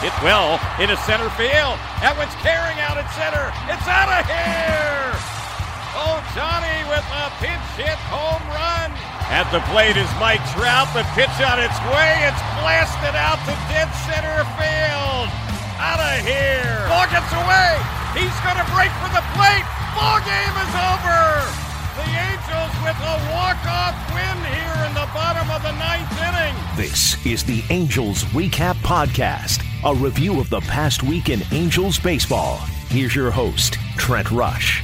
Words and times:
Hit 0.00 0.16
well 0.24 0.56
into 0.80 0.96
center 1.04 1.28
field. 1.36 1.76
That 2.00 2.16
one's 2.16 2.32
carrying 2.40 2.80
out 2.80 2.96
at 2.96 3.04
center. 3.12 3.52
It's 3.68 3.84
out 3.84 4.08
of 4.08 4.24
here. 4.24 5.12
Oh, 5.92 6.16
Johnny 6.32 6.80
with 6.88 7.04
a 7.04 7.28
pinch 7.36 7.60
hit 7.76 8.00
home 8.08 8.40
run. 8.48 8.88
At 9.28 9.44
the 9.52 9.60
plate 9.68 10.00
is 10.00 10.08
Mike 10.16 10.40
Trout. 10.56 10.88
The 10.96 11.04
pitch 11.12 11.36
on 11.44 11.60
its 11.60 11.76
way. 11.92 12.24
It's 12.24 12.40
blasted 12.64 13.12
out 13.12 13.44
to 13.44 13.52
dead 13.68 13.92
center 14.08 14.40
field. 14.56 15.28
Out 15.76 16.00
of 16.00 16.24
here. 16.24 16.88
Ball 16.88 17.04
gets 17.12 17.28
away. 17.36 17.76
He's 18.16 18.36
going 18.40 18.56
to 18.56 18.68
break 18.72 18.88
for 19.04 19.12
the 19.12 19.24
plate. 19.36 19.68
Ball 19.92 20.24
game 20.24 20.56
is 20.64 20.72
over. 20.80 21.69
The 22.00 22.06
Angels 22.06 22.72
with 22.82 22.96
a 22.96 23.16
walk-off 23.30 23.94
win 24.14 24.38
here 24.54 24.86
in 24.86 24.94
the 24.94 25.06
bottom 25.12 25.50
of 25.50 25.62
the 25.62 25.72
ninth 25.72 26.10
inning. 26.18 26.56
This 26.74 27.26
is 27.26 27.44
the 27.44 27.62
Angels 27.68 28.24
Recap 28.24 28.76
Podcast, 28.76 29.62
a 29.84 29.94
review 29.94 30.40
of 30.40 30.48
the 30.48 30.60
past 30.62 31.02
week 31.02 31.28
in 31.28 31.42
Angels 31.52 31.98
baseball. 31.98 32.56
Here's 32.88 33.14
your 33.14 33.30
host, 33.30 33.74
Trent 33.98 34.30
Rush. 34.30 34.82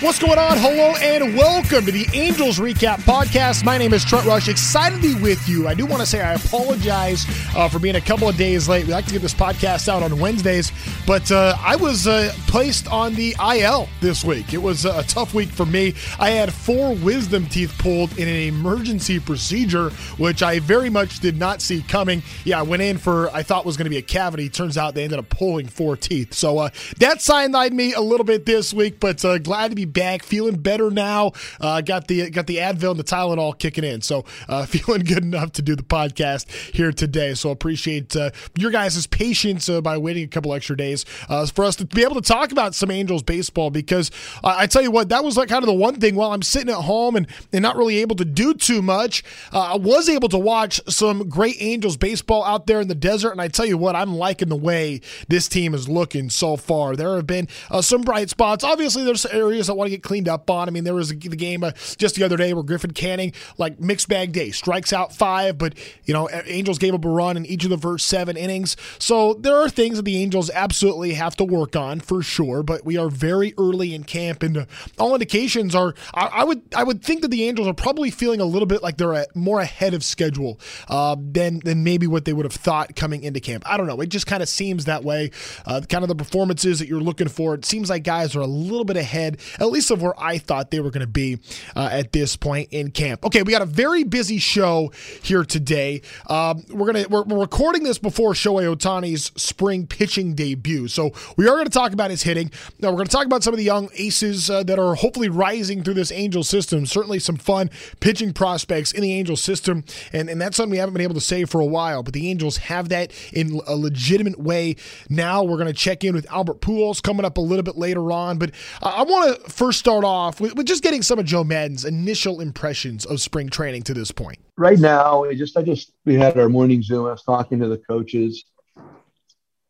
What's 0.00 0.20
going 0.20 0.38
on? 0.38 0.58
Hello 0.58 0.94
and 1.02 1.36
welcome 1.36 1.84
to 1.84 1.90
the 1.90 2.06
Angels 2.14 2.60
Recap 2.60 2.98
Podcast. 2.98 3.64
My 3.64 3.76
name 3.76 3.92
is 3.92 4.04
Trent 4.04 4.26
Rush. 4.26 4.46
Excited 4.46 5.02
to 5.02 5.02
be 5.02 5.20
with 5.20 5.48
you. 5.48 5.66
I 5.66 5.74
do 5.74 5.86
want 5.86 5.98
to 5.98 6.06
say 6.06 6.20
I 6.20 6.34
apologize 6.34 7.26
uh, 7.56 7.68
for 7.68 7.80
being 7.80 7.96
a 7.96 8.00
couple 8.00 8.28
of 8.28 8.36
days 8.36 8.68
late. 8.68 8.86
We 8.86 8.92
like 8.92 9.06
to 9.06 9.12
get 9.12 9.22
this 9.22 9.34
podcast 9.34 9.88
out 9.88 10.04
on 10.04 10.20
Wednesdays, 10.20 10.70
but 11.04 11.32
uh, 11.32 11.56
I 11.58 11.74
was 11.74 12.06
uh, 12.06 12.32
placed 12.46 12.86
on 12.92 13.16
the 13.16 13.34
IL 13.40 13.88
this 14.00 14.22
week. 14.22 14.54
It 14.54 14.62
was 14.62 14.84
a 14.84 15.02
tough 15.02 15.34
week 15.34 15.48
for 15.48 15.66
me. 15.66 15.94
I 16.20 16.30
had 16.30 16.52
four 16.52 16.94
wisdom 16.94 17.46
teeth 17.46 17.76
pulled 17.78 18.16
in 18.20 18.28
an 18.28 18.36
emergency 18.36 19.18
procedure, 19.18 19.90
which 20.16 20.44
I 20.44 20.60
very 20.60 20.90
much 20.90 21.18
did 21.18 21.36
not 21.36 21.60
see 21.60 21.82
coming. 21.82 22.22
Yeah, 22.44 22.60
I 22.60 22.62
went 22.62 22.82
in 22.82 22.98
for 22.98 23.34
I 23.34 23.42
thought 23.42 23.66
was 23.66 23.76
going 23.76 23.86
to 23.86 23.90
be 23.90 23.96
a 23.98 24.02
cavity. 24.02 24.48
Turns 24.48 24.78
out 24.78 24.94
they 24.94 25.02
ended 25.02 25.18
up 25.18 25.28
pulling 25.28 25.66
four 25.66 25.96
teeth. 25.96 26.34
So 26.34 26.58
uh, 26.58 26.70
that 26.98 27.18
sidelined 27.18 27.72
me 27.72 27.94
a 27.94 28.00
little 28.00 28.22
bit 28.22 28.46
this 28.46 28.72
week, 28.72 29.00
but 29.00 29.24
uh, 29.24 29.38
glad 29.38 29.70
to 29.70 29.74
be 29.74 29.87
back, 29.92 30.22
feeling 30.22 30.56
better 30.56 30.90
now. 30.90 31.32
Uh, 31.60 31.80
got 31.80 32.08
the 32.08 32.30
got 32.30 32.46
the 32.46 32.56
Advil 32.56 32.90
and 32.90 33.00
the 33.00 33.04
Tylenol 33.04 33.58
kicking 33.58 33.84
in, 33.84 34.00
so 34.00 34.24
uh, 34.48 34.66
feeling 34.66 35.02
good 35.02 35.24
enough 35.24 35.52
to 35.52 35.62
do 35.62 35.74
the 35.74 35.82
podcast 35.82 36.50
here 36.74 36.92
today. 36.92 37.34
So 37.34 37.50
appreciate 37.50 38.14
uh, 38.16 38.30
your 38.56 38.70
guys' 38.70 39.06
patience 39.06 39.68
uh, 39.68 39.80
by 39.80 39.98
waiting 39.98 40.24
a 40.24 40.28
couple 40.28 40.54
extra 40.54 40.76
days 40.76 41.04
uh, 41.28 41.46
for 41.46 41.64
us 41.64 41.76
to 41.76 41.86
be 41.86 42.02
able 42.02 42.14
to 42.16 42.20
talk 42.20 42.52
about 42.52 42.74
some 42.74 42.90
Angels 42.90 43.22
baseball. 43.22 43.70
Because 43.70 44.10
uh, 44.44 44.54
I 44.56 44.66
tell 44.66 44.82
you 44.82 44.90
what, 44.90 45.08
that 45.08 45.24
was 45.24 45.36
like 45.36 45.48
kind 45.48 45.62
of 45.62 45.66
the 45.66 45.74
one 45.74 46.00
thing 46.00 46.14
while 46.14 46.32
I'm 46.32 46.42
sitting 46.42 46.70
at 46.70 46.82
home 46.82 47.16
and, 47.16 47.26
and 47.52 47.62
not 47.62 47.76
really 47.76 47.98
able 47.98 48.16
to 48.16 48.24
do 48.24 48.54
too 48.54 48.82
much. 48.82 49.24
I 49.52 49.76
was 49.76 50.08
able 50.08 50.28
to 50.30 50.38
watch 50.38 50.80
some 50.88 51.28
great 51.28 51.56
Angels 51.60 51.96
baseball 51.96 52.44
out 52.44 52.66
there 52.66 52.80
in 52.80 52.88
the 52.88 52.94
desert, 52.94 53.32
and 53.32 53.40
I 53.40 53.48
tell 53.48 53.66
you 53.66 53.76
what, 53.76 53.96
I'm 53.96 54.14
liking 54.14 54.48
the 54.48 54.56
way 54.56 55.00
this 55.28 55.48
team 55.48 55.74
is 55.74 55.88
looking 55.88 56.30
so 56.30 56.56
far. 56.56 56.96
There 56.96 57.16
have 57.16 57.26
been 57.26 57.48
some 57.80 58.02
bright 58.02 58.30
spots. 58.30 58.64
Obviously, 58.64 59.04
there's 59.04 59.26
areas 59.26 59.66
that 59.66 59.74
want 59.78 59.86
to 59.86 59.96
get 59.96 60.02
cleaned 60.02 60.28
up 60.28 60.50
on. 60.50 60.68
I 60.68 60.70
mean, 60.70 60.84
there 60.84 60.94
was 60.94 61.08
the 61.08 61.14
game 61.14 61.64
uh, 61.64 61.72
just 61.96 62.16
the 62.16 62.24
other 62.24 62.36
day 62.36 62.52
where 62.52 62.62
Griffin 62.62 62.92
Canning, 62.92 63.32
like 63.56 63.80
mixed 63.80 64.08
bag 64.08 64.32
day, 64.32 64.50
strikes 64.50 64.92
out 64.92 65.14
five, 65.14 65.56
but, 65.56 65.74
you 66.04 66.12
know, 66.12 66.28
Angels 66.46 66.78
gave 66.78 66.94
up 66.94 67.04
a 67.04 67.08
run 67.08 67.36
in 67.36 67.46
each 67.46 67.64
of 67.64 67.70
the 67.70 67.78
first 67.78 68.08
seven 68.08 68.36
innings. 68.36 68.76
So 68.98 69.34
there 69.34 69.56
are 69.56 69.68
things 69.68 69.96
that 69.96 70.04
the 70.04 70.20
Angels 70.20 70.50
absolutely 70.50 71.14
have 71.14 71.36
to 71.36 71.44
work 71.44 71.76
on 71.76 72.00
for 72.00 72.22
sure, 72.22 72.62
but 72.62 72.84
we 72.84 72.96
are 72.96 73.08
very 73.08 73.54
early 73.58 73.94
in 73.94 74.04
camp, 74.04 74.42
and 74.42 74.58
uh, 74.58 74.64
all 74.98 75.14
indications 75.14 75.74
are, 75.74 75.94
I, 76.14 76.26
I, 76.26 76.44
would 76.44 76.62
I 76.74 76.84
would 76.84 77.02
think 77.02 77.22
that 77.22 77.28
the 77.28 77.44
Angels 77.44 77.68
are 77.68 77.74
probably 77.74 78.10
feeling 78.10 78.40
a 78.40 78.44
little 78.44 78.66
bit 78.66 78.82
like 78.82 78.96
they're 78.96 79.14
at, 79.14 79.34
more 79.34 79.60
ahead 79.60 79.94
of 79.94 80.04
schedule 80.04 80.58
uh, 80.88 81.16
than, 81.18 81.60
than 81.60 81.84
maybe 81.84 82.06
what 82.06 82.24
they 82.24 82.32
would 82.32 82.44
have 82.44 82.52
thought 82.52 82.96
coming 82.96 83.22
into 83.22 83.40
camp. 83.40 83.64
I 83.66 83.76
don't 83.76 83.86
know. 83.86 84.00
It 84.00 84.08
just 84.08 84.26
kind 84.26 84.42
of 84.42 84.48
seems 84.48 84.86
that 84.86 85.04
way. 85.04 85.30
Uh, 85.64 85.80
kind 85.88 86.02
of 86.02 86.08
the 86.08 86.14
performances 86.14 86.78
that 86.78 86.88
you're 86.88 87.00
looking 87.00 87.28
for, 87.28 87.54
it 87.54 87.64
seems 87.64 87.90
like 87.90 88.02
guys 88.02 88.34
are 88.34 88.40
a 88.40 88.46
little 88.46 88.84
bit 88.84 88.96
ahead, 88.96 89.38
at 89.68 89.72
least 89.72 89.90
of 89.90 90.02
where 90.02 90.18
I 90.18 90.38
thought 90.38 90.70
they 90.70 90.80
were 90.80 90.90
going 90.90 91.02
to 91.02 91.06
be 91.06 91.38
uh, 91.76 91.88
at 91.92 92.12
this 92.12 92.36
point 92.36 92.68
in 92.72 92.90
camp. 92.90 93.24
Okay, 93.24 93.42
we 93.42 93.52
got 93.52 93.62
a 93.62 93.66
very 93.66 94.02
busy 94.02 94.38
show 94.38 94.90
here 95.22 95.44
today. 95.44 96.02
Um, 96.26 96.64
we're 96.70 96.86
gonna 96.86 97.06
we're, 97.08 97.22
we're, 97.24 97.38
recording 97.38 97.84
this 97.84 97.98
before 97.98 98.32
Shohei 98.32 98.74
Ohtani's 98.74 99.30
spring 99.40 99.86
pitching 99.86 100.34
debut, 100.34 100.88
so 100.88 101.12
we 101.36 101.46
are 101.46 101.52
going 101.52 101.66
to 101.66 101.70
talk 101.70 101.92
about 101.92 102.10
his 102.10 102.22
hitting. 102.22 102.50
Now 102.80 102.90
we're 102.90 102.96
going 102.96 103.06
to 103.06 103.12
talk 103.12 103.26
about 103.26 103.42
some 103.42 103.54
of 103.54 103.58
the 103.58 103.64
young 103.64 103.90
aces 103.94 104.50
uh, 104.50 104.62
that 104.64 104.78
are 104.78 104.94
hopefully 104.94 105.28
rising 105.28 105.82
through 105.82 105.94
this 105.94 106.10
Angel 106.10 106.42
system. 106.42 106.86
Certainly 106.86 107.20
some 107.20 107.36
fun 107.36 107.70
pitching 108.00 108.32
prospects 108.32 108.92
in 108.92 109.02
the 109.02 109.12
Angel 109.12 109.36
system, 109.36 109.84
and 110.12 110.28
and 110.28 110.40
that's 110.40 110.56
something 110.56 110.70
we 110.70 110.78
haven't 110.78 110.94
been 110.94 111.02
able 111.02 111.14
to 111.14 111.20
say 111.20 111.44
for 111.44 111.60
a 111.60 111.66
while. 111.66 112.02
But 112.02 112.14
the 112.14 112.28
Angels 112.30 112.56
have 112.56 112.88
that 112.88 113.12
in 113.32 113.60
a 113.66 113.76
legitimate 113.76 114.38
way 114.38 114.76
now. 115.08 115.42
We're 115.44 115.56
going 115.56 115.68
to 115.68 115.72
check 115.72 116.04
in 116.04 116.14
with 116.14 116.30
Albert 116.30 116.60
Pujols 116.60 117.02
coming 117.02 117.24
up 117.24 117.36
a 117.36 117.42
little 117.42 117.62
bit 117.62 117.76
later 117.76 118.10
on, 118.10 118.38
but 118.38 118.50
I 118.82 119.02
want 119.02 119.44
to 119.44 119.50
first 119.58 119.80
start 119.80 120.04
off 120.04 120.40
with, 120.40 120.54
with, 120.54 120.66
just 120.66 120.84
getting 120.84 121.02
some 121.02 121.18
of 121.18 121.26
Joe 121.26 121.42
Maddon's 121.42 121.84
initial 121.84 122.40
impressions 122.40 123.04
of 123.04 123.20
spring 123.20 123.48
training 123.48 123.82
to 123.82 123.94
this 123.94 124.12
point? 124.12 124.38
Right 124.56 124.78
now, 124.78 125.22
we 125.22 125.34
just 125.34 125.56
I 125.56 125.62
just 125.62 125.92
we 126.04 126.14
had 126.14 126.38
our 126.38 126.48
morning 126.48 126.80
Zoom. 126.80 127.06
I 127.06 127.10
was 127.10 127.24
talking 127.24 127.58
to 127.58 127.68
the 127.68 127.78
coaches. 127.78 128.44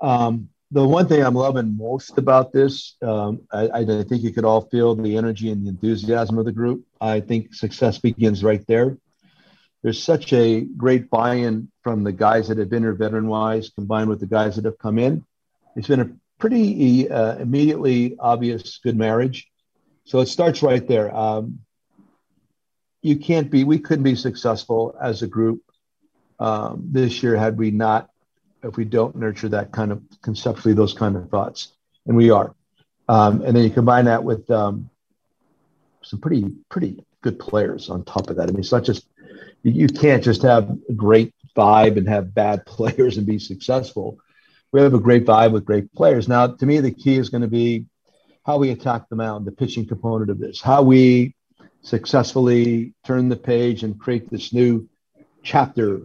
Um, 0.00 0.50
the 0.70 0.86
one 0.86 1.08
thing 1.08 1.24
I'm 1.24 1.34
loving 1.34 1.76
most 1.78 2.18
about 2.18 2.52
this, 2.52 2.96
um, 3.00 3.40
I, 3.50 3.70
I, 3.70 3.84
think 3.84 4.22
you 4.22 4.32
could 4.32 4.44
all 4.44 4.60
feel 4.60 4.94
the 4.94 5.16
energy 5.16 5.50
and 5.50 5.64
the 5.64 5.70
enthusiasm 5.70 6.36
of 6.38 6.44
the 6.44 6.52
group. 6.52 6.84
I 7.00 7.20
think 7.20 7.54
success 7.54 7.96
begins 7.98 8.44
right 8.44 8.64
there. 8.66 8.98
There's 9.82 10.00
such 10.02 10.32
a 10.34 10.60
great 10.60 11.08
buy-in 11.08 11.72
from 11.82 12.04
the 12.04 12.12
guys 12.12 12.48
that 12.48 12.58
have 12.58 12.68
been 12.68 12.82
here 12.82 12.92
veteran-wise, 12.92 13.70
combined 13.70 14.10
with 14.10 14.20
the 14.20 14.26
guys 14.26 14.56
that 14.56 14.66
have 14.66 14.78
come 14.78 14.98
in. 14.98 15.24
It's 15.74 15.88
been 15.88 16.00
a 16.00 16.10
pretty 16.38 17.08
uh, 17.08 17.36
immediately 17.38 18.16
obvious 18.18 18.78
good 18.84 18.96
marriage. 18.96 19.48
So 20.08 20.20
it 20.20 20.26
starts 20.26 20.62
right 20.62 20.88
there. 20.88 21.14
Um, 21.14 21.58
you 23.02 23.16
can't 23.16 23.50
be, 23.50 23.64
we 23.64 23.78
couldn't 23.78 24.04
be 24.04 24.14
successful 24.14 24.96
as 24.98 25.20
a 25.20 25.26
group 25.26 25.60
um, 26.40 26.88
this 26.90 27.22
year 27.22 27.36
had 27.36 27.58
we 27.58 27.70
not, 27.70 28.08
if 28.62 28.78
we 28.78 28.86
don't 28.86 29.16
nurture 29.16 29.50
that 29.50 29.70
kind 29.70 29.92
of 29.92 30.02
conceptually, 30.22 30.72
those 30.72 30.94
kind 30.94 31.14
of 31.14 31.28
thoughts. 31.28 31.72
And 32.06 32.16
we 32.16 32.30
are. 32.30 32.54
Um, 33.06 33.42
and 33.42 33.54
then 33.54 33.64
you 33.64 33.68
combine 33.68 34.06
that 34.06 34.24
with 34.24 34.50
um, 34.50 34.88
some 36.02 36.20
pretty, 36.20 36.54
pretty 36.70 37.04
good 37.20 37.38
players 37.38 37.90
on 37.90 38.02
top 38.02 38.30
of 38.30 38.36
that. 38.36 38.48
I 38.48 38.52
mean, 38.52 38.60
it's 38.60 38.72
not 38.72 38.84
just, 38.84 39.06
you, 39.62 39.88
can't 39.88 40.24
just 40.24 40.40
have 40.40 40.70
a 40.88 40.92
great 40.94 41.34
vibe 41.54 41.98
and 41.98 42.08
have 42.08 42.34
bad 42.34 42.64
players 42.66 43.18
and 43.18 43.26
be 43.26 43.38
successful. 43.38 44.16
We 44.72 44.80
have 44.80 44.94
a 44.94 45.00
great 45.00 45.26
vibe 45.26 45.52
with 45.52 45.66
great 45.66 45.92
players. 45.92 46.28
Now, 46.28 46.46
to 46.46 46.64
me, 46.64 46.80
the 46.80 46.92
key 46.92 47.18
is 47.18 47.28
going 47.28 47.42
to 47.42 47.48
be 47.48 47.84
how 48.48 48.56
we 48.56 48.70
attack 48.70 49.06
the 49.10 49.14
mound, 49.14 49.46
the 49.46 49.52
pitching 49.52 49.86
component 49.86 50.30
of 50.30 50.38
this, 50.38 50.58
how 50.58 50.80
we 50.82 51.34
successfully 51.82 52.94
turn 53.04 53.28
the 53.28 53.36
page 53.36 53.82
and 53.82 54.00
create 54.00 54.30
this 54.30 54.54
new 54.54 54.88
chapter, 55.42 56.00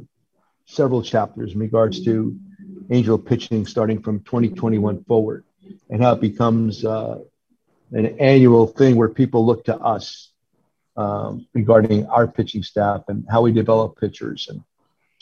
several 0.65 1.01
chapters 1.01 1.53
in 1.53 1.59
regards 1.59 2.03
to 2.03 2.37
angel 2.91 3.17
pitching 3.17 3.65
starting 3.65 4.01
from 4.01 4.19
2021 4.19 5.05
forward, 5.05 5.45
and 5.89 6.03
how 6.03 6.11
it 6.11 6.19
becomes 6.19 6.83
uh, 6.83 7.17
an 7.93 8.19
annual 8.19 8.67
thing 8.67 8.97
where 8.97 9.07
people 9.07 9.45
look 9.45 9.63
to 9.63 9.77
us 9.77 10.33
um, 10.97 11.47
regarding 11.53 12.07
our 12.07 12.27
pitching 12.27 12.61
staff 12.61 13.03
and 13.07 13.25
how 13.31 13.41
we 13.41 13.53
develop 13.53 13.97
pitchers 13.97 14.49
and, 14.49 14.61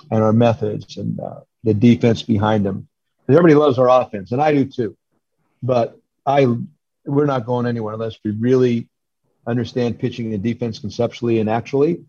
and 0.09 0.23
our 0.23 0.33
methods 0.33 0.97
and 0.97 1.19
uh, 1.19 1.41
the 1.63 1.75
defense 1.75 2.23
behind 2.23 2.65
them. 2.65 2.87
Everybody 3.29 3.53
loves 3.53 3.77
our 3.77 3.89
offense, 4.01 4.31
and 4.31 4.41
I 4.41 4.55
do 4.55 4.65
too. 4.65 4.97
But 5.61 5.99
I 6.25 6.47
we're 7.05 7.25
not 7.25 7.45
going 7.45 7.65
anywhere 7.65 7.93
unless 7.93 8.17
we 8.23 8.31
really 8.31 8.89
understand 9.47 9.99
pitching 9.99 10.33
and 10.33 10.43
defense 10.43 10.79
conceptually 10.79 11.39
and 11.39 11.49
actually. 11.49 12.03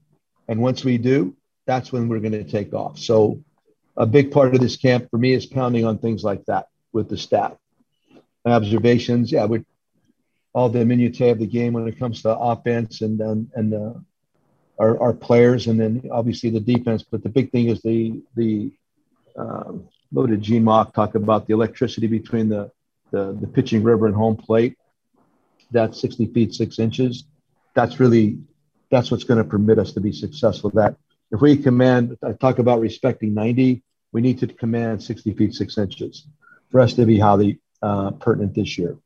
And 0.48 0.60
once 0.60 0.84
we 0.84 0.98
do, 0.98 1.36
that's 1.66 1.92
when 1.92 2.08
we're 2.08 2.20
going 2.20 2.32
to 2.32 2.44
take 2.44 2.74
off. 2.74 2.98
So 2.98 3.42
a 3.96 4.06
big 4.06 4.30
part 4.30 4.54
of 4.54 4.60
this 4.60 4.76
camp 4.76 5.08
for 5.10 5.18
me 5.18 5.32
is 5.32 5.46
pounding 5.46 5.84
on 5.84 5.98
things 5.98 6.24
like 6.24 6.44
that 6.46 6.66
with 6.92 7.08
the 7.08 7.16
staff. 7.16 7.52
Observations, 8.44 9.30
yeah, 9.30 9.46
we 9.46 9.64
all 10.52 10.68
the 10.68 10.84
minutiae 10.84 11.30
of 11.30 11.38
the 11.38 11.46
game 11.46 11.72
when 11.72 11.86
it 11.88 11.98
comes 11.98 12.22
to 12.22 12.36
offense 12.36 13.00
and 13.00 13.20
and, 13.20 13.50
and 13.54 13.72
uh, 13.72 13.92
our, 14.78 15.00
our 15.00 15.12
players, 15.12 15.68
and 15.68 15.78
then 15.78 16.08
obviously 16.10 16.50
the 16.50 16.60
defense. 16.60 17.04
But 17.04 17.22
the 17.22 17.28
big 17.28 17.52
thing 17.52 17.68
is 17.68 17.80
the 17.82 18.20
the 18.34 18.72
um, 19.36 19.88
what 20.10 20.28
did 20.28 20.42
Gene 20.42 20.64
Mauch 20.64 20.92
talk 20.92 21.14
about 21.14 21.46
the 21.46 21.54
electricity 21.54 22.08
between 22.08 22.48
the, 22.48 22.70
the 23.12 23.32
the 23.40 23.46
pitching 23.46 23.84
rubber 23.84 24.06
and 24.06 24.14
home 24.14 24.36
plate 24.36 24.76
that 25.72 25.94
60 25.94 26.26
feet, 26.26 26.54
six 26.54 26.78
inches, 26.78 27.24
that's 27.74 28.00
really, 28.00 28.38
that's 28.90 29.10
what's 29.10 29.24
going 29.24 29.38
to 29.38 29.44
permit 29.44 29.78
us 29.78 29.92
to 29.92 30.00
be 30.00 30.12
successful. 30.12 30.70
That 30.70 30.96
if 31.30 31.40
we 31.40 31.56
command, 31.56 32.18
I 32.22 32.32
talk 32.32 32.58
about 32.58 32.80
respecting 32.80 33.34
90, 33.34 33.82
we 34.12 34.20
need 34.20 34.40
to 34.40 34.46
command 34.46 35.02
60 35.02 35.34
feet, 35.34 35.54
six 35.54 35.78
inches 35.78 36.26
for 36.70 36.80
us 36.80 36.94
to 36.94 37.06
be 37.06 37.18
highly 37.18 37.60
uh, 37.82 38.12
pertinent 38.12 38.54
this 38.54 38.78
year. 38.78 38.98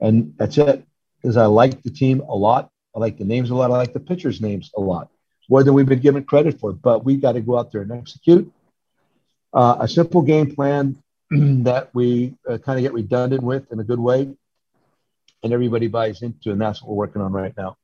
And 0.00 0.34
that's 0.36 0.58
it, 0.58 0.84
because 1.20 1.36
I 1.36 1.46
like 1.46 1.82
the 1.82 1.90
team 1.90 2.20
a 2.20 2.34
lot. 2.34 2.70
I 2.94 2.98
like 3.00 3.18
the 3.18 3.24
names 3.24 3.50
a 3.50 3.54
lot. 3.54 3.70
I 3.70 3.76
like 3.76 3.92
the 3.92 4.00
pitchers' 4.00 4.40
names 4.40 4.70
a 4.76 4.80
lot, 4.80 5.10
more 5.48 5.64
than 5.64 5.74
we've 5.74 5.86
been 5.86 6.00
given 6.00 6.24
credit 6.24 6.60
for. 6.60 6.72
But 6.72 7.04
we 7.04 7.16
got 7.16 7.32
to 7.32 7.40
go 7.40 7.58
out 7.58 7.72
there 7.72 7.82
and 7.82 7.92
execute. 7.92 8.52
uh, 9.52 9.76
a 9.80 9.88
simple 9.88 10.22
game 10.22 10.54
plan 10.54 10.96
that 11.30 11.90
we 11.94 12.34
uh, 12.48 12.58
kind 12.58 12.78
of 12.78 12.82
get 12.82 12.92
redundant 12.92 13.42
with 13.42 13.70
in 13.72 13.80
a 13.80 13.84
good 13.84 13.98
way, 14.00 14.30
and 15.42 15.52
everybody 15.52 15.88
buys 15.88 16.22
into, 16.22 16.50
and 16.50 16.60
that's 16.60 16.82
what 16.82 16.90
we're 16.90 16.96
working 16.96 17.22
on 17.22 17.32
right 17.32 17.54
now. 17.56 17.76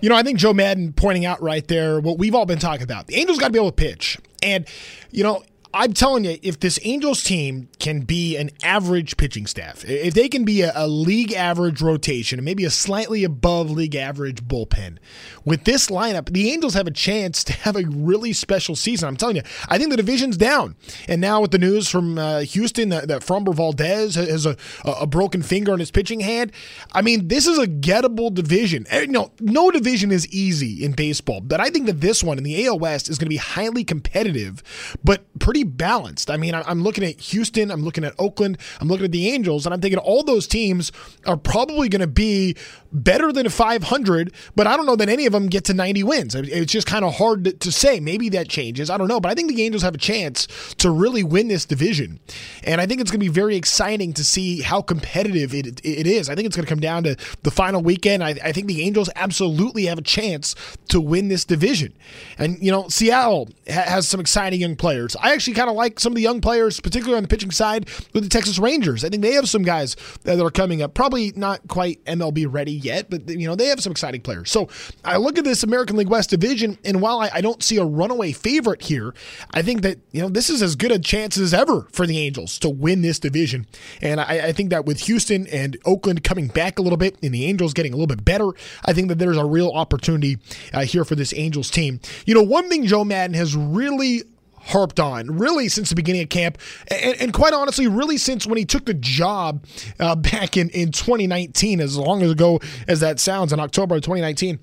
You 0.00 0.08
know, 0.08 0.14
I 0.14 0.22
think 0.22 0.38
Joe 0.38 0.52
Maddon 0.52 0.92
pointing 0.92 1.24
out 1.24 1.42
right 1.42 1.66
there 1.66 1.98
what 1.98 2.18
we've 2.18 2.34
all 2.34 2.46
been 2.46 2.60
talking 2.60 2.84
about. 2.84 3.08
The 3.08 3.16
Angels 3.16 3.38
got 3.38 3.46
to 3.46 3.52
be 3.52 3.58
able 3.58 3.70
to 3.70 3.74
pitch. 3.74 4.18
And, 4.42 4.66
you 5.10 5.24
know, 5.24 5.42
I'm 5.74 5.92
telling 5.92 6.24
you, 6.24 6.38
if 6.42 6.60
this 6.60 6.80
Angels 6.82 7.22
team 7.22 7.68
can 7.78 8.00
be 8.00 8.36
an 8.36 8.50
average 8.62 9.18
pitching 9.18 9.46
staff, 9.46 9.84
if 9.84 10.14
they 10.14 10.28
can 10.28 10.44
be 10.44 10.62
a, 10.62 10.72
a, 10.74 10.88
league 10.88 11.32
average 11.32 11.82
rotation 11.82 12.38
and 12.38 12.44
maybe 12.44 12.64
a 12.64 12.70
slightly 12.70 13.22
above 13.22 13.70
league 13.70 13.94
average 13.94 14.42
bullpen, 14.44 14.96
with 15.44 15.64
this 15.64 15.88
lineup, 15.88 16.32
the 16.32 16.50
Angels 16.50 16.74
have 16.74 16.86
a 16.86 16.90
chance 16.90 17.44
to 17.48 17.52
have 17.52 17.76
a 17.76 17.84
really 17.84 18.32
special 18.32 18.76
season. 18.76 19.08
I'm 19.08 19.16
telling 19.16 19.36
you, 19.36 19.42
I 19.68 19.76
think 19.76 19.90
the 19.90 19.96
division's 19.96 20.36
down. 20.36 20.74
And 21.06 21.20
now 21.20 21.42
with 21.42 21.50
the 21.50 21.58
news 21.58 21.88
from 21.88 22.18
uh, 22.18 22.40
Houston 22.40 22.88
that, 22.88 23.08
that 23.08 23.20
Framber 23.20 23.54
Valdez 23.54 24.14
has 24.14 24.46
a, 24.46 24.56
a 24.84 25.06
broken 25.06 25.42
finger 25.42 25.72
on 25.72 25.80
his 25.80 25.90
pitching 25.90 26.20
hand, 26.20 26.50
I 26.92 27.02
mean, 27.02 27.28
this 27.28 27.46
is 27.46 27.58
a 27.58 27.66
gettable 27.66 28.32
division. 28.32 28.86
Eh, 28.88 29.06
no, 29.08 29.32
no 29.40 29.70
division 29.70 30.10
is 30.12 30.26
easy 30.28 30.82
in 30.82 30.92
baseball, 30.92 31.40
but 31.40 31.60
I 31.60 31.68
think 31.68 31.86
that 31.86 32.00
this 32.00 32.24
one 32.24 32.38
in 32.38 32.44
the 32.44 32.66
AL 32.66 32.78
West 32.78 33.10
is 33.10 33.18
going 33.18 33.26
to 33.26 33.30
be 33.30 33.36
highly 33.36 33.84
competitive, 33.84 34.62
but 35.04 35.24
pretty 35.38 35.57
pretty 35.58 35.76
balanced. 35.76 36.30
I 36.30 36.36
mean, 36.36 36.54
I'm 36.54 36.82
looking 36.82 37.04
at 37.04 37.18
Houston, 37.20 37.70
I'm 37.70 37.82
looking 37.82 38.04
at 38.04 38.14
Oakland, 38.18 38.58
I'm 38.80 38.88
looking 38.88 39.06
at 39.06 39.12
the 39.12 39.28
Angels, 39.30 39.66
and 39.66 39.74
I'm 39.74 39.80
thinking 39.80 39.98
all 39.98 40.22
those 40.22 40.46
teams 40.46 40.92
are 41.26 41.36
probably 41.36 41.88
going 41.88 42.00
to 42.00 42.06
be 42.06 42.56
better 42.92 43.32
than 43.32 43.48
500, 43.48 44.32
but 44.56 44.66
I 44.66 44.76
don't 44.76 44.86
know 44.86 44.96
that 44.96 45.08
any 45.08 45.26
of 45.26 45.32
them 45.32 45.48
get 45.48 45.64
to 45.64 45.74
90 45.74 46.02
wins. 46.04 46.34
It's 46.34 46.72
just 46.72 46.86
kind 46.86 47.04
of 47.04 47.14
hard 47.16 47.60
to 47.60 47.72
say. 47.72 48.00
Maybe 48.00 48.28
that 48.30 48.48
changes. 48.48 48.90
I 48.90 48.96
don't 48.96 49.08
know, 49.08 49.20
but 49.20 49.30
I 49.30 49.34
think 49.34 49.48
the 49.48 49.62
Angels 49.62 49.82
have 49.82 49.94
a 49.94 49.98
chance 49.98 50.46
to 50.78 50.90
really 50.90 51.22
win 51.22 51.48
this 51.48 51.64
division. 51.64 52.20
And 52.64 52.80
I 52.80 52.86
think 52.86 53.00
it's 53.00 53.10
going 53.10 53.20
to 53.20 53.24
be 53.24 53.32
very 53.32 53.56
exciting 53.56 54.12
to 54.14 54.24
see 54.24 54.62
how 54.62 54.82
competitive 54.82 55.54
it, 55.54 55.80
it 55.84 56.06
is. 56.06 56.28
I 56.28 56.34
think 56.34 56.46
it's 56.46 56.56
going 56.56 56.64
to 56.64 56.70
come 56.70 56.80
down 56.80 57.04
to 57.04 57.16
the 57.42 57.50
final 57.50 57.82
weekend. 57.82 58.24
I, 58.24 58.30
I 58.42 58.52
think 58.52 58.66
the 58.66 58.82
Angels 58.82 59.10
absolutely 59.16 59.86
have 59.86 59.98
a 59.98 60.02
chance 60.02 60.54
to 60.88 61.00
win 61.00 61.28
this 61.28 61.44
division. 61.44 61.92
And, 62.38 62.62
you 62.62 62.70
know, 62.70 62.88
Seattle 62.88 63.48
has 63.66 64.08
some 64.08 64.20
exciting 64.20 64.60
young 64.60 64.76
players. 64.76 65.16
I 65.16 65.32
actually 65.32 65.54
kind 65.54 65.68
of 65.70 65.76
like 65.76 66.00
some 66.00 66.12
of 66.12 66.16
the 66.16 66.22
young 66.22 66.40
players, 66.40 66.80
particularly 66.80 67.16
on 67.16 67.22
the 67.22 67.28
pitching 67.28 67.50
side 67.50 67.88
with 68.14 68.24
the 68.24 68.30
Texas 68.30 68.58
Rangers. 68.58 69.04
I 69.04 69.08
think 69.08 69.22
they 69.22 69.32
have 69.32 69.48
some 69.48 69.62
guys 69.62 69.96
that 70.24 70.40
are 70.40 70.50
coming 70.50 70.82
up, 70.82 70.94
probably 70.94 71.32
not 71.36 71.66
quite 71.68 72.02
MLB 72.04 72.46
ready 72.50 72.77
yet, 72.78 73.10
but 73.10 73.28
you 73.28 73.46
know 73.46 73.54
they 73.54 73.66
have 73.66 73.80
some 73.80 73.90
exciting 73.90 74.20
players. 74.20 74.50
So 74.50 74.68
I 75.04 75.16
look 75.16 75.38
at 75.38 75.44
this 75.44 75.62
American 75.62 75.96
League 75.96 76.08
West 76.08 76.30
division, 76.30 76.78
and 76.84 77.00
while 77.00 77.20
I, 77.20 77.30
I 77.34 77.40
don't 77.40 77.62
see 77.62 77.76
a 77.76 77.84
runaway 77.84 78.32
favorite 78.32 78.82
here, 78.82 79.14
I 79.52 79.62
think 79.62 79.82
that 79.82 79.98
you 80.12 80.22
know 80.22 80.28
this 80.28 80.50
is 80.50 80.62
as 80.62 80.76
good 80.76 80.92
a 80.92 80.98
chance 80.98 81.38
as 81.38 81.54
ever 81.54 81.88
for 81.92 82.06
the 82.06 82.18
Angels 82.18 82.58
to 82.60 82.68
win 82.68 83.02
this 83.02 83.18
division. 83.18 83.66
And 84.00 84.20
I, 84.20 84.48
I 84.48 84.52
think 84.52 84.70
that 84.70 84.84
with 84.84 85.00
Houston 85.00 85.46
and 85.48 85.76
Oakland 85.84 86.24
coming 86.24 86.48
back 86.48 86.78
a 86.78 86.82
little 86.82 86.96
bit, 86.96 87.16
and 87.22 87.32
the 87.32 87.44
Angels 87.46 87.74
getting 87.74 87.92
a 87.92 87.96
little 87.96 88.06
bit 88.06 88.24
better, 88.24 88.50
I 88.84 88.92
think 88.92 89.08
that 89.08 89.18
there's 89.18 89.36
a 89.36 89.44
real 89.44 89.70
opportunity 89.70 90.38
uh, 90.72 90.84
here 90.84 91.04
for 91.04 91.14
this 91.14 91.32
Angels 91.34 91.70
team. 91.70 92.00
You 92.26 92.34
know, 92.34 92.42
one 92.42 92.68
thing 92.68 92.86
Joe 92.86 93.04
Maddon 93.04 93.34
has 93.34 93.56
really 93.56 94.22
harped 94.68 95.00
on 95.00 95.38
really 95.38 95.68
since 95.68 95.88
the 95.88 95.94
beginning 95.94 96.22
of 96.22 96.28
camp, 96.28 96.58
and, 96.88 97.20
and 97.20 97.32
quite 97.32 97.52
honestly, 97.52 97.86
really 97.86 98.18
since 98.18 98.46
when 98.46 98.58
he 98.58 98.64
took 98.64 98.84
the 98.86 98.94
job 98.94 99.64
uh, 99.98 100.14
back 100.16 100.56
in, 100.56 100.68
in 100.70 100.92
2019, 100.92 101.80
as 101.80 101.96
long 101.96 102.22
ago 102.22 102.60
as 102.86 103.00
that 103.00 103.20
sounds, 103.20 103.52
in 103.52 103.60
October 103.60 103.96
of 103.96 104.02
2019. 104.02 104.58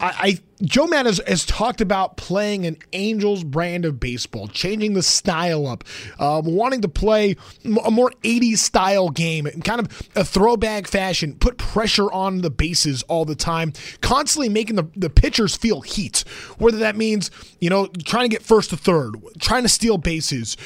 I, 0.00 0.14
I 0.18 0.38
Joe 0.62 0.86
Matt 0.86 1.06
has, 1.06 1.20
has, 1.26 1.44
talked 1.46 1.80
about 1.80 2.16
playing 2.16 2.66
an 2.66 2.76
Angels 2.92 3.44
brand 3.44 3.84
of 3.86 3.98
baseball, 3.98 4.46
changing 4.46 4.92
the 4.92 5.02
style 5.02 5.66
up, 5.66 5.84
um, 6.18 6.44
wanting 6.44 6.82
to 6.82 6.88
play 6.88 7.36
a 7.84 7.90
more 7.90 8.12
80s 8.22 8.58
style 8.58 9.08
game, 9.08 9.46
kind 9.64 9.80
of 9.80 10.10
a 10.14 10.24
throwback 10.24 10.86
fashion, 10.86 11.34
put 11.34 11.56
pressure 11.56 12.12
on 12.12 12.42
the 12.42 12.50
bases 12.50 13.02
all 13.04 13.24
the 13.24 13.34
time, 13.34 13.72
constantly 14.02 14.50
making 14.50 14.76
the, 14.76 14.86
the 14.96 15.08
pitchers 15.08 15.56
feel 15.56 15.80
heat, 15.80 16.24
whether 16.58 16.78
that 16.78 16.96
means, 16.96 17.30
you 17.60 17.70
know, 17.70 17.86
trying 18.04 18.28
to 18.28 18.34
get 18.34 18.42
first 18.42 18.70
to 18.70 18.76
third, 18.76 19.16
trying 19.38 19.62
to 19.62 19.68
steal 19.68 19.96
bases, 19.96 20.58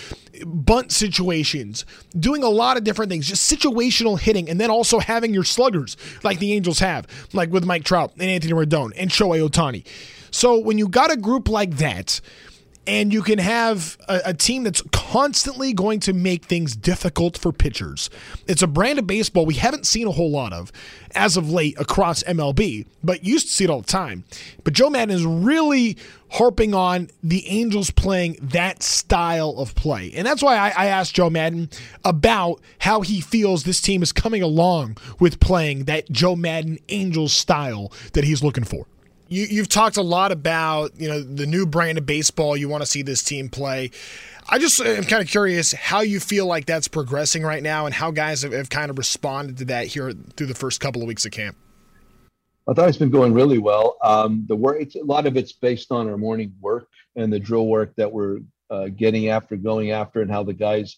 bunt 0.44 0.92
situations, 0.92 1.84
doing 2.18 2.42
a 2.42 2.48
lot 2.48 2.76
of 2.76 2.84
different 2.84 3.10
things, 3.10 3.28
just 3.28 3.50
situational 3.50 4.18
hitting, 4.18 4.48
and 4.48 4.60
then 4.60 4.70
also 4.70 4.98
having 4.98 5.32
your 5.34 5.44
sluggers 5.44 5.96
like 6.22 6.38
the 6.38 6.52
Angels 6.52 6.78
have, 6.78 7.06
like 7.32 7.50
with 7.50 7.64
Mike 7.64 7.84
Trout 7.84 8.12
and 8.18 8.30
Anthony 8.30 8.52
Rendon 8.52 8.92
and 8.96 9.10
Shohei 9.10 9.46
Ohtani. 9.48 9.84
So 10.30 10.58
when 10.58 10.78
you 10.78 10.88
got 10.88 11.12
a 11.12 11.16
group 11.16 11.48
like 11.48 11.76
that, 11.76 12.20
and 12.86 13.12
you 13.12 13.22
can 13.22 13.38
have 13.38 13.96
a, 14.08 14.20
a, 14.26 14.34
team 14.34 14.64
that's 14.64 14.82
constantly 14.92 15.72
going 15.72 16.00
to 16.00 16.12
make 16.12 16.44
things 16.44 16.76
difficult 16.76 17.38
for 17.38 17.52
pitchers. 17.52 18.10
It's 18.46 18.62
a 18.62 18.66
brand 18.66 18.98
of 18.98 19.06
baseball 19.06 19.46
we 19.46 19.54
haven't 19.54 19.86
seen 19.86 20.06
a 20.06 20.10
whole 20.10 20.30
lot 20.30 20.52
of 20.52 20.72
as 21.14 21.36
of 21.36 21.50
late 21.50 21.78
across 21.78 22.22
MLB, 22.24 22.86
but 23.02 23.24
used 23.24 23.46
to 23.46 23.52
see 23.52 23.64
it 23.64 23.70
all 23.70 23.80
the 23.80 23.86
time. 23.86 24.24
But 24.64 24.74
Joe 24.74 24.90
Maddon 24.90 25.14
is 25.14 25.24
really 25.24 25.96
harping 26.30 26.74
on 26.74 27.08
the 27.22 27.46
Angels 27.46 27.90
playing 27.90 28.36
that 28.42 28.82
style 28.82 29.54
of 29.56 29.74
play. 29.74 30.12
And 30.14 30.26
that's 30.26 30.42
why 30.42 30.56
I, 30.56 30.72
I 30.76 30.86
asked 30.86 31.14
Joe 31.14 31.30
Maddon 31.30 31.70
about 32.04 32.60
how 32.80 33.02
he 33.02 33.20
feels 33.20 33.62
this 33.62 33.80
team 33.80 34.02
is 34.02 34.12
coming 34.12 34.42
along 34.42 34.96
with 35.20 35.38
playing 35.38 35.84
that 35.84 36.10
Joe 36.10 36.34
Maddon 36.34 36.78
Angels 36.88 37.32
style 37.32 37.92
that 38.14 38.24
he's 38.24 38.42
looking 38.42 38.64
for 38.64 38.86
you, 39.34 39.58
have 39.58 39.68
talked 39.68 39.96
a 39.96 40.02
lot 40.02 40.32
about 40.32 40.98
you 40.98 41.08
know 41.08 41.20
the 41.20 41.46
new 41.46 41.66
brand 41.66 41.98
of 41.98 42.06
baseball 42.06 42.56
you 42.56 42.68
want 42.68 42.82
to 42.82 42.86
see 42.86 43.02
this 43.02 43.22
team 43.22 43.48
play. 43.48 43.90
I 44.48 44.58
just 44.58 44.80
am 44.80 45.04
kind 45.04 45.22
of 45.22 45.28
curious 45.28 45.72
how 45.72 46.00
you 46.00 46.20
feel 46.20 46.46
like 46.46 46.66
that's 46.66 46.88
progressing 46.88 47.42
right 47.42 47.62
now, 47.62 47.86
and 47.86 47.94
how 47.94 48.10
guys 48.10 48.42
have, 48.42 48.52
have 48.52 48.70
kind 48.70 48.90
of 48.90 48.98
responded 48.98 49.58
to 49.58 49.64
that 49.66 49.86
here 49.86 50.12
through 50.12 50.46
the 50.46 50.54
first 50.54 50.80
couple 50.80 51.02
of 51.02 51.08
weeks 51.08 51.24
of 51.24 51.32
camp. 51.32 51.56
I 52.68 52.72
thought 52.72 52.88
it's 52.88 52.98
been 52.98 53.10
going 53.10 53.34
really 53.34 53.58
well. 53.58 53.96
Um, 54.02 54.44
the 54.48 54.56
work, 54.56 54.80
a 54.80 55.02
lot 55.02 55.26
of 55.26 55.36
it's 55.36 55.52
based 55.52 55.92
on 55.92 56.08
our 56.08 56.16
morning 56.16 56.54
work 56.60 56.88
and 57.14 57.32
the 57.32 57.38
drill 57.38 57.66
work 57.66 57.94
that 57.96 58.10
we're 58.10 58.40
uh, 58.70 58.88
getting 58.88 59.28
after, 59.28 59.56
going 59.56 59.90
after, 59.90 60.22
and 60.22 60.30
how 60.30 60.42
the 60.42 60.54
guys 60.54 60.96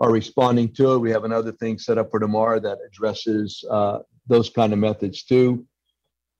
are 0.00 0.12
responding 0.12 0.72
to 0.74 0.94
it. 0.94 0.98
We 0.98 1.10
have 1.10 1.24
another 1.24 1.52
thing 1.52 1.78
set 1.78 1.98
up 1.98 2.10
for 2.10 2.20
tomorrow 2.20 2.60
that 2.60 2.78
addresses 2.86 3.64
uh, 3.70 4.00
those 4.26 4.50
kind 4.50 4.72
of 4.72 4.78
methods 4.78 5.24
too. 5.24 5.66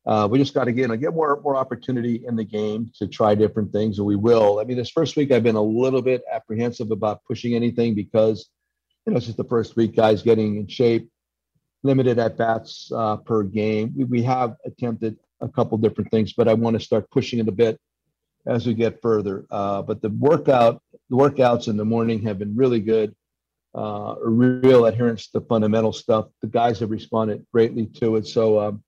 Uh, 0.07 0.29
we 0.31 0.39
just 0.39 0.53
got 0.53 0.65
to 0.65 0.73
get, 0.73 0.83
you 0.83 0.89
know, 0.89 0.97
get 0.97 1.15
more 1.15 1.41
more 1.43 1.57
opportunity 1.57 2.25
in 2.27 2.37
the 2.37 2.45
game 2.45 2.91
to 2.99 3.07
try 3.07 3.35
different 3.35 3.73
things, 3.73 3.99
and 3.99 4.07
we 4.07 4.17
will. 4.17 4.61
I 4.61 4.65
mean, 4.65 4.77
this 4.77 4.91
first 4.91 5.17
week 5.17 5.33
I've 5.33 5.43
been 5.43 5.57
a 5.57 5.63
little 5.63 6.03
bit 6.03 6.23
apprehensive 6.31 6.91
about 6.91 7.25
pushing 7.25 7.55
anything 7.55 7.95
because, 7.95 8.51
you 9.07 9.13
know, 9.13 9.17
it's 9.17 9.27
just 9.27 9.39
the 9.39 9.45
first 9.45 9.77
week, 9.77 9.97
guys 9.97 10.23
getting 10.23 10.57
in 10.57 10.67
shape, 10.67 11.09
limited 11.83 12.19
at 12.19 12.37
bats 12.37 12.91
uh, 12.95 13.17
per 13.17 13.43
game. 13.45 13.95
We, 13.97 14.05
we 14.05 14.23
have 14.25 14.57
attempted 14.67 15.17
a 15.41 15.49
couple 15.49 15.79
different 15.79 16.11
things, 16.11 16.35
but 16.35 16.49
I 16.49 16.55
want 16.55 16.79
to 16.79 16.85
start 16.85 17.11
pushing 17.11 17.39
it 17.39 17.49
a 17.49 17.53
bit 17.53 17.81
as 18.47 18.67
we 18.67 18.75
get 18.75 19.01
further. 19.01 19.47
Uh, 19.51 19.81
but 19.81 20.03
the 20.03 20.11
workout, 20.11 20.83
the 21.09 21.17
workouts 21.17 21.69
in 21.69 21.79
the 21.79 21.85
morning 21.85 22.23
have 22.23 22.39
been 22.39 22.55
really 22.55 22.81
good. 22.81 23.15
Uh, 23.75 24.15
real 24.21 24.87
adherence 24.87 25.29
to 25.29 25.41
fundamental 25.41 25.93
stuff. 25.93 26.27
The 26.43 26.47
guys 26.47 26.79
have 26.79 26.91
responded 26.91 27.45
greatly 27.53 27.87
to 27.87 28.17
it. 28.17 28.27
So 28.27 28.61
um, 28.61 28.85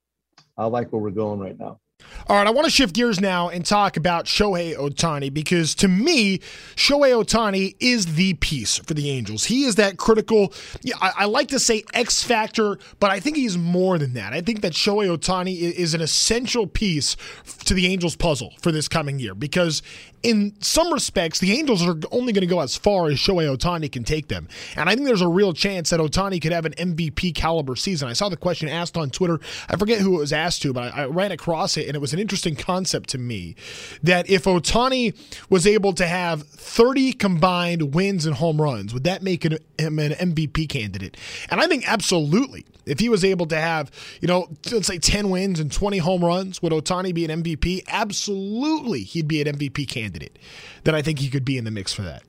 I 0.58 0.66
like 0.66 0.92
where 0.92 1.02
we're 1.02 1.10
going 1.10 1.40
right 1.40 1.58
now. 1.58 1.80
All 2.28 2.36
right, 2.36 2.46
I 2.46 2.50
want 2.50 2.64
to 2.64 2.70
shift 2.70 2.94
gears 2.94 3.20
now 3.20 3.48
and 3.48 3.64
talk 3.64 3.96
about 3.96 4.26
Shohei 4.26 4.76
Ohtani 4.76 5.32
because 5.32 5.74
to 5.76 5.88
me, 5.88 6.38
Shohei 6.74 7.22
Ohtani 7.22 7.76
is 7.80 8.16
the 8.16 8.34
piece 8.34 8.78
for 8.78 8.94
the 8.94 9.10
Angels. 9.10 9.44
He 9.44 9.64
is 9.64 9.76
that 9.76 9.96
critical, 9.96 10.52
yeah, 10.82 10.96
I, 11.00 11.12
I, 11.18 11.24
like 11.26 11.48
to 11.48 11.60
say 11.60 11.84
X 11.94 12.22
factor, 12.22 12.78
but 12.98 13.10
I 13.10 13.20
think 13.20 13.36
he's 13.36 13.56
more 13.56 13.98
than 13.98 14.14
that. 14.14 14.32
I 14.32 14.40
think 14.40 14.62
that 14.62 14.72
Shohei 14.72 15.16
Ohtani 15.16 15.56
is 15.56 15.94
an 15.94 16.00
essential 16.00 16.66
piece 16.66 17.16
to 17.64 17.74
the 17.74 17.86
Angels 17.86 18.16
puzzle 18.16 18.52
for 18.60 18.72
this 18.72 18.88
coming 18.88 19.18
year 19.18 19.34
because 19.34 19.82
in 20.26 20.54
some 20.60 20.92
respects, 20.92 21.38
the 21.38 21.52
Angels 21.56 21.86
are 21.86 21.96
only 22.10 22.32
going 22.32 22.40
to 22.40 22.52
go 22.52 22.60
as 22.60 22.76
far 22.76 23.06
as 23.06 23.16
Shohei 23.16 23.56
Ohtani 23.56 23.90
can 23.90 24.02
take 24.02 24.26
them. 24.26 24.48
And 24.76 24.88
I 24.88 24.94
think 24.94 25.06
there's 25.06 25.20
a 25.20 25.28
real 25.28 25.52
chance 25.52 25.90
that 25.90 26.00
Ohtani 26.00 26.42
could 26.42 26.50
have 26.50 26.64
an 26.64 26.72
MVP 26.72 27.34
caliber 27.34 27.76
season. 27.76 28.08
I 28.08 28.12
saw 28.12 28.28
the 28.28 28.36
question 28.36 28.68
asked 28.68 28.96
on 28.96 29.10
Twitter. 29.10 29.38
I 29.68 29.76
forget 29.76 30.00
who 30.00 30.16
it 30.16 30.18
was 30.18 30.32
asked 30.32 30.62
to, 30.62 30.72
but 30.72 30.92
I, 30.92 31.02
I 31.02 31.04
ran 31.06 31.30
across 31.30 31.76
it, 31.76 31.86
and 31.86 31.95
it 31.96 32.00
was 32.00 32.12
an 32.12 32.20
interesting 32.20 32.54
concept 32.54 33.08
to 33.10 33.18
me 33.18 33.56
that 34.02 34.30
if 34.30 34.44
Ohtani 34.44 35.16
was 35.50 35.66
able 35.66 35.92
to 35.94 36.06
have 36.06 36.42
30 36.44 37.12
combined 37.14 37.94
wins 37.94 38.26
and 38.26 38.36
home 38.36 38.60
runs, 38.60 38.94
would 38.94 39.04
that 39.04 39.22
make 39.22 39.44
him 39.44 39.52
an 39.78 40.12
MVP 40.12 40.68
candidate? 40.68 41.16
And 41.50 41.60
I 41.60 41.66
think 41.66 41.90
absolutely. 41.90 42.64
If 42.84 43.00
he 43.00 43.08
was 43.08 43.24
able 43.24 43.46
to 43.46 43.56
have, 43.56 43.90
you 44.20 44.28
know, 44.28 44.48
let's 44.70 44.86
say 44.86 44.98
10 44.98 45.28
wins 45.30 45.58
and 45.58 45.72
20 45.72 45.98
home 45.98 46.24
runs, 46.24 46.62
would 46.62 46.72
Ohtani 46.72 47.12
be 47.12 47.24
an 47.24 47.42
MVP? 47.42 47.82
Absolutely, 47.88 49.00
he'd 49.02 49.26
be 49.26 49.40
an 49.40 49.56
MVP 49.56 49.88
candidate. 49.88 50.38
Then 50.84 50.94
I 50.94 51.02
think 51.02 51.18
he 51.18 51.28
could 51.28 51.44
be 51.44 51.58
in 51.58 51.64
the 51.64 51.72
mix 51.72 51.92
for 51.92 52.02
that. 52.02 52.22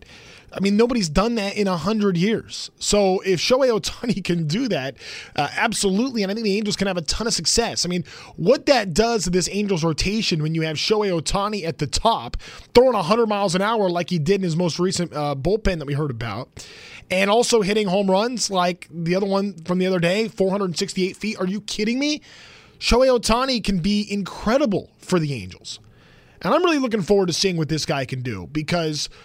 I 0.54 0.62
mean, 0.62 0.77
nobody's 0.77 1.10
done 1.10 1.36
that 1.36 1.58
in 1.58 1.68
a 1.68 1.75
hundred 1.75 2.16
years. 2.16 2.72
So 2.80 3.20
if 3.22 3.39
Shohei 3.39 3.70
Ohtani 3.70 4.24
can 4.24 4.48
do 4.48 4.70
that, 4.70 4.96
uh, 5.36 5.50
absolutely, 5.56 6.24
and 6.24 6.32
I 6.32 6.36
think 6.36 6.46
the 6.46 6.58
Angels 6.58 6.77
can 6.77 6.88
have 6.88 6.98
a 6.98 7.01
ton 7.01 7.27
of 7.27 7.34
success. 7.34 7.86
I 7.86 7.89
mean, 7.89 8.06
what 8.38 8.66
that 8.68 8.94
does 8.94 9.25
to 9.25 9.30
this 9.30 9.50
Angels 9.51 9.84
rotation 9.84 10.42
when 10.42 10.56
you 10.56 10.62
have 10.62 10.77
Shohei 10.77 11.12
Ohtani 11.20 11.66
at 11.66 11.80
the 11.80 11.88
top, 11.88 12.38
throwing 12.74 12.94
100 12.94 13.27
miles 13.27 13.56
an 13.56 13.62
hour 13.62 13.89
like 13.89 14.10
he 14.10 14.20
did 14.20 14.36
in 14.36 14.44
his 14.44 14.56
most 14.56 14.80
recent 14.80 15.13
uh, 15.13 15.36
bullpen 15.36 15.80
that 15.80 15.86
we 15.86 15.94
heard 15.94 16.12
about, 16.12 16.66
and 17.12 17.30
also 17.30 17.62
hitting 17.62 17.88
home 17.88 18.10
runs 18.10 18.50
like 18.50 18.88
the 18.89 19.16
other 19.16 19.27
one 19.27 19.54
from 19.54 19.80
the 19.80 19.86
other 19.86 20.00
day, 20.00 20.30
468 20.30 21.18
feet. 21.18 21.39
Are 21.39 21.48
you 21.48 21.60
kidding 21.62 22.00
me? 22.00 22.22
Shohei 22.80 23.20
Ohtani 23.20 23.62
can 23.62 23.80
be 23.80 24.08
incredible 24.10 24.92
for 25.00 25.20
the 25.20 25.34
Angels. 25.34 25.80
And 26.42 26.54
I'm 26.54 26.63
really 26.63 26.77
looking 26.77 27.01
forward 27.01 27.25
to 27.25 27.34
seeing 27.34 27.58
what 27.58 27.68
this 27.68 27.86
guy 27.86 28.06
can 28.06 28.22
do 28.22 28.48
because– 28.54 29.10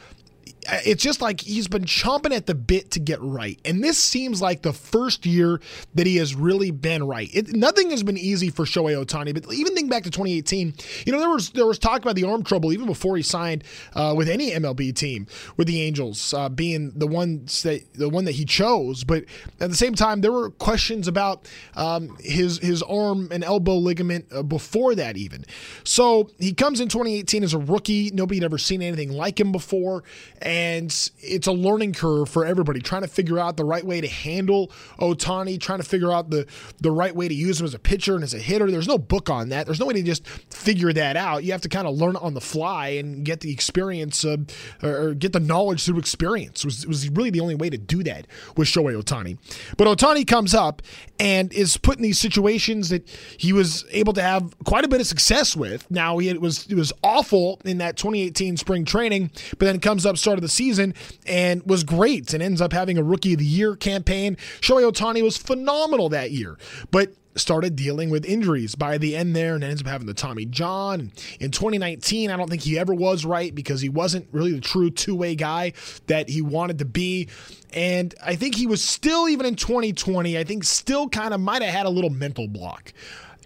it's 0.69 1.03
just 1.03 1.21
like 1.21 1.41
he's 1.41 1.69
been 1.69 1.85
chomping 1.85 2.35
at 2.35 2.47
the 2.47 2.55
bit 2.55 2.91
to 2.93 3.01
get 3.01 3.21
right. 3.21 3.59
And 3.65 3.83
this 3.83 3.99
seems 3.99 4.41
like 4.41 4.63
the 4.63 4.73
first 4.73 5.27
year 5.27 5.61
that 5.95 6.07
he 6.07 6.17
has 6.17 6.35
really 6.35 6.71
been 6.71 7.05
right. 7.05 7.29
It, 7.33 7.55
nothing 7.55 7.91
has 7.91 8.03
been 8.03 8.19
easy 8.19 8.51
for 8.51 8.65
Shohei 8.65 9.03
Ohtani, 9.03 9.35
but 9.35 9.53
even 9.53 9.75
think 9.75 9.91
back 9.91 10.05
to 10.05 10.11
2018, 10.11 10.75
you 11.07 11.13
know, 11.13 11.19
there 11.19 11.31
was 11.31 11.51
there 11.51 11.67
was 11.67 11.79
talk 11.79 12.03
about 12.03 12.15
the 12.15 12.25
arm 12.25 12.43
trouble 12.43 12.73
even 12.73 12.87
before 12.87 13.17
he 13.17 13.23
signed 13.23 13.65
uh, 13.95 14.15
with 14.17 14.29
any 14.29 14.51
MLB 14.51 14.95
team, 14.95 15.27
with 15.57 15.67
the 15.67 15.83
Angels 15.83 16.33
uh, 16.35 16.49
being 16.49 16.93
the 16.95 17.07
one 17.07 17.45
that 17.63 17.83
the 17.95 18.09
one 18.09 18.25
that 18.25 18.33
he 18.33 18.45
chose. 18.45 19.05
But 19.05 19.25
at 19.61 19.71
the 19.71 19.77
same 19.77 19.95
time, 19.95 20.21
there 20.21 20.33
were 20.33 20.51
questions 20.51 21.09
about 21.09 21.49
um, 21.75 22.17
his 22.21 22.59
his 22.59 22.83
arm 22.83 23.29
and 23.33 23.43
elbow 23.43 23.77
ligament 23.77 24.27
uh, 24.33 24.43
before 24.43 24.95
that 24.95 25.17
even. 25.17 25.45
So 25.85 26.31
he 26.39 26.53
comes 26.53 26.81
in 26.81 26.89
2018 26.89 27.43
as 27.43 27.55
a 27.55 27.59
rookie. 27.59 28.11
Nobody 28.13 28.39
had 28.39 28.45
ever 28.45 28.59
seen 28.59 28.83
anything 28.83 29.11
like 29.11 29.41
him 29.41 29.51
before 29.51 30.05
and 30.41 30.52
it's 30.53 31.47
a 31.47 31.53
learning 31.53 31.95
curve 31.95 32.29
for 32.29 32.45
everybody 32.45 32.81
trying 32.81 33.03
to 33.03 33.09
figure 33.09 33.39
out 33.39 33.57
the 33.57 33.65
right 33.65 33.85
way 33.85 34.01
to 34.01 34.09
handle 34.09 34.71
Ohtani, 34.99 35.61
trying 35.61 35.79
to 35.79 35.85
figure 35.85 36.13
out 36.13 36.31
the 36.31 36.47
the 36.81 36.91
right 36.91 37.15
way 37.15 37.29
to 37.29 37.35
use 37.35 37.61
him 37.61 37.65
as 37.65 37.75
a 37.75 37.79
pitcher 37.79 38.15
and 38.15 38.25
as 38.25 38.35
a 38.35 38.39
hitter. 38.39 38.71
There's 38.71 38.89
no 38.89 38.99
book 38.99 39.31
on 39.31 39.51
that. 39.51 39.67
There's 39.67 39.81
no 39.81 39.87
way 39.87 39.95
to 39.95 40.03
just 40.03 40.27
figure 40.29 40.93
that 40.93 41.17
out. 41.17 41.45
You 41.45 41.53
have 41.53 41.63
to 41.63 41.69
kind 41.69 41.87
of 41.87 41.95
learn 41.95 42.17
on 42.17 42.35
the 42.35 42.41
fly 42.41 42.89
and 42.89 43.25
get 43.25 43.41
the 43.41 43.53
experience 43.53 44.25
uh, 44.25 44.39
or 44.83 45.15
get 45.15 45.33
the 45.33 45.41
knowledge 45.41 45.85
through 45.85 45.99
experience. 45.99 46.65
It 46.65 46.67
was, 46.67 46.85
it 46.85 46.89
was 46.89 47.09
really 47.11 47.31
the 47.31 47.41
only 47.41 47.55
way 47.55 47.71
to 47.71 47.79
do 47.79 48.03
that 48.05 48.27
with 48.57 48.69
Shohei 48.69 49.01
Ohtani. 49.01 49.39
But 49.77 49.87
Ohtani 49.87 50.27
comes 50.27 50.55
up 50.55 50.83
and 51.19 51.53
is 51.53 51.77
put 51.77 51.97
in 51.97 52.03
these 52.03 52.19
situations 52.19 52.89
that 52.89 53.09
he 53.37 53.53
was 53.53 53.85
able 53.91 54.13
to 54.15 54.23
have 54.23 54.55
quite 54.65 54.85
a 54.85 54.89
bit 54.89 55.01
of 55.01 55.07
success 55.07 55.57
with. 55.57 55.91
Now 55.91 56.19
he 56.19 56.33
was 56.35 56.67
it 56.67 56.75
was 56.75 56.93
awful 57.03 57.61
in 57.65 57.79
that 57.79 57.97
2018 57.97 58.57
spring 58.57 58.85
training, 58.85 59.31
but 59.51 59.67
then 59.67 59.79
comes 59.81 60.07
up 60.07 60.17
start 60.19 60.39
of 60.39 60.42
the 60.43 60.49
season 60.49 60.95
and 61.27 61.63
was 61.65 61.85
great 61.85 62.35
and 62.35 62.43
ends 62.43 62.61
up 62.61 62.73
having 62.73 62.99
a 62.99 63.03
rookie 63.03 63.33
of 63.33 63.39
the 63.39 63.45
year 63.45 63.77
campaign. 63.77 64.37
Shohei 64.61 64.91
Ohtani 64.91 65.23
was 65.23 65.37
phenomenal 65.37 66.09
that 66.11 66.31
year, 66.31 66.59
but 66.91 67.15
started 67.37 67.77
dealing 67.77 68.11
with 68.11 68.25
injuries 68.25 68.75
by 68.75 68.99
the 68.99 69.17
end 69.17 69.35
there 69.35 69.55
and 69.55 69.65
ends 69.65 69.81
up 69.81 69.89
having 69.89 70.07
the 70.07 70.15
Tommy 70.15 70.45
John. 70.45 71.13
In 71.41 71.51
2019, 71.51 72.31
I 72.31 72.37
don't 72.37 72.49
think 72.49 72.63
he 72.63 72.79
ever 72.79 72.95
was 72.95 73.25
right 73.25 73.55
because 73.55 73.81
he 73.81 73.89
wasn't 73.89 74.29
really 74.33 74.53
the 74.53 74.61
true 74.61 74.91
two 74.91 75.15
way 75.15 75.35
guy 75.35 75.73
that 76.07 76.29
he 76.29 76.43
wanted 76.43 76.79
to 76.81 76.85
be. 76.85 77.29
And 77.73 78.15
I 78.23 78.37
think 78.37 78.55
he 78.55 78.67
was 78.67 78.85
still, 78.85 79.29
even 79.29 79.47
in 79.47 79.57
2020, 79.57 80.39
I 80.39 80.45
think 80.45 80.65
still 80.65 81.09
kind 81.09 81.33
of 81.33 81.41
might 81.41 81.63
have 81.63 81.75
had 81.75 81.87
a 81.87 81.91
little 81.91 82.11
mental 82.11 82.49
block. 82.49 82.93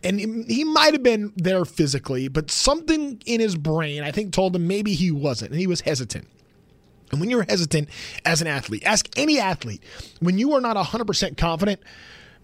And 0.04 0.20
he 0.20 0.62
might 0.62 0.92
have 0.92 1.02
been 1.02 1.32
there 1.36 1.64
physically, 1.64 2.28
but 2.28 2.50
something 2.50 3.20
in 3.26 3.40
his 3.40 3.56
brain, 3.56 4.02
I 4.02 4.12
think, 4.12 4.32
told 4.32 4.54
him 4.54 4.68
maybe 4.68 4.94
he 4.94 5.10
wasn't. 5.10 5.52
And 5.52 5.60
he 5.60 5.66
was 5.66 5.80
hesitant. 5.80 6.28
And 7.10 7.20
when 7.20 7.30
you're 7.30 7.44
hesitant 7.48 7.88
as 8.24 8.40
an 8.40 8.46
athlete, 8.46 8.82
ask 8.84 9.08
any 9.16 9.38
athlete, 9.38 9.82
when 10.20 10.38
you 10.38 10.52
are 10.54 10.60
not 10.60 10.76
100% 10.76 11.36
confident, 11.36 11.80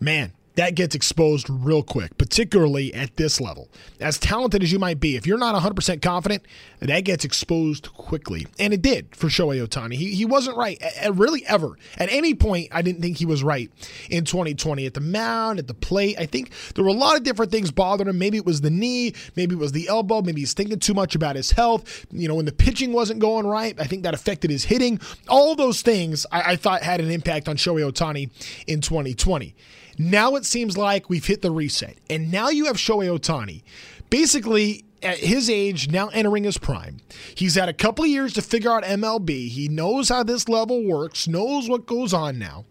man, 0.00 0.32
that 0.54 0.74
gets 0.74 0.94
exposed 0.94 1.48
real 1.48 1.82
quick, 1.82 2.16
particularly 2.18 2.92
at 2.94 3.16
this 3.16 3.40
level. 3.40 3.68
As 4.00 4.18
talented 4.18 4.62
as 4.62 4.72
you 4.72 4.78
might 4.78 5.00
be, 5.00 5.16
if 5.16 5.26
you're 5.26 5.38
not 5.38 5.54
100% 5.54 6.02
confident, 6.02 6.44
that 6.80 7.00
gets 7.00 7.24
exposed 7.24 7.92
quickly. 7.94 8.46
And 8.58 8.74
it 8.74 8.82
did 8.82 9.14
for 9.16 9.28
Shohei 9.28 9.66
Ohtani. 9.66 9.94
He, 9.94 10.14
he 10.14 10.24
wasn't 10.24 10.56
right, 10.56 10.82
really 11.10 11.46
ever. 11.46 11.78
At 11.96 12.12
any 12.12 12.34
point, 12.34 12.68
I 12.72 12.82
didn't 12.82 13.00
think 13.00 13.16
he 13.16 13.26
was 13.26 13.42
right 13.42 13.70
in 14.10 14.24
2020. 14.24 14.84
At 14.84 14.94
the 14.94 15.00
mound, 15.00 15.58
at 15.58 15.68
the 15.68 15.74
plate, 15.74 16.16
I 16.18 16.26
think 16.26 16.52
there 16.74 16.84
were 16.84 16.90
a 16.90 16.94
lot 16.94 17.16
of 17.16 17.22
different 17.22 17.50
things 17.50 17.70
bothering 17.70 18.08
him. 18.08 18.18
Maybe 18.18 18.36
it 18.36 18.46
was 18.46 18.60
the 18.60 18.70
knee, 18.70 19.14
maybe 19.36 19.54
it 19.54 19.58
was 19.58 19.72
the 19.72 19.88
elbow, 19.88 20.20
maybe 20.20 20.40
he's 20.40 20.54
thinking 20.54 20.78
too 20.78 20.94
much 20.94 21.14
about 21.14 21.36
his 21.36 21.52
health. 21.52 22.06
You 22.10 22.28
know, 22.28 22.34
when 22.34 22.46
the 22.46 22.52
pitching 22.52 22.92
wasn't 22.92 23.20
going 23.20 23.46
right, 23.46 23.78
I 23.80 23.84
think 23.84 24.02
that 24.02 24.14
affected 24.14 24.50
his 24.50 24.64
hitting. 24.64 25.00
All 25.28 25.54
those 25.54 25.82
things 25.82 26.26
I, 26.30 26.52
I 26.52 26.56
thought 26.56 26.82
had 26.82 27.00
an 27.00 27.10
impact 27.10 27.48
on 27.48 27.56
Shohei 27.56 27.90
Ohtani 27.90 28.30
in 28.66 28.80
2020. 28.80 29.54
Now 29.98 30.36
it 30.36 30.44
seems 30.44 30.76
like 30.76 31.10
we've 31.10 31.26
hit 31.26 31.42
the 31.42 31.50
reset. 31.50 31.96
And 32.08 32.30
now 32.30 32.48
you 32.48 32.66
have 32.66 32.76
Shohei 32.76 33.18
Ohtani. 33.18 33.62
Basically, 34.10 34.84
at 35.02 35.18
his 35.18 35.50
age, 35.50 35.90
now 35.90 36.08
entering 36.08 36.44
his 36.44 36.58
prime, 36.58 36.98
he's 37.34 37.54
had 37.54 37.68
a 37.68 37.72
couple 37.72 38.04
of 38.04 38.10
years 38.10 38.32
to 38.34 38.42
figure 38.42 38.70
out 38.70 38.84
MLB. 38.84 39.48
He 39.48 39.68
knows 39.68 40.08
how 40.08 40.22
this 40.22 40.48
level 40.48 40.84
works, 40.86 41.26
knows 41.26 41.68
what 41.68 41.86
goes 41.86 42.14
on 42.14 42.38
now, 42.38 42.64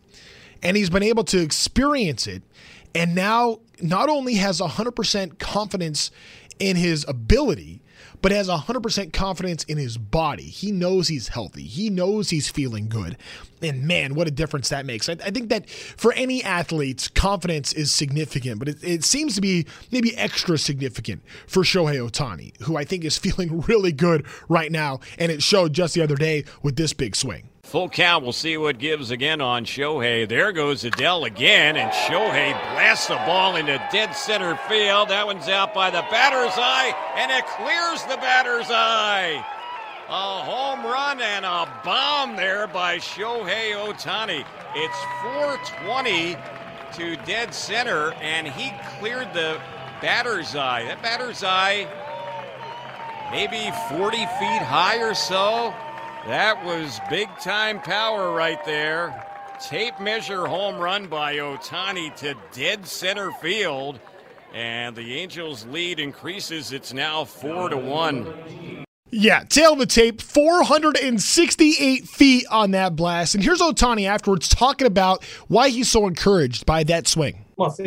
and 0.63 0.77
he's 0.77 0.89
been 0.89 1.03
able 1.03 1.23
to 1.25 1.39
experience 1.39 2.27
it. 2.27 2.43
And 2.93 3.15
now, 3.15 3.59
not 3.81 4.09
only 4.09 4.35
has 4.35 4.59
100% 4.59 5.39
confidence 5.39 6.11
in 6.59 6.75
his 6.75 7.05
ability, 7.07 7.81
but 8.21 8.31
has 8.31 8.47
100% 8.47 9.13
confidence 9.13 9.63
in 9.65 9.77
his 9.77 9.97
body. 9.97 10.43
He 10.43 10.71
knows 10.71 11.07
he's 11.07 11.29
healthy. 11.29 11.63
He 11.63 11.89
knows 11.89 12.29
he's 12.29 12.49
feeling 12.49 12.87
good. 12.87 13.17
And 13.61 13.87
man, 13.87 14.15
what 14.15 14.27
a 14.27 14.31
difference 14.31 14.69
that 14.69 14.85
makes. 14.85 15.07
I, 15.09 15.13
I 15.13 15.31
think 15.31 15.49
that 15.49 15.69
for 15.69 16.13
any 16.13 16.43
athletes, 16.43 17.07
confidence 17.07 17.73
is 17.73 17.91
significant, 17.91 18.59
but 18.59 18.67
it, 18.67 18.83
it 18.83 19.03
seems 19.03 19.35
to 19.35 19.41
be 19.41 19.65
maybe 19.91 20.15
extra 20.17 20.57
significant 20.57 21.21
for 21.47 21.63
Shohei 21.63 21.97
Ohtani, 21.97 22.59
who 22.61 22.77
I 22.77 22.83
think 22.83 23.05
is 23.05 23.17
feeling 23.19 23.61
really 23.61 23.91
good 23.91 24.25
right 24.49 24.71
now. 24.71 24.99
And 25.19 25.31
it 25.31 25.43
showed 25.43 25.73
just 25.73 25.93
the 25.93 26.01
other 26.01 26.15
day 26.15 26.45
with 26.63 26.75
this 26.75 26.93
big 26.93 27.15
swing. 27.15 27.50
Full 27.63 27.89
count. 27.89 28.23
We'll 28.23 28.33
see 28.33 28.57
what 28.57 28.79
gives 28.79 29.11
again 29.11 29.39
on 29.39 29.65
Shohei. 29.65 30.27
There 30.27 30.51
goes 30.51 30.83
Adell 30.83 31.25
again, 31.25 31.77
and 31.77 31.91
Shohei 31.91 32.51
blasts 32.73 33.07
the 33.07 33.15
ball 33.15 33.55
into 33.55 33.77
dead 33.91 34.13
center 34.13 34.55
field. 34.67 35.09
That 35.09 35.25
one's 35.25 35.47
out 35.47 35.73
by 35.73 35.89
the 35.89 36.03
batter's 36.09 36.57
eye, 36.57 36.93
and 37.15 37.31
it 37.31 37.45
clears 37.45 38.03
the 38.03 38.17
batter's 38.17 38.69
eye. 38.69 39.45
A 40.09 40.43
home 40.43 40.83
run 40.83 41.21
and 41.21 41.45
a 41.45 41.81
bomb 41.85 42.35
there 42.35 42.67
by 42.67 42.97
Shohei 42.97 43.73
Ohtani. 43.73 44.43
It's 44.75 44.97
420 45.21 46.35
to 46.93 47.15
dead 47.25 47.53
center, 47.53 48.11
and 48.15 48.47
he 48.47 48.73
cleared 48.99 49.33
the 49.33 49.61
batter's 50.01 50.55
eye. 50.55 50.83
That 50.83 51.01
batter's 51.01 51.43
eye, 51.43 51.87
maybe 53.31 53.71
40 53.87 54.17
feet 54.17 54.61
high 54.61 54.97
or 54.97 55.13
so. 55.13 55.73
That 56.27 56.63
was 56.63 56.99
big 57.09 57.29
time 57.39 57.81
power 57.81 58.31
right 58.31 58.63
there. 58.63 59.27
Tape 59.59 59.99
measure 59.99 60.45
home 60.45 60.77
run 60.77 61.07
by 61.07 61.37
Ohtani 61.37 62.15
to 62.17 62.35
dead 62.51 62.85
center 62.87 63.31
field. 63.31 63.99
And 64.53 64.95
the 64.95 65.15
Angels' 65.15 65.65
lead 65.67 65.99
increases. 65.99 66.73
It's 66.73 66.93
now 66.93 67.25
four 67.25 67.69
to 67.69 67.77
one. 67.77 68.85
Yeah, 69.09 69.43
tale 69.43 69.73
of 69.73 69.79
the 69.79 69.85
tape, 69.85 70.21
468 70.21 72.07
feet 72.07 72.45
on 72.49 72.71
that 72.71 72.95
blast. 72.95 73.35
And 73.35 73.43
here's 73.43 73.59
Ohtani 73.59 74.07
afterwards 74.07 74.47
talking 74.47 74.87
about 74.87 75.23
why 75.47 75.69
he's 75.69 75.89
so 75.89 76.07
encouraged 76.07 76.65
by 76.65 76.83
that 76.85 77.07
swing. 77.07 77.45
It's 77.57 77.77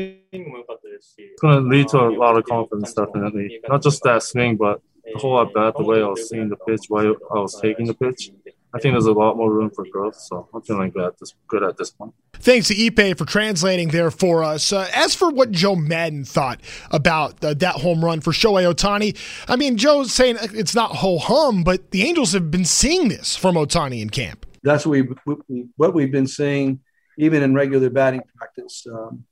going 1.41 1.55
to 1.55 1.61
lead 1.61 1.88
to 1.88 1.99
a 1.99 2.11
lot 2.11 2.37
of 2.37 2.45
confidence, 2.45 2.93
definitely. 2.93 3.61
Not 3.69 3.83
just 3.83 4.03
that 4.03 4.23
swing, 4.23 4.57
but 4.57 4.79
a 4.79 4.94
whole 5.16 5.34
lot 5.34 5.52
better 5.52 5.73
the 5.76 5.84
way 5.84 6.02
I 6.02 6.06
was 6.06 6.28
seeing 6.28 6.49
the 6.49 6.56
pitch, 6.56 6.82
while 6.88 7.14
I 7.34 7.38
was 7.38 7.61
taking 7.61 7.87
the 7.87 7.94
pitch. 7.94 8.30
I 8.75 8.80
think 8.80 8.94
there's 8.94 9.06
a 9.06 9.12
lot 9.12 9.37
more 9.37 9.52
room 9.52 9.70
for 9.70 9.84
growth, 9.88 10.16
so 10.16 10.49
I'm 10.52 10.62
feeling 10.62 10.90
good 10.90 11.04
at 11.04 11.18
this, 11.20 11.32
good 11.46 11.62
at 11.62 11.76
this 11.76 11.90
point. 11.90 12.12
Thanks 12.32 12.66
to 12.68 12.75
Ippei 12.75 13.16
for 13.16 13.25
translating 13.25 13.88
there 13.88 14.11
for 14.11 14.42
us. 14.42 14.73
Uh, 14.73 14.88
as 14.92 15.14
for 15.14 15.30
what 15.30 15.52
Joe 15.52 15.76
Maddon 15.76 16.25
thought 16.25 16.61
about 16.90 17.42
uh, 17.44 17.54
that 17.54 17.76
home 17.76 18.04
run 18.04 18.20
for 18.20 18.32
Shohei 18.32 18.73
Ohtani, 18.73 19.16
I 19.49 19.54
mean, 19.54 19.76
Joe's 19.76 20.12
saying 20.12 20.38
it's 20.40 20.75
not 20.75 20.96
ho 20.96 21.18
hum, 21.18 21.62
but 21.62 21.92
the 21.92 22.02
Angels 22.02 22.32
have 22.32 22.50
been 22.50 22.64
seeing 22.64 23.08
this 23.08 23.37
from 23.37 23.54
Ohtani 23.54 24.02
in 24.02 24.11
camp. 24.11 24.44
That's 24.64 24.84
what, 24.84 24.99
we, 25.49 25.66
what 25.76 25.94
we've 25.94 26.11
been 26.11 26.26
seeing 26.26 26.80
even 27.16 27.42
in 27.42 27.54
regular 27.54 27.90
batting 27.90 28.23
practice. 28.37 28.87
Um, 28.90 29.25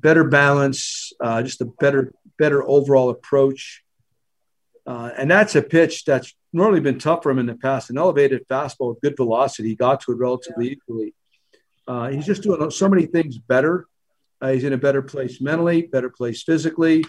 better 0.00 0.24
balance, 0.24 1.12
uh, 1.20 1.42
just 1.42 1.60
a 1.60 1.66
better 1.66 2.12
better 2.38 2.66
overall 2.66 3.10
approach. 3.10 3.82
Uh, 4.88 5.10
and 5.18 5.30
that's 5.30 5.54
a 5.54 5.60
pitch 5.60 6.06
that's 6.06 6.34
normally 6.50 6.80
been 6.80 6.98
tough 6.98 7.22
for 7.22 7.30
him 7.30 7.38
in 7.38 7.44
the 7.44 7.54
past. 7.54 7.90
An 7.90 7.98
elevated 7.98 8.48
fastball 8.48 8.94
with 8.94 9.02
good 9.02 9.16
velocity, 9.18 9.68
he 9.68 9.74
got 9.74 10.00
to 10.00 10.12
it 10.12 10.16
relatively 10.16 10.70
equally. 10.70 11.14
Uh, 11.86 12.08
he's 12.08 12.24
just 12.24 12.42
doing 12.42 12.70
so 12.70 12.88
many 12.88 13.04
things 13.04 13.36
better. 13.36 13.86
Uh, 14.40 14.52
he's 14.52 14.64
in 14.64 14.72
a 14.72 14.78
better 14.78 15.02
place 15.02 15.42
mentally, 15.42 15.82
better 15.82 16.08
place 16.08 16.42
physically, 16.42 17.04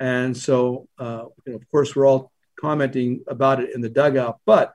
and 0.00 0.34
so 0.34 0.88
uh, 0.98 1.24
you 1.44 1.52
know, 1.52 1.56
of 1.56 1.70
course 1.70 1.94
we're 1.94 2.06
all 2.06 2.32
commenting 2.58 3.22
about 3.28 3.60
it 3.60 3.74
in 3.74 3.82
the 3.82 3.90
dugout. 3.90 4.38
But 4.46 4.72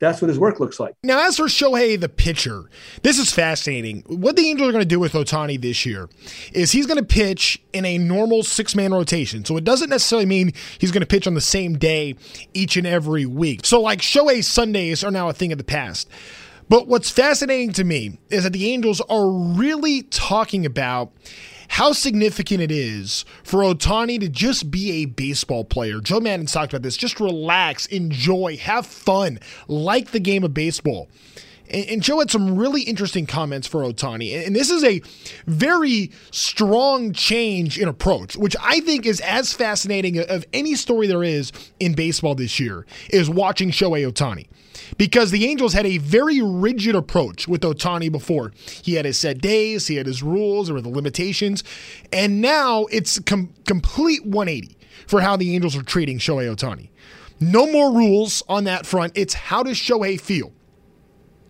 that's 0.00 0.22
what 0.22 0.28
his 0.28 0.38
work 0.38 0.60
looks 0.60 0.78
like. 0.78 0.94
Now, 1.02 1.26
as 1.26 1.36
for 1.36 1.46
Shohei, 1.46 2.00
the 2.00 2.08
pitcher, 2.08 2.70
this 3.02 3.18
is 3.18 3.32
fascinating. 3.32 4.04
What 4.06 4.36
the 4.36 4.48
Angels 4.48 4.68
are 4.68 4.72
going 4.72 4.82
to 4.82 4.88
do 4.88 5.00
with 5.00 5.12
Ohtani 5.12 5.60
this 5.60 5.84
year 5.84 6.08
is 6.52 6.70
he's 6.70 6.86
going 6.86 6.98
to 6.98 7.04
pitch 7.04 7.60
in 7.72 7.84
a 7.84 7.98
normal 7.98 8.42
six 8.42 8.74
man 8.74 8.92
rotation. 8.92 9.44
So 9.44 9.56
it 9.56 9.64
doesn't 9.64 9.90
necessarily 9.90 10.26
mean 10.26 10.52
he's 10.78 10.92
going 10.92 11.00
to 11.00 11.06
pitch 11.06 11.26
on 11.26 11.34
the 11.34 11.40
same 11.40 11.78
day 11.78 12.14
each 12.54 12.76
and 12.76 12.86
every 12.86 13.26
week. 13.26 13.66
So, 13.66 13.80
like 13.80 14.00
Shohei 14.00 14.44
Sundays 14.44 15.02
are 15.02 15.10
now 15.10 15.28
a 15.28 15.32
thing 15.32 15.52
of 15.52 15.58
the 15.58 15.64
past. 15.64 16.08
But 16.68 16.86
what's 16.86 17.10
fascinating 17.10 17.72
to 17.74 17.84
me 17.84 18.18
is 18.28 18.44
that 18.44 18.52
the 18.52 18.70
Angels 18.70 19.00
are 19.08 19.30
really 19.30 20.02
talking 20.02 20.66
about 20.66 21.12
how 21.68 21.92
significant 21.92 22.60
it 22.60 22.70
is 22.70 23.24
for 23.44 23.60
Ohtani 23.60 24.18
to 24.20 24.28
just 24.28 24.70
be 24.70 25.02
a 25.02 25.04
baseball 25.06 25.64
player. 25.64 26.00
Joe 26.00 26.20
Maddon's 26.20 26.52
talked 26.52 26.72
about 26.72 26.82
this. 26.82 26.96
Just 26.96 27.20
relax, 27.20 27.86
enjoy, 27.86 28.56
have 28.56 28.86
fun, 28.86 29.38
like 29.68 30.10
the 30.10 30.20
game 30.20 30.44
of 30.44 30.54
baseball. 30.54 31.08
And, 31.70 32.02
Joe 32.02 32.20
had 32.20 32.30
some 32.30 32.56
really 32.56 32.80
interesting 32.82 33.26
comments 33.26 33.66
for 33.66 33.82
Ohtani. 33.82 34.46
And 34.46 34.56
this 34.56 34.70
is 34.70 34.82
a 34.82 35.02
very 35.46 36.10
strong 36.30 37.12
change 37.12 37.78
in 37.78 37.88
approach, 37.88 38.36
which 38.36 38.56
I 38.62 38.80
think 38.80 39.04
is 39.04 39.20
as 39.20 39.52
fascinating 39.52 40.18
of 40.18 40.46
any 40.54 40.74
story 40.74 41.06
there 41.06 41.22
is 41.22 41.52
in 41.78 41.94
baseball 41.94 42.34
this 42.34 42.58
year, 42.58 42.86
is 43.10 43.28
watching 43.28 43.70
Shohei 43.70 44.10
Ohtani 44.10 44.46
because 44.96 45.30
the 45.30 45.46
Angels 45.46 45.72
had 45.72 45.86
a 45.86 45.98
very 45.98 46.40
rigid 46.42 46.94
approach 46.94 47.48
with 47.48 47.62
Ohtani 47.62 48.10
before. 48.10 48.52
He 48.82 48.94
had 48.94 49.04
his 49.04 49.18
set 49.18 49.40
days, 49.40 49.86
he 49.86 49.96
had 49.96 50.06
his 50.06 50.22
rules, 50.22 50.66
there 50.66 50.74
were 50.74 50.80
the 50.80 50.88
limitations, 50.88 51.64
and 52.12 52.40
now 52.40 52.86
it's 52.86 53.18
com- 53.20 53.54
complete 53.66 54.24
180 54.24 54.76
for 55.06 55.20
how 55.20 55.36
the 55.36 55.54
Angels 55.54 55.76
are 55.76 55.82
treating 55.82 56.18
Shohei 56.18 56.54
Ohtani. 56.54 56.90
No 57.40 57.70
more 57.70 57.92
rules 57.92 58.42
on 58.48 58.64
that 58.64 58.86
front. 58.86 59.12
It's 59.16 59.34
how 59.34 59.62
does 59.62 59.76
Shohei 59.76 60.20
feel? 60.20 60.52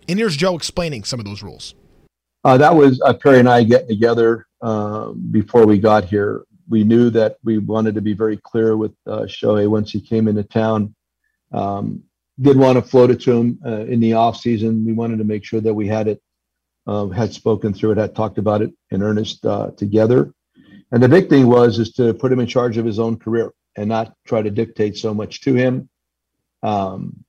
And 0.07 0.17
here's 0.17 0.35
Joe 0.35 0.55
explaining 0.55 1.03
some 1.03 1.19
of 1.19 1.25
those 1.25 1.43
rules. 1.43 1.75
Uh, 2.43 2.57
that 2.57 2.73
was 2.73 3.01
uh, 3.01 3.13
Perry 3.13 3.39
and 3.39 3.49
I 3.49 3.63
getting 3.63 3.87
together 3.87 4.47
um, 4.61 5.27
before 5.31 5.65
we 5.65 5.77
got 5.77 6.05
here. 6.05 6.43
We 6.69 6.83
knew 6.83 7.09
that 7.11 7.37
we 7.43 7.57
wanted 7.57 7.95
to 7.95 8.01
be 8.01 8.13
very 8.13 8.37
clear 8.37 8.77
with 8.77 8.93
uh, 9.07 9.21
Shohei 9.21 9.67
once 9.67 9.91
he 9.91 9.99
came 9.99 10.27
into 10.27 10.43
town. 10.43 10.95
Um, 11.51 12.03
did 12.41 12.57
want 12.57 12.77
to 12.77 12.81
float 12.81 13.11
it 13.11 13.21
to 13.21 13.33
him 13.33 13.59
uh, 13.65 13.85
in 13.85 13.99
the 13.99 14.13
off 14.13 14.37
season. 14.37 14.85
We 14.85 14.93
wanted 14.93 15.17
to 15.17 15.23
make 15.23 15.43
sure 15.43 15.61
that 15.61 15.73
we 15.73 15.87
had 15.87 16.07
it, 16.07 16.21
uh, 16.87 17.07
had 17.09 17.33
spoken 17.33 17.73
through 17.73 17.91
it, 17.91 17.97
had 17.97 18.15
talked 18.15 18.37
about 18.37 18.61
it 18.61 18.71
in 18.91 19.03
earnest 19.03 19.45
uh, 19.45 19.71
together. 19.71 20.33
And 20.91 21.03
the 21.03 21.09
big 21.09 21.29
thing 21.29 21.47
was 21.47 21.79
is 21.79 21.93
to 21.93 22.13
put 22.13 22.31
him 22.31 22.39
in 22.39 22.47
charge 22.47 22.77
of 22.77 22.85
his 22.85 22.99
own 22.99 23.17
career 23.17 23.51
and 23.75 23.89
not 23.89 24.13
try 24.25 24.41
to 24.41 24.49
dictate 24.49 24.97
so 24.97 25.13
much 25.13 25.41
to 25.41 25.53
him. 25.53 25.89
Um, 26.63 27.23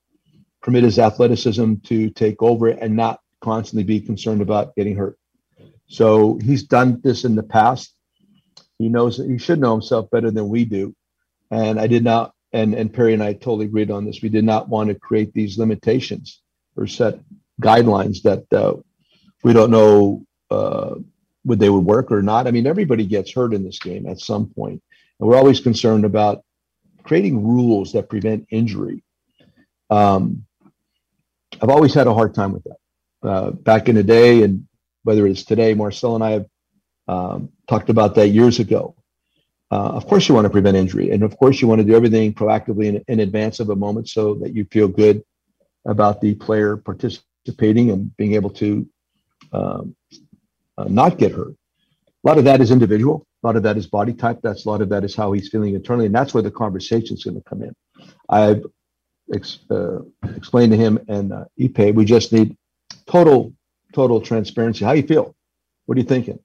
permit 0.61 0.83
his 0.83 0.99
athleticism 0.99 1.75
to 1.83 2.09
take 2.11 2.41
over 2.41 2.67
and 2.67 2.95
not 2.95 3.19
constantly 3.41 3.83
be 3.83 3.99
concerned 3.99 4.41
about 4.41 4.75
getting 4.75 4.95
hurt. 4.95 5.17
So 5.87 6.37
he's 6.37 6.63
done 6.63 7.01
this 7.03 7.25
in 7.25 7.35
the 7.35 7.43
past. 7.43 7.95
He 8.77 8.87
knows 8.87 9.17
he 9.17 9.37
should 9.37 9.59
know 9.59 9.71
himself 9.71 10.09
better 10.11 10.31
than 10.31 10.49
we 10.49 10.65
do. 10.65 10.95
And 11.49 11.79
I 11.79 11.87
did 11.87 12.03
not 12.03 12.33
and 12.53 12.73
and 12.73 12.93
Perry 12.93 13.13
and 13.13 13.23
I 13.23 13.33
totally 13.33 13.65
agreed 13.65 13.91
on 13.91 14.05
this. 14.05 14.21
We 14.21 14.29
did 14.29 14.43
not 14.43 14.69
want 14.69 14.89
to 14.89 14.95
create 14.95 15.33
these 15.33 15.57
limitations 15.57 16.41
or 16.75 16.87
set 16.87 17.19
guidelines 17.61 18.21
that 18.23 18.51
uh, 18.53 18.75
we 19.43 19.53
don't 19.53 19.71
know 19.71 20.25
uh, 20.49 20.95
would 21.45 21.59
they 21.59 21.69
would 21.69 21.85
work 21.85 22.11
or 22.11 22.21
not. 22.21 22.47
I 22.47 22.51
mean, 22.51 22.67
everybody 22.67 23.05
gets 23.05 23.33
hurt 23.33 23.53
in 23.53 23.63
this 23.63 23.79
game 23.79 24.07
at 24.07 24.19
some 24.19 24.47
point, 24.47 24.81
and 25.19 25.29
we're 25.29 25.37
always 25.37 25.59
concerned 25.59 26.05
about 26.05 26.43
creating 27.03 27.45
rules 27.45 27.93
that 27.93 28.09
prevent 28.09 28.47
injury. 28.51 29.03
Um, 29.89 30.45
I've 31.61 31.69
always 31.69 31.93
had 31.93 32.07
a 32.07 32.13
hard 32.13 32.33
time 32.33 32.53
with 32.53 32.63
that. 32.63 32.77
Uh, 33.23 33.51
back 33.51 33.87
in 33.87 33.95
the 33.95 34.03
day, 34.03 34.43
and 34.43 34.67
whether 35.03 35.27
it's 35.27 35.43
today, 35.43 35.73
Marcel 35.73 36.15
and 36.15 36.23
I 36.23 36.31
have 36.31 36.45
um, 37.07 37.49
talked 37.67 37.89
about 37.89 38.15
that 38.15 38.29
years 38.29 38.59
ago. 38.59 38.95
Uh, 39.71 39.91
of 39.95 40.05
course, 40.05 40.27
you 40.27 40.35
want 40.35 40.45
to 40.45 40.49
prevent 40.49 40.75
injury, 40.75 41.11
and 41.11 41.23
of 41.23 41.37
course, 41.37 41.61
you 41.61 41.67
want 41.67 41.79
to 41.79 41.85
do 41.85 41.95
everything 41.95 42.33
proactively 42.33 42.87
in, 42.87 43.03
in 43.07 43.21
advance 43.21 43.59
of 43.61 43.69
a 43.69 43.75
moment 43.75 44.09
so 44.09 44.35
that 44.35 44.53
you 44.53 44.65
feel 44.65 44.87
good 44.87 45.23
about 45.85 46.19
the 46.19 46.35
player 46.35 46.75
participating 46.77 47.89
and 47.89 48.15
being 48.17 48.33
able 48.33 48.49
to 48.49 48.87
um, 49.53 49.95
uh, 50.77 50.85
not 50.89 51.17
get 51.17 51.31
hurt. 51.31 51.55
A 52.23 52.27
lot 52.27 52.37
of 52.37 52.43
that 52.43 52.61
is 52.61 52.69
individual. 52.69 53.25
A 53.43 53.47
lot 53.47 53.55
of 53.55 53.63
that 53.63 53.77
is 53.77 53.87
body 53.87 54.13
type. 54.13 54.39
That's 54.43 54.65
a 54.65 54.69
lot 54.69 54.81
of 54.81 54.89
that 54.89 55.03
is 55.03 55.15
how 55.15 55.31
he's 55.31 55.49
feeling 55.49 55.73
internally, 55.73 56.05
and 56.05 56.13
that's 56.13 56.33
where 56.33 56.43
the 56.43 56.51
conversation 56.51 57.15
is 57.15 57.23
going 57.23 57.35
to 57.35 57.49
come 57.49 57.63
in. 57.63 57.73
I've 58.29 58.63
ex- 59.33 59.59
uh, 59.71 59.99
explained 60.35 60.71
to 60.73 60.77
him 60.77 60.99
and 61.07 61.33
uh, 61.33 61.45
Ippei, 61.59 61.93
we 61.95 62.05
just 62.05 62.33
need 62.33 62.57
total, 63.07 63.53
total 63.93 64.21
transparency. 64.21 64.85
How 64.85 64.91
you 64.91 65.03
feel? 65.03 65.35
What 65.85 65.97
are 65.97 66.01
you 66.01 66.07
thinking? 66.07 66.39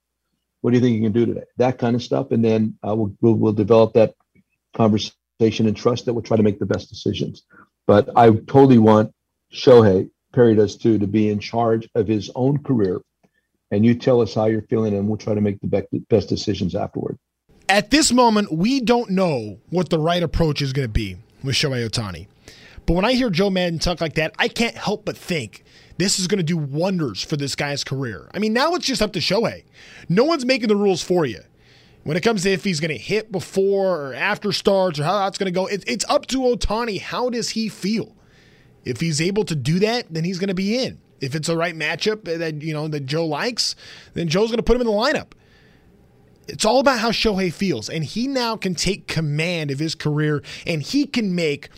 What 0.60 0.70
do 0.70 0.76
you 0.76 0.82
think 0.82 0.96
you 0.96 1.02
can 1.02 1.12
do 1.12 1.26
today? 1.26 1.44
That 1.58 1.78
kind 1.78 1.94
of 1.94 2.02
stuff, 2.02 2.30
and 2.30 2.44
then 2.44 2.78
uh, 2.86 2.94
we'll, 2.94 3.14
we'll, 3.20 3.34
we'll 3.34 3.52
develop 3.52 3.94
that 3.94 4.14
conversation 4.74 5.66
and 5.66 5.76
trust 5.76 6.06
that 6.06 6.14
we'll 6.14 6.22
try 6.22 6.36
to 6.36 6.42
make 6.42 6.58
the 6.58 6.66
best 6.66 6.88
decisions. 6.88 7.44
But 7.86 8.10
I 8.16 8.30
totally 8.30 8.78
want 8.78 9.12
Shohei, 9.52 10.10
Perry 10.32 10.54
does 10.54 10.76
too, 10.76 10.98
to 10.98 11.06
be 11.06 11.30
in 11.30 11.38
charge 11.38 11.88
of 11.94 12.08
his 12.08 12.30
own 12.34 12.62
career. 12.62 13.00
And 13.70 13.84
you 13.84 13.94
tell 13.94 14.20
us 14.20 14.34
how 14.34 14.46
you're 14.46 14.62
feeling, 14.62 14.94
and 14.94 15.08
we'll 15.08 15.18
try 15.18 15.34
to 15.34 15.40
make 15.40 15.60
the 15.60 15.86
best 16.08 16.28
decisions 16.28 16.74
afterward. 16.74 17.18
At 17.68 17.90
this 17.90 18.12
moment, 18.12 18.52
we 18.52 18.80
don't 18.80 19.10
know 19.10 19.58
what 19.70 19.90
the 19.90 19.98
right 19.98 20.22
approach 20.22 20.62
is 20.62 20.72
going 20.72 20.86
to 20.86 20.92
be 20.92 21.16
with 21.42 21.56
Shohei 21.56 21.88
Ohtani. 21.88 22.28
But 22.86 22.94
when 22.94 23.04
I 23.04 23.14
hear 23.14 23.30
Joe 23.30 23.50
Maddon 23.50 23.80
talk 23.80 24.00
like 24.00 24.14
that, 24.14 24.34
I 24.38 24.46
can't 24.46 24.76
help 24.76 25.04
but 25.04 25.16
think 25.16 25.64
this 25.98 26.18
is 26.18 26.26
going 26.26 26.38
to 26.38 26.44
do 26.44 26.56
wonders 26.56 27.22
for 27.22 27.36
this 27.36 27.54
guy's 27.54 27.84
career. 27.84 28.28
I 28.34 28.38
mean, 28.38 28.52
now 28.52 28.74
it's 28.74 28.86
just 28.86 29.02
up 29.02 29.12
to 29.14 29.18
Shohei. 29.18 29.64
No 30.08 30.24
one's 30.24 30.44
making 30.44 30.68
the 30.68 30.76
rules 30.76 31.02
for 31.02 31.24
you. 31.24 31.40
When 32.04 32.16
it 32.16 32.22
comes 32.22 32.44
to 32.44 32.50
if 32.50 32.62
he's 32.62 32.78
going 32.78 32.92
to 32.92 32.98
hit 32.98 33.32
before 33.32 34.10
or 34.10 34.14
after 34.14 34.52
starts 34.52 35.00
or 35.00 35.04
how 35.04 35.18
that's 35.24 35.38
going 35.38 35.52
to 35.52 35.58
go, 35.58 35.66
it, 35.66 35.82
it's 35.88 36.04
up 36.08 36.26
to 36.26 36.38
Ohtani. 36.38 37.00
How 37.00 37.30
does 37.30 37.50
he 37.50 37.68
feel? 37.68 38.14
If 38.84 39.00
he's 39.00 39.20
able 39.20 39.44
to 39.46 39.56
do 39.56 39.80
that, 39.80 40.06
then 40.10 40.22
he's 40.22 40.38
going 40.38 40.48
to 40.48 40.54
be 40.54 40.78
in. 40.78 41.00
If 41.20 41.34
it's 41.34 41.48
the 41.48 41.56
right 41.56 41.74
matchup 41.74 42.24
that 42.24 42.62
you 42.62 42.72
know 42.74 42.88
that 42.88 43.06
Joe 43.06 43.26
likes, 43.26 43.74
then 44.14 44.28
Joe's 44.28 44.50
going 44.50 44.58
to 44.58 44.62
put 44.62 44.76
him 44.76 44.82
in 44.82 44.86
the 44.86 44.92
lineup. 44.92 45.32
It's 46.46 46.64
all 46.64 46.78
about 46.78 47.00
how 47.00 47.10
Shohei 47.10 47.52
feels, 47.52 47.88
and 47.88 48.04
he 48.04 48.28
now 48.28 48.56
can 48.56 48.76
take 48.76 49.08
command 49.08 49.72
of 49.72 49.80
his 49.80 49.96
career, 49.96 50.42
and 50.64 50.82
he 50.82 51.06
can 51.06 51.34
make 51.34 51.70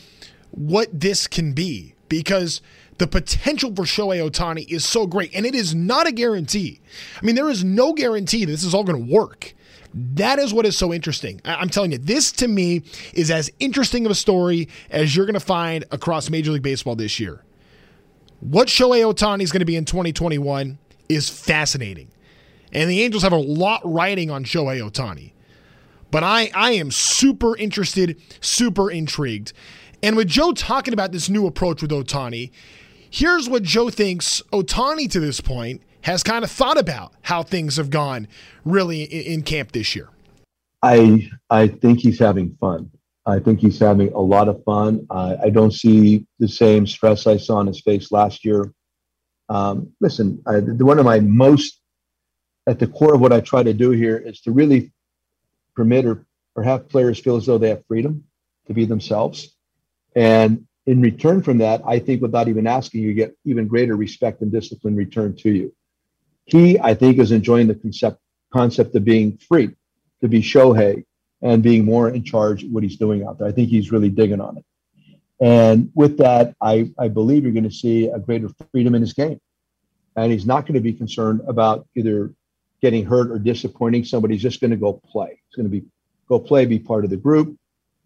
what 0.50 0.88
this 1.00 1.26
can 1.26 1.54
be 1.54 1.94
because 2.08 2.60
the 2.98 3.06
potential 3.06 3.74
for 3.74 3.84
Shohei 3.84 4.28
Ohtani 4.28 4.68
is 4.68 4.84
so 4.84 5.06
great, 5.06 5.34
and 5.34 5.46
it 5.46 5.54
is 5.54 5.74
not 5.74 6.06
a 6.06 6.12
guarantee. 6.12 6.80
I 7.20 7.24
mean, 7.24 7.36
there 7.36 7.48
is 7.48 7.64
no 7.64 7.92
guarantee 7.92 8.44
this 8.44 8.64
is 8.64 8.74
all 8.74 8.84
going 8.84 9.06
to 9.06 9.12
work. 9.12 9.54
That 9.94 10.38
is 10.38 10.52
what 10.52 10.66
is 10.66 10.76
so 10.76 10.92
interesting. 10.92 11.40
I'm 11.44 11.70
telling 11.70 11.92
you, 11.92 11.98
this 11.98 12.30
to 12.32 12.48
me 12.48 12.82
is 13.14 13.30
as 13.30 13.50
interesting 13.58 14.04
of 14.04 14.12
a 14.12 14.16
story 14.16 14.68
as 14.90 15.16
you're 15.16 15.26
going 15.26 15.34
to 15.34 15.40
find 15.40 15.84
across 15.90 16.28
Major 16.28 16.52
League 16.52 16.62
Baseball 16.62 16.94
this 16.94 17.18
year. 17.18 17.42
What 18.40 18.68
Shohei 18.68 19.02
Ohtani 19.02 19.42
is 19.42 19.50
going 19.50 19.60
to 19.60 19.66
be 19.66 19.76
in 19.76 19.84
2021 19.84 20.78
is 21.08 21.28
fascinating. 21.28 22.08
And 22.72 22.90
the 22.90 23.00
Angels 23.02 23.22
have 23.22 23.32
a 23.32 23.36
lot 23.36 23.80
riding 23.84 24.30
on 24.30 24.44
Shohei 24.44 24.78
Ohtani. 24.78 25.32
But 26.10 26.22
I, 26.22 26.50
I 26.54 26.72
am 26.72 26.90
super 26.90 27.56
interested, 27.56 28.20
super 28.40 28.90
intrigued. 28.90 29.52
And 30.02 30.16
with 30.16 30.28
Joe 30.28 30.52
talking 30.52 30.94
about 30.94 31.12
this 31.12 31.28
new 31.28 31.46
approach 31.46 31.82
with 31.82 31.90
Ohtani, 31.90 32.50
here's 33.10 33.48
what 33.48 33.62
Joe 33.62 33.90
thinks 33.90 34.42
Ohtani 34.52 35.10
to 35.10 35.20
this 35.20 35.40
point 35.40 35.82
has 36.02 36.22
kind 36.22 36.44
of 36.44 36.50
thought 36.50 36.78
about 36.78 37.12
how 37.22 37.42
things 37.42 37.76
have 37.76 37.90
gone 37.90 38.28
really 38.64 39.02
in, 39.02 39.42
camp 39.42 39.72
this 39.72 39.94
year. 39.94 40.08
I 40.82 41.28
I 41.50 41.68
think 41.68 42.00
he's 42.00 42.18
having 42.18 42.56
fun. 42.60 42.90
I 43.26 43.40
think 43.40 43.60
he's 43.60 43.78
having 43.78 44.12
a 44.12 44.20
lot 44.20 44.48
of 44.48 44.62
fun. 44.64 45.06
I, 45.10 45.36
I 45.44 45.50
don't 45.50 45.72
see 45.72 46.26
the 46.38 46.48
same 46.48 46.86
stress 46.86 47.26
I 47.26 47.36
saw 47.36 47.56
on 47.56 47.66
his 47.66 47.80
face 47.80 48.10
last 48.10 48.44
year. 48.44 48.72
Um, 49.50 49.92
listen, 50.00 50.42
I, 50.46 50.60
one 50.60 50.98
of 50.98 51.04
my 51.04 51.20
most 51.20 51.80
at 52.66 52.78
the 52.78 52.86
core 52.86 53.14
of 53.14 53.20
what 53.20 53.32
I 53.32 53.40
try 53.40 53.62
to 53.62 53.74
do 53.74 53.90
here 53.90 54.16
is 54.16 54.40
to 54.42 54.52
really 54.52 54.92
permit 55.74 56.06
or, 56.06 56.26
or 56.54 56.62
have 56.62 56.88
players 56.88 57.18
feel 57.18 57.36
as 57.36 57.46
though 57.46 57.58
they 57.58 57.70
have 57.70 57.84
freedom 57.86 58.24
to 58.66 58.74
be 58.74 58.84
themselves. 58.84 59.56
And 60.14 60.66
in 60.88 61.02
return 61.02 61.42
from 61.42 61.58
that, 61.58 61.82
I 61.86 61.98
think 61.98 62.22
without 62.22 62.48
even 62.48 62.66
asking, 62.66 63.02
you 63.02 63.12
get 63.12 63.36
even 63.44 63.68
greater 63.68 63.94
respect 63.94 64.40
and 64.40 64.50
discipline 64.50 64.96
returned 64.96 65.38
to 65.40 65.50
you. 65.50 65.74
He, 66.46 66.80
I 66.80 66.94
think, 66.94 67.18
is 67.18 67.30
enjoying 67.30 67.66
the 67.66 67.74
concept 67.74 68.18
concept 68.50 68.94
of 68.94 69.04
being 69.04 69.36
free 69.36 69.68
to 70.22 70.28
be 70.28 70.40
Shohei 70.40 71.04
and 71.42 71.62
being 71.62 71.84
more 71.84 72.08
in 72.08 72.24
charge 72.24 72.64
of 72.64 72.70
what 72.70 72.82
he's 72.82 72.96
doing 72.96 73.22
out 73.22 73.38
there. 73.38 73.46
I 73.46 73.52
think 73.52 73.68
he's 73.68 73.92
really 73.92 74.08
digging 74.08 74.40
on 74.40 74.56
it. 74.56 74.64
And 75.40 75.90
with 75.94 76.16
that, 76.18 76.54
I, 76.62 76.90
I 76.98 77.08
believe 77.08 77.42
you're 77.42 77.52
going 77.52 77.68
to 77.68 77.70
see 77.70 78.06
a 78.08 78.18
greater 78.18 78.48
freedom 78.72 78.94
in 78.94 79.02
his 79.02 79.12
game. 79.12 79.38
And 80.16 80.32
he's 80.32 80.46
not 80.46 80.62
going 80.62 80.74
to 80.74 80.80
be 80.80 80.94
concerned 80.94 81.42
about 81.46 81.86
either 81.96 82.32
getting 82.80 83.04
hurt 83.04 83.30
or 83.30 83.38
disappointing 83.38 84.04
somebody. 84.04 84.34
He's 84.36 84.42
just 84.42 84.62
going 84.62 84.70
to 84.70 84.78
go 84.78 84.94
play. 84.94 85.38
He's 85.48 85.54
going 85.54 85.70
to 85.70 85.80
be 85.80 85.86
go 86.30 86.38
play, 86.38 86.64
be 86.64 86.78
part 86.78 87.04
of 87.04 87.10
the 87.10 87.18
group. 87.18 87.58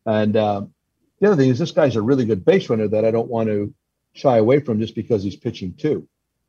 And 0.05 0.37
um, 0.37 0.75
the 1.23 1.29
other 1.29 1.37
thing 1.37 1.51
is 1.51 1.59
this 1.61 1.71
guy's 1.71 1.95
a 1.95 2.03
really 2.03 2.25
good 2.25 2.45
base 2.45 2.69
runner 2.69 2.89
that 2.89 3.05
I 3.05 3.13
don't 3.13 3.29
want 3.29 3.49
to 3.49 3.73
shy 4.13 4.39
away 4.39 4.59
from 4.59 4.81
just 4.81 4.97
because 4.97 5.23
he's 5.23 5.37
pitching 5.37 5.73
too. 5.75 6.09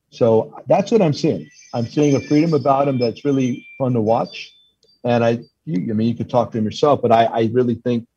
So 0.10 0.60
that's 0.68 0.92
what 0.92 1.00
I'm 1.00 1.14
seeing. 1.14 1.48
I'm 1.76 1.86
seeing 1.86 2.16
a 2.16 2.20
freedom 2.22 2.56
about 2.56 2.88
him 2.88 2.98
that's 2.98 3.24
really 3.24 3.68
fun 3.78 3.94
to 3.94 4.02
watch. 4.02 4.52
And 5.04 5.24
I, 5.24 5.40
you, 5.66 5.92
I 5.92 5.94
mean, 5.94 6.08
you 6.08 6.16
could 6.16 6.30
talk 6.30 6.52
to 6.52 6.58
him 6.58 6.66
yourself, 6.66 7.04
but 7.04 7.12
I, 7.12 7.26
I 7.26 7.50
really 7.54 7.76
think 7.76 8.08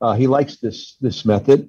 uh, 0.00 0.14
he 0.14 0.28
likes 0.28 0.58
this 0.58 0.96
this 1.00 1.24
method, 1.24 1.68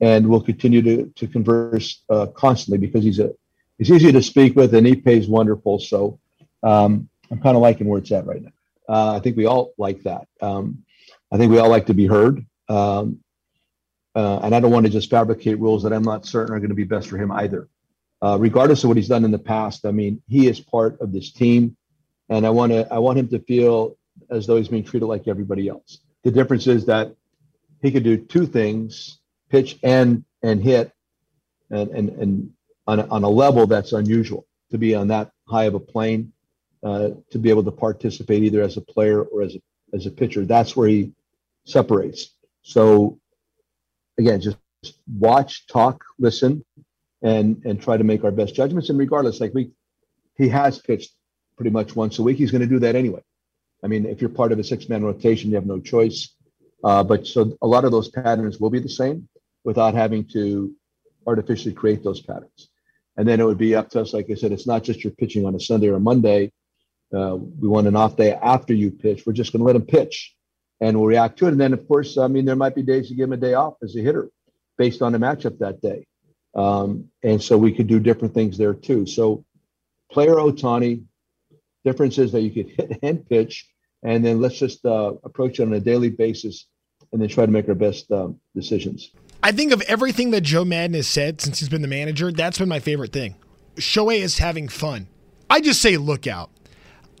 and 0.00 0.28
will 0.28 0.42
continue 0.42 0.82
to 0.82 1.12
to 1.14 1.28
converse 1.28 2.02
uh, 2.10 2.26
constantly 2.26 2.78
because 2.78 3.04
he's 3.04 3.20
a 3.20 3.30
he's 3.78 3.92
easy 3.92 4.10
to 4.10 4.22
speak 4.22 4.56
with 4.56 4.74
and 4.74 4.86
he 4.86 4.96
pays 4.96 5.28
wonderful. 5.28 5.78
So 5.78 6.18
um, 6.64 7.08
I'm 7.30 7.40
kind 7.40 7.54
of 7.54 7.62
liking 7.62 7.86
where 7.86 8.00
it's 8.00 8.10
at 8.10 8.26
right 8.26 8.42
now. 8.42 8.52
Uh, 8.88 9.16
I 9.16 9.20
think 9.20 9.36
we 9.36 9.46
all 9.46 9.72
like 9.78 10.02
that. 10.02 10.26
Um, 10.40 10.84
I 11.30 11.36
think 11.36 11.52
we 11.52 11.58
all 11.58 11.68
like 11.68 11.86
to 11.86 11.94
be 11.94 12.06
heard. 12.06 12.44
Um, 12.68 13.20
uh, 14.18 14.40
and 14.42 14.52
I 14.52 14.58
don't 14.58 14.72
want 14.72 14.84
to 14.84 14.90
just 14.90 15.10
fabricate 15.10 15.60
rules 15.60 15.84
that 15.84 15.92
I'm 15.92 16.02
not 16.02 16.26
certain 16.26 16.52
are 16.52 16.58
going 16.58 16.70
to 16.70 16.74
be 16.74 16.82
best 16.82 17.06
for 17.06 17.16
him 17.16 17.30
either. 17.30 17.68
Uh, 18.20 18.36
regardless 18.40 18.82
of 18.82 18.88
what 18.88 18.96
he's 18.96 19.06
done 19.06 19.24
in 19.24 19.30
the 19.30 19.38
past, 19.38 19.86
I 19.86 19.92
mean, 19.92 20.20
he 20.26 20.48
is 20.48 20.58
part 20.58 21.00
of 21.00 21.12
this 21.12 21.30
team, 21.30 21.76
and 22.28 22.44
I 22.44 22.50
want 22.50 22.72
to 22.72 22.92
I 22.92 22.98
want 22.98 23.20
him 23.20 23.28
to 23.28 23.38
feel 23.38 23.96
as 24.28 24.44
though 24.44 24.56
he's 24.56 24.66
being 24.66 24.82
treated 24.82 25.06
like 25.06 25.28
everybody 25.28 25.68
else. 25.68 26.00
The 26.24 26.32
difference 26.32 26.66
is 26.66 26.86
that 26.86 27.14
he 27.80 27.92
could 27.92 28.02
do 28.02 28.16
two 28.16 28.44
things: 28.46 29.20
pitch 29.50 29.78
and 29.84 30.24
and 30.42 30.60
hit, 30.60 30.90
and 31.70 31.88
and 31.90 32.08
and 32.08 32.52
on 32.88 32.98
a, 32.98 33.06
on 33.06 33.22
a 33.22 33.28
level 33.28 33.68
that's 33.68 33.92
unusual 33.92 34.48
to 34.72 34.78
be 34.78 34.96
on 34.96 35.06
that 35.08 35.30
high 35.46 35.66
of 35.66 35.74
a 35.74 35.80
plane, 35.80 36.32
uh, 36.82 37.10
to 37.30 37.38
be 37.38 37.50
able 37.50 37.62
to 37.62 37.70
participate 37.70 38.42
either 38.42 38.62
as 38.62 38.76
a 38.76 38.80
player 38.80 39.22
or 39.22 39.42
as 39.42 39.54
a 39.54 39.60
as 39.94 40.06
a 40.06 40.10
pitcher. 40.10 40.44
That's 40.44 40.74
where 40.74 40.88
he 40.88 41.12
separates. 41.66 42.34
So 42.62 43.20
again, 44.18 44.40
just 44.40 44.56
watch, 45.18 45.66
talk, 45.66 46.04
listen, 46.18 46.64
and 47.22 47.62
and 47.64 47.80
try 47.80 47.96
to 47.96 48.04
make 48.04 48.24
our 48.24 48.30
best 48.30 48.54
judgments. 48.54 48.90
And 48.90 48.98
regardless, 48.98 49.40
like 49.40 49.54
we, 49.54 49.70
he 50.36 50.48
has 50.48 50.78
pitched 50.78 51.12
pretty 51.56 51.70
much 51.70 51.96
once 51.96 52.18
a 52.18 52.22
week. 52.22 52.36
He's 52.36 52.50
going 52.50 52.60
to 52.60 52.68
do 52.68 52.78
that 52.80 52.94
anyway. 52.94 53.22
I 53.82 53.86
mean, 53.88 54.06
if 54.06 54.20
you're 54.20 54.30
part 54.30 54.52
of 54.52 54.58
a 54.58 54.64
six-man 54.64 55.04
rotation, 55.04 55.50
you 55.50 55.56
have 55.56 55.66
no 55.66 55.80
choice. 55.80 56.34
Uh, 56.84 57.02
but 57.02 57.26
so 57.26 57.56
a 57.62 57.66
lot 57.66 57.84
of 57.84 57.90
those 57.90 58.08
patterns 58.08 58.60
will 58.60 58.70
be 58.70 58.78
the 58.78 58.88
same 58.88 59.28
without 59.64 59.94
having 59.94 60.24
to 60.24 60.72
artificially 61.26 61.74
create 61.74 62.02
those 62.04 62.20
patterns. 62.20 62.70
And 63.16 63.26
then 63.26 63.40
it 63.40 63.44
would 63.44 63.58
be 63.58 63.74
up 63.74 63.90
to 63.90 64.00
us. 64.00 64.14
Like 64.14 64.30
I 64.30 64.34
said, 64.34 64.52
it's 64.52 64.66
not 64.66 64.84
just 64.84 65.02
you're 65.02 65.12
pitching 65.12 65.44
on 65.44 65.56
a 65.56 65.60
Sunday 65.60 65.88
or 65.88 65.96
a 65.96 66.00
Monday. 66.00 66.52
Uh, 67.12 67.36
we 67.36 67.66
want 67.68 67.88
an 67.88 67.96
off 67.96 68.16
day 68.16 68.32
after 68.34 68.72
you 68.72 68.92
pitch. 68.92 69.26
We're 69.26 69.32
just 69.32 69.52
going 69.52 69.60
to 69.60 69.64
let 69.64 69.74
him 69.74 69.86
pitch 69.86 70.34
and 70.80 70.96
we'll 70.96 71.06
react 71.06 71.38
to 71.38 71.46
it. 71.46 71.52
And 71.52 71.60
then, 71.60 71.72
of 71.72 71.86
course, 71.88 72.18
I 72.18 72.28
mean, 72.28 72.44
there 72.44 72.56
might 72.56 72.74
be 72.74 72.82
days 72.82 73.08
to 73.08 73.14
give 73.14 73.24
him 73.24 73.32
a 73.32 73.36
day 73.36 73.54
off 73.54 73.74
as 73.82 73.96
a 73.96 74.00
hitter 74.00 74.30
based 74.76 75.02
on 75.02 75.12
the 75.12 75.18
matchup 75.18 75.58
that 75.58 75.80
day. 75.80 76.06
Um, 76.54 77.10
and 77.22 77.42
so 77.42 77.58
we 77.58 77.72
could 77.72 77.86
do 77.86 78.00
different 78.00 78.34
things 78.34 78.56
there 78.56 78.74
too. 78.74 79.06
So, 79.06 79.44
player 80.10 80.36
Ohtani, 80.36 81.04
difference 81.84 82.18
is 82.18 82.32
that 82.32 82.40
you 82.40 82.50
could 82.50 82.72
hit 82.76 82.98
and 83.02 83.28
pitch, 83.28 83.68
and 84.02 84.24
then 84.24 84.40
let's 84.40 84.58
just 84.58 84.84
uh, 84.84 85.14
approach 85.24 85.60
it 85.60 85.64
on 85.64 85.72
a 85.72 85.80
daily 85.80 86.10
basis 86.10 86.66
and 87.12 87.20
then 87.20 87.28
try 87.28 87.46
to 87.46 87.52
make 87.52 87.68
our 87.68 87.74
best 87.74 88.10
um, 88.10 88.40
decisions. 88.54 89.12
I 89.42 89.52
think 89.52 89.72
of 89.72 89.80
everything 89.82 90.30
that 90.32 90.42
Joe 90.42 90.64
Maddon 90.64 90.94
has 90.94 91.06
said 91.06 91.40
since 91.40 91.60
he's 91.60 91.68
been 91.68 91.82
the 91.82 91.88
manager, 91.88 92.32
that's 92.32 92.58
been 92.58 92.68
my 92.68 92.80
favorite 92.80 93.12
thing. 93.12 93.36
Shohei 93.76 94.18
is 94.18 94.38
having 94.38 94.68
fun. 94.68 95.06
I 95.48 95.60
just 95.60 95.80
say 95.80 95.96
look 95.96 96.26
out. 96.26 96.50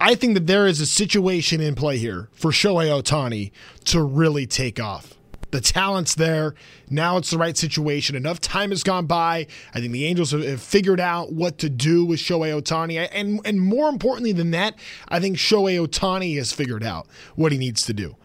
I 0.00 0.14
think 0.14 0.34
that 0.34 0.46
there 0.46 0.66
is 0.66 0.80
a 0.80 0.86
situation 0.86 1.60
in 1.60 1.74
play 1.74 1.98
here 1.98 2.28
for 2.32 2.50
Shohei 2.50 2.88
Ohtani 2.88 3.50
to 3.86 4.02
really 4.02 4.46
take 4.46 4.78
off. 4.78 5.14
The 5.50 5.60
talent's 5.60 6.14
there. 6.14 6.54
Now 6.90 7.16
it's 7.16 7.30
the 7.30 7.38
right 7.38 7.56
situation. 7.56 8.14
Enough 8.14 8.40
time 8.40 8.70
has 8.70 8.82
gone 8.82 9.06
by. 9.06 9.46
I 9.74 9.80
think 9.80 9.92
the 9.92 10.04
Angels 10.04 10.32
have 10.32 10.62
figured 10.62 11.00
out 11.00 11.32
what 11.32 11.58
to 11.58 11.70
do 11.70 12.04
with 12.04 12.20
Shohei 12.20 12.60
Ohtani. 12.60 13.08
And, 13.10 13.40
and 13.44 13.60
more 13.60 13.88
importantly 13.88 14.32
than 14.32 14.50
that, 14.50 14.74
I 15.08 15.20
think 15.20 15.36
Shohei 15.36 15.84
Ohtani 15.84 16.36
has 16.36 16.52
figured 16.52 16.84
out 16.84 17.08
what 17.34 17.50
he 17.50 17.58
needs 17.58 17.82
to 17.86 17.94
do. 17.94 18.16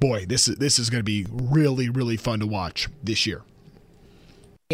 Boy, 0.00 0.26
this 0.26 0.48
is, 0.48 0.56
this 0.56 0.78
is 0.78 0.90
going 0.90 1.00
to 1.00 1.04
be 1.04 1.26
really, 1.30 1.88
really 1.88 2.16
fun 2.16 2.40
to 2.40 2.46
watch 2.46 2.88
this 3.02 3.24
year. 3.24 3.42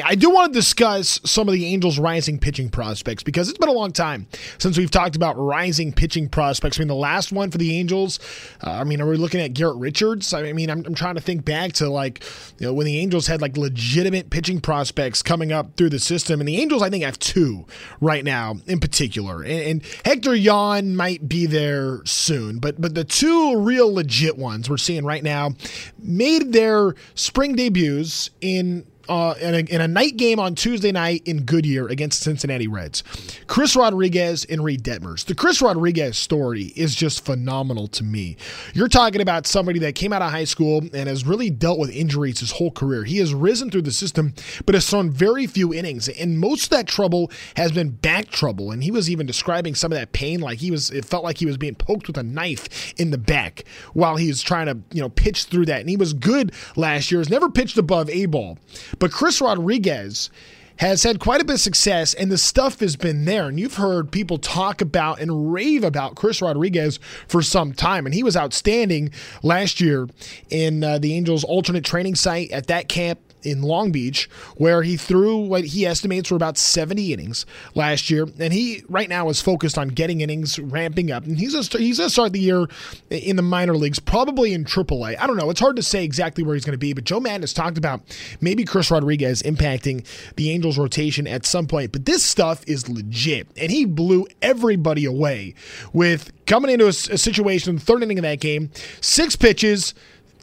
I 0.05 0.15
do 0.15 0.31
want 0.31 0.53
to 0.53 0.59
discuss 0.59 1.21
some 1.25 1.49
of 1.49 1.55
the 1.55 1.67
Angels' 1.67 1.99
rising 1.99 2.39
pitching 2.39 2.69
prospects 2.69 3.23
because 3.23 3.49
it's 3.49 3.59
been 3.59 3.69
a 3.69 3.73
long 3.73 3.93
time 3.93 4.27
since 4.59 4.79
we've 4.79 4.91
talked 4.91 5.17
about 5.17 5.37
rising 5.39 5.93
pitching 5.93 6.29
prospects. 6.29 6.79
I 6.79 6.81
mean, 6.81 6.89
the 6.89 6.95
last 6.95 7.33
one 7.33 7.51
for 7.51 7.59
the 7.59 7.77
Angels, 7.79 8.19
uh, 8.65 8.71
I 8.71 8.85
mean, 8.85 9.01
are 9.01 9.09
we 9.09 9.17
looking 9.17 9.41
at 9.41 9.55
Garrett 9.55 9.77
Richards? 9.77 10.33
I 10.33 10.53
mean, 10.53 10.71
I'm, 10.71 10.85
I'm, 10.87 10.95
trying 10.95 11.15
to 11.15 11.21
think 11.21 11.45
back 11.45 11.73
to 11.75 11.89
like, 11.89 12.23
you 12.59 12.67
know, 12.67 12.75
when 12.75 12.87
the 12.87 12.99
Angels 12.99 13.27
had 13.27 13.41
like 13.41 13.57
legitimate 13.57 14.31
pitching 14.31 14.61
prospects 14.61 15.23
coming 15.23 15.53
up 15.53 15.77
through 15.77 15.91
the 15.91 15.99
system. 15.99 16.41
And 16.41 16.49
the 16.49 16.61
Angels, 16.61 16.83
I 16.83 16.91
think, 16.91 17.05
have 17.05 17.19
two 17.19 17.67
right 18.01 18.25
now 18.25 18.57
in 18.67 18.81
particular. 18.81 19.43
And, 19.43 19.61
and 19.61 19.83
Hector 20.05 20.35
Yan 20.35 20.97
might 20.97 21.29
be 21.29 21.47
there 21.47 22.01
soon, 22.05 22.59
but, 22.59 22.81
but 22.81 22.95
the 22.95 23.05
two 23.05 23.59
real 23.59 23.93
legit 23.93 24.37
ones 24.37 24.69
we're 24.69 24.77
seeing 24.77 25.05
right 25.05 25.23
now 25.23 25.55
made 25.99 26.53
their 26.53 26.95
spring 27.15 27.55
debuts 27.55 28.31
in 28.41 28.87
uh, 29.11 29.35
in, 29.40 29.55
a, 29.55 29.59
in, 29.59 29.81
a, 29.81 29.88
night 29.88 30.16
game 30.16 30.38
on 30.38 30.55
Tuesday 30.55 30.92
night 30.92 31.20
in 31.27 31.42
Goodyear 31.42 31.88
against 31.88 32.23
Cincinnati 32.23 32.68
Reds. 32.68 33.03
Chris 33.49 33.75
Rodriguez 33.75 34.44
and 34.44 34.62
Reid 34.62 34.85
Detmers. 34.85 35.25
The 35.25 35.35
Chris 35.35 35.61
Rodriguez 35.61 36.16
story 36.16 36.73
is 36.77 36.94
just 36.94 37.25
phenomenal 37.25 37.88
to 37.88 38.05
me. 38.05 38.37
You're 38.73 38.88
talking 38.88 39.20
about 39.20 39.49
somebody 39.49 39.81
that 39.81 39.96
came 39.96 40.12
out 40.12 40.23
of 40.23 40.31
high 40.31 40.44
school 40.44 40.83
and 40.94 41.09
has 41.09 41.27
really 41.27 41.51
dealt 41.51 41.81
with 41.81 41.90
injuries 41.90 42.38
his 42.38 42.53
whole 42.53 42.70
career. 42.70 43.03
He 43.03 43.18
has 43.18 43.35
risen 43.35 43.68
through 43.68 43.83
the 43.83 43.90
system, 43.90 44.33
but 44.64 44.77
has 44.77 44.88
thrown 44.88 45.11
very 45.11 45.49
few 45.49 45.75
innings, 45.75 46.09
and 46.09 46.38
most 46.38 46.64
of 46.64 46.70
that 46.70 46.87
trouble 46.87 47.33
has 47.57 47.73
been 47.73 47.90
back 47.90 48.29
trouble. 48.29 48.70
And 48.70 48.85
he 48.85 48.92
was 48.92 49.11
even 49.11 49.27
describing 49.27 49.75
some 49.75 49.90
of 49.90 49.99
that 49.99 50.12
pain 50.12 50.38
like 50.40 50.59
he 50.59 50.70
was. 50.70 50.88
It 50.90 51.05
felt 51.05 51.25
like 51.25 51.38
he 51.38 51.46
was 51.46 51.57
being 51.57 51.75
poked 51.75 52.07
with 52.07 52.16
a 52.16 52.23
knife 52.23 52.94
in 52.96 53.11
the 53.11 53.18
back 53.18 53.64
while 53.92 54.14
he 54.14 54.29
was 54.29 54.40
trying 54.40 54.66
to 54.66 54.79
you 54.92 55.03
know 55.03 55.09
pitch 55.09 55.44
through 55.44 55.66
that. 55.66 55.81
And 55.81 55.90
he 55.90 55.96
was 55.96 56.12
good 56.12 56.53
last 56.77 57.11
year. 57.11 57.20
Has 57.20 57.29
never 57.29 57.51
pitched 57.51 57.77
above 57.77 58.09
a 58.09 58.27
ball. 58.27 58.57
But 59.01 59.11
Chris 59.11 59.41
Rodriguez 59.41 60.31
has 60.77 61.03
had 61.03 61.19
quite 61.21 61.43
a 61.43 61.45
bit 61.45 61.55
of 61.55 61.61
success, 61.61 62.15
and 62.15 62.31
the 62.31 62.39
stuff 62.39 62.81
has 62.81 62.97
been 62.97 63.25
there. 63.25 63.49
And 63.49 63.59
you've 63.59 63.75
heard 63.75 64.13
people 64.13 64.39
talk 64.39 64.81
about 64.81 65.21
and 65.21 65.53
rave 65.53 65.85
about 65.85 66.15
Chris 66.15 66.41
Rodriguez 66.41 66.99
for 67.27 67.43
some 67.43 67.73
time, 67.73 68.07
and 68.07 68.15
he 68.15 68.23
was 68.23 68.37
outstanding 68.37 69.11
last 69.43 69.81
year 69.81 70.09
in 70.49 70.85
uh, 70.85 70.99
the 70.99 71.15
Angels' 71.15 71.45
alternate 71.45 71.85
training 71.85 72.15
site 72.15 72.51
at 72.51 72.69
that 72.69 72.89
camp 72.89 73.21
in 73.42 73.62
Long 73.62 73.92
Beach, 73.92 74.29
where 74.57 74.83
he 74.83 74.96
threw 74.96 75.37
what 75.37 75.64
he 75.64 75.87
estimates 75.87 76.31
were 76.31 76.37
about 76.37 76.59
70 76.59 77.12
innings 77.12 77.46
last 77.74 78.11
year, 78.11 78.26
and 78.38 78.53
he 78.53 78.83
right 78.88 79.09
now 79.09 79.29
is 79.29 79.40
focused 79.40 79.79
on 79.79 79.88
getting 79.88 80.20
innings, 80.20 80.59
ramping 80.59 81.11
up, 81.11 81.24
and 81.24 81.38
he's 81.38 81.55
a, 81.55 81.79
he's 81.79 81.98
going 81.98 82.07
to 82.07 82.11
start 82.11 82.33
the 82.33 82.40
year 82.40 82.66
in 83.11 83.37
the 83.37 83.42
minor 83.42 83.76
leagues, 83.76 83.98
probably 83.98 84.53
in 84.53 84.64
AAA. 84.64 85.16
I 85.18 85.26
don't 85.26 85.37
know; 85.37 85.50
it's 85.50 85.61
hard 85.61 85.76
to 85.76 85.83
say 85.83 86.05
exactly 86.05 86.44
where 86.44 86.55
he's 86.55 86.64
going 86.64 86.72
to 86.72 86.79
be, 86.79 86.92
but 86.92 87.05
Joe 87.05 87.20
Maddon 87.20 87.42
has 87.42 87.53
talked 87.53 87.79
about 87.79 88.00
maybe 88.40 88.64
Chris 88.64 88.90
Rodriguez 88.90 89.42
impacting 89.42 90.05
the 90.37 90.50
Angels' 90.50 90.79
rotation 90.79 91.26
at 91.26 91.46
some 91.46 91.66
point. 91.66 91.92
But 91.92 92.05
this 92.05 92.22
stuff 92.22 92.62
is 92.66 92.88
legit, 92.88 93.48
and 93.57 93.70
he 93.70 93.85
blew 93.85 94.26
everybody 94.42 95.05
away 95.05 95.55
with 95.92 96.33
coming 96.46 96.70
into 96.70 96.87
a, 96.87 96.88
a 96.88 96.92
situation, 97.18 97.79
third 97.79 98.03
inning 98.03 98.18
of 98.18 98.22
that 98.22 98.40
game, 98.40 98.70
six 99.00 99.37
pitches, 99.37 99.94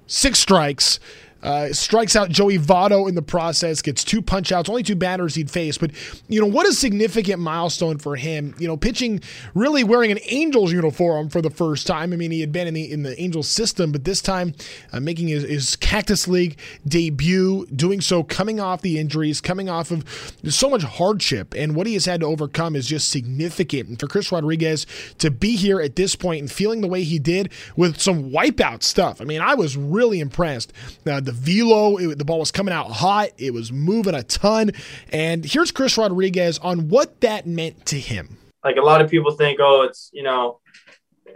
six 0.07 0.39
strikes. 0.39 0.99
Uh, 1.43 1.71
strikes 1.71 2.15
out 2.15 2.29
Joey 2.29 2.57
Votto 2.57 3.07
in 3.07 3.15
the 3.15 3.21
process, 3.21 3.81
gets 3.81 4.03
two 4.03 4.21
punch 4.21 4.51
outs, 4.51 4.69
only 4.69 4.83
two 4.83 4.95
batters 4.95 5.35
he'd 5.35 5.51
face. 5.51 5.77
But, 5.77 5.91
you 6.27 6.41
know, 6.41 6.47
what 6.47 6.67
a 6.67 6.73
significant 6.73 7.39
milestone 7.39 7.97
for 7.97 8.15
him. 8.15 8.55
You 8.57 8.67
know, 8.67 8.77
pitching 8.77 9.21
really 9.53 9.83
wearing 9.83 10.11
an 10.11 10.19
Angels 10.25 10.71
uniform 10.71 11.29
for 11.29 11.41
the 11.41 11.49
first 11.49 11.87
time. 11.87 12.13
I 12.13 12.15
mean, 12.15 12.31
he 12.31 12.41
had 12.41 12.51
been 12.51 12.67
in 12.67 12.73
the 12.73 12.91
in 12.91 13.03
the 13.03 13.19
Angels 13.21 13.47
system, 13.47 13.91
but 13.91 14.03
this 14.03 14.21
time 14.21 14.53
uh, 14.91 14.99
making 14.99 15.27
his, 15.27 15.43
his 15.43 15.75
Cactus 15.75 16.27
League 16.27 16.57
debut, 16.87 17.65
doing 17.67 18.01
so 18.01 18.23
coming 18.23 18.59
off 18.59 18.81
the 18.81 18.99
injuries, 18.99 19.41
coming 19.41 19.69
off 19.69 19.91
of 19.91 20.03
so 20.47 20.69
much 20.69 20.83
hardship. 20.83 21.53
And 21.55 21.75
what 21.75 21.87
he 21.87 21.93
has 21.93 22.05
had 22.05 22.21
to 22.21 22.25
overcome 22.25 22.75
is 22.75 22.87
just 22.87 23.09
significant. 23.09 23.89
And 23.89 23.99
for 23.99 24.07
Chris 24.07 24.31
Rodriguez 24.31 24.85
to 25.19 25.29
be 25.29 25.55
here 25.55 25.79
at 25.79 25.95
this 25.95 26.15
point 26.15 26.41
and 26.41 26.51
feeling 26.51 26.81
the 26.81 26.87
way 26.87 27.03
he 27.03 27.19
did 27.19 27.51
with 27.75 27.99
some 28.01 28.31
wipeout 28.31 28.83
stuff, 28.83 29.21
I 29.21 29.25
mean, 29.25 29.41
I 29.41 29.55
was 29.55 29.77
really 29.77 30.19
impressed. 30.19 30.73
Uh, 31.05 31.19
the 31.27 31.33
velo. 31.33 31.97
It, 31.97 32.17
the 32.17 32.25
ball 32.25 32.39
was 32.39 32.51
coming 32.51 32.73
out 32.73 32.89
hot. 32.89 33.29
It 33.37 33.53
was 33.53 33.71
moving 33.71 34.15
a 34.15 34.23
ton. 34.23 34.71
And 35.11 35.45
here's 35.45 35.71
Chris 35.71 35.97
Rodriguez 35.97 36.57
on 36.59 36.89
what 36.89 37.21
that 37.21 37.45
meant 37.45 37.85
to 37.87 37.99
him. 37.99 38.37
Like 38.63 38.77
a 38.77 38.81
lot 38.81 39.01
of 39.01 39.11
people 39.11 39.31
think, 39.31 39.59
oh, 39.61 39.83
it's, 39.83 40.09
you 40.13 40.23
know, 40.23 40.59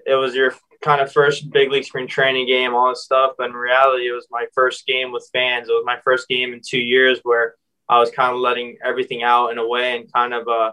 it 0.07 0.15
was 0.15 0.33
your 0.33 0.55
kind 0.81 1.01
of 1.01 1.11
first 1.11 1.51
big 1.51 1.71
league 1.71 1.83
spring 1.83 2.07
training 2.07 2.47
game, 2.47 2.73
all 2.73 2.89
this 2.89 3.03
stuff. 3.03 3.33
But 3.37 3.49
in 3.49 3.53
reality, 3.53 4.07
it 4.07 4.13
was 4.13 4.27
my 4.31 4.47
first 4.55 4.87
game 4.87 5.11
with 5.11 5.29
fans. 5.31 5.69
It 5.69 5.73
was 5.73 5.83
my 5.85 5.99
first 6.03 6.27
game 6.27 6.53
in 6.53 6.61
two 6.65 6.79
years 6.79 7.19
where 7.23 7.55
I 7.87 7.99
was 7.99 8.09
kind 8.09 8.33
of 8.33 8.39
letting 8.39 8.77
everything 8.83 9.21
out 9.21 9.49
in 9.49 9.57
a 9.57 9.67
way 9.67 9.97
and 9.97 10.11
kind 10.11 10.33
of 10.33 10.47
uh, 10.47 10.71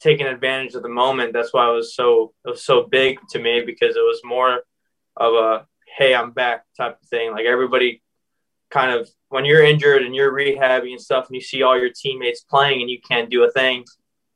taking 0.00 0.26
advantage 0.26 0.74
of 0.74 0.82
the 0.82 0.88
moment. 0.88 1.32
That's 1.32 1.52
why 1.52 1.68
it 1.68 1.74
was 1.74 1.94
so 1.94 2.32
it 2.44 2.50
was 2.50 2.64
so 2.64 2.84
big 2.90 3.18
to 3.30 3.38
me 3.38 3.62
because 3.64 3.96
it 3.96 4.00
was 4.00 4.20
more 4.24 4.60
of 5.16 5.34
a 5.34 5.66
hey, 5.96 6.14
I'm 6.14 6.32
back 6.32 6.64
type 6.76 6.98
of 7.00 7.08
thing. 7.08 7.32
Like 7.32 7.44
everybody 7.44 8.02
kind 8.70 8.90
of 8.90 9.08
when 9.28 9.44
you're 9.44 9.64
injured 9.64 10.02
and 10.02 10.14
you're 10.14 10.32
rehabbing 10.32 10.92
and 10.92 11.00
stuff, 11.00 11.26
and 11.26 11.34
you 11.34 11.40
see 11.40 11.62
all 11.62 11.78
your 11.78 11.90
teammates 11.90 12.40
playing 12.42 12.80
and 12.80 12.90
you 12.90 13.00
can't 13.00 13.30
do 13.30 13.44
a 13.44 13.50
thing, 13.50 13.84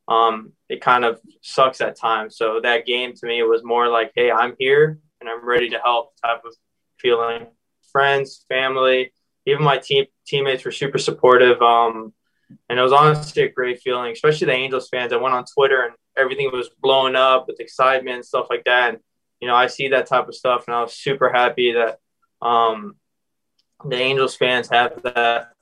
um, 0.08 0.52
it 0.68 0.80
kind 0.80 1.04
of 1.04 1.20
sucks 1.42 1.80
at 1.80 1.96
times. 1.96 2.36
So 2.36 2.60
that 2.62 2.86
game 2.86 3.12
to 3.14 3.26
me 3.26 3.42
was 3.42 3.62
more 3.62 3.88
like, 3.88 4.12
hey, 4.14 4.30
I'm 4.30 4.54
here 4.58 4.98
and 5.20 5.28
I'm 5.28 5.46
ready 5.46 5.68
to 5.70 5.78
help 5.78 6.14
type 6.22 6.42
of 6.44 6.54
feeling. 6.98 7.46
Friends, 7.92 8.44
family, 8.48 9.12
even 9.46 9.64
my 9.64 9.78
team 9.78 10.06
teammates 10.26 10.64
were 10.64 10.72
super 10.72 10.98
supportive. 10.98 11.60
Um, 11.62 12.12
and 12.68 12.78
it 12.78 12.82
was 12.82 12.92
honestly 12.92 13.42
a 13.42 13.50
great 13.50 13.80
feeling, 13.80 14.12
especially 14.12 14.46
the 14.46 14.52
Angels 14.52 14.88
fans. 14.88 15.12
I 15.12 15.16
went 15.16 15.34
on 15.34 15.44
Twitter 15.44 15.82
and 15.82 15.94
everything 16.16 16.50
was 16.52 16.70
blowing 16.80 17.16
up 17.16 17.46
with 17.46 17.60
excitement 17.60 18.16
and 18.16 18.24
stuff 18.24 18.46
like 18.50 18.64
that. 18.64 18.90
And, 18.90 18.98
you 19.40 19.48
know, 19.48 19.54
I 19.54 19.66
see 19.66 19.88
that 19.88 20.06
type 20.06 20.28
of 20.28 20.34
stuff 20.34 20.64
and 20.66 20.74
I 20.74 20.82
was 20.82 20.94
super 20.94 21.30
happy 21.30 21.72
that 21.72 21.98
um, 22.40 22.96
the 23.84 23.96
Angels 23.96 24.36
fans 24.36 24.68
have 24.70 25.02
that, 25.02 25.52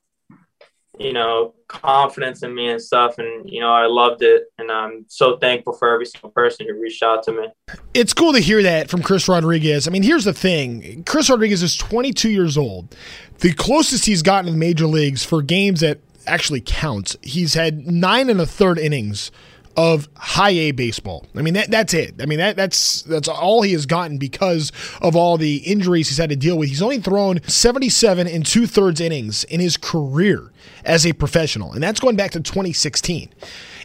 you 0.99 1.13
know, 1.13 1.55
confidence 1.69 2.43
in 2.43 2.55
me 2.55 2.71
and 2.71 2.81
stuff. 2.81 3.19
And, 3.19 3.49
you 3.49 3.61
know, 3.61 3.73
I 3.73 3.87
loved 3.87 4.23
it. 4.23 4.45
And 4.59 4.71
I'm 4.71 5.05
so 5.09 5.37
thankful 5.37 5.75
for 5.75 5.93
every 5.93 6.07
single 6.07 6.31
person 6.31 6.67
who 6.67 6.81
reached 6.81 7.03
out 7.03 7.23
to 7.25 7.33
me. 7.33 7.49
It's 7.95 8.15
cool 8.15 8.33
to 8.33 8.39
hear 8.39 8.63
that 8.63 8.89
from 8.89 9.03
Chris 9.03 9.29
Rodriguez. 9.29 9.87
I 9.87 9.91
mean, 9.91 10.03
here's 10.03 10.25
the 10.25 10.33
thing 10.33 11.05
Chris 11.05 11.29
Rodriguez 11.29 11.63
is 11.63 11.77
22 11.77 12.31
years 12.31 12.57
old. 12.57 12.95
The 13.39 13.53
closest 13.53 14.07
he's 14.07 14.23
gotten 14.23 14.49
in 14.49 14.55
the 14.55 14.59
major 14.59 14.87
leagues 14.87 15.25
for 15.25 15.43
games 15.43 15.81
that 15.81 15.99
actually 16.27 16.61
counts, 16.61 17.17
he's 17.23 17.55
had 17.55 17.87
nine 17.87 18.31
and 18.31 18.41
a 18.41 18.47
third 18.47 18.79
innings 18.79 19.31
of 19.77 20.09
high 20.17 20.51
A 20.51 20.71
baseball. 20.73 21.27
I 21.35 21.43
mean 21.43 21.55
that 21.55 21.71
that's 21.71 21.95
it. 21.95 22.15
I 22.21 22.27
mean 22.27 22.39
that 22.39 22.57
that's 22.57 23.03
that's 23.03 23.29
all 23.29 23.63
he 23.63 23.73
has 23.73 23.87
gotten 23.87 24.19
because 24.19 24.73
of 25.03 25.15
all 25.15 25.37
the 25.37 25.57
injuries 25.59 26.09
he's 26.09 26.19
had 26.19 26.31
to 26.31 26.37
deal 26.37 26.57
with. 26.57 26.69
He's 26.69 26.83
only 26.83 27.01
thrown 27.01 27.43
77 27.43 28.27
and 28.27 28.45
two 28.45 28.67
thirds 28.67 29.01
innings 29.01 29.45
in 29.45 29.61
his 29.61 29.77
career 29.77 30.51
as 30.85 31.07
a 31.07 31.13
professional, 31.13 31.73
and 31.73 31.83
that's 31.83 32.01
going 32.01 32.17
back 32.17 32.31
to 32.33 32.41
2016. 32.41 33.33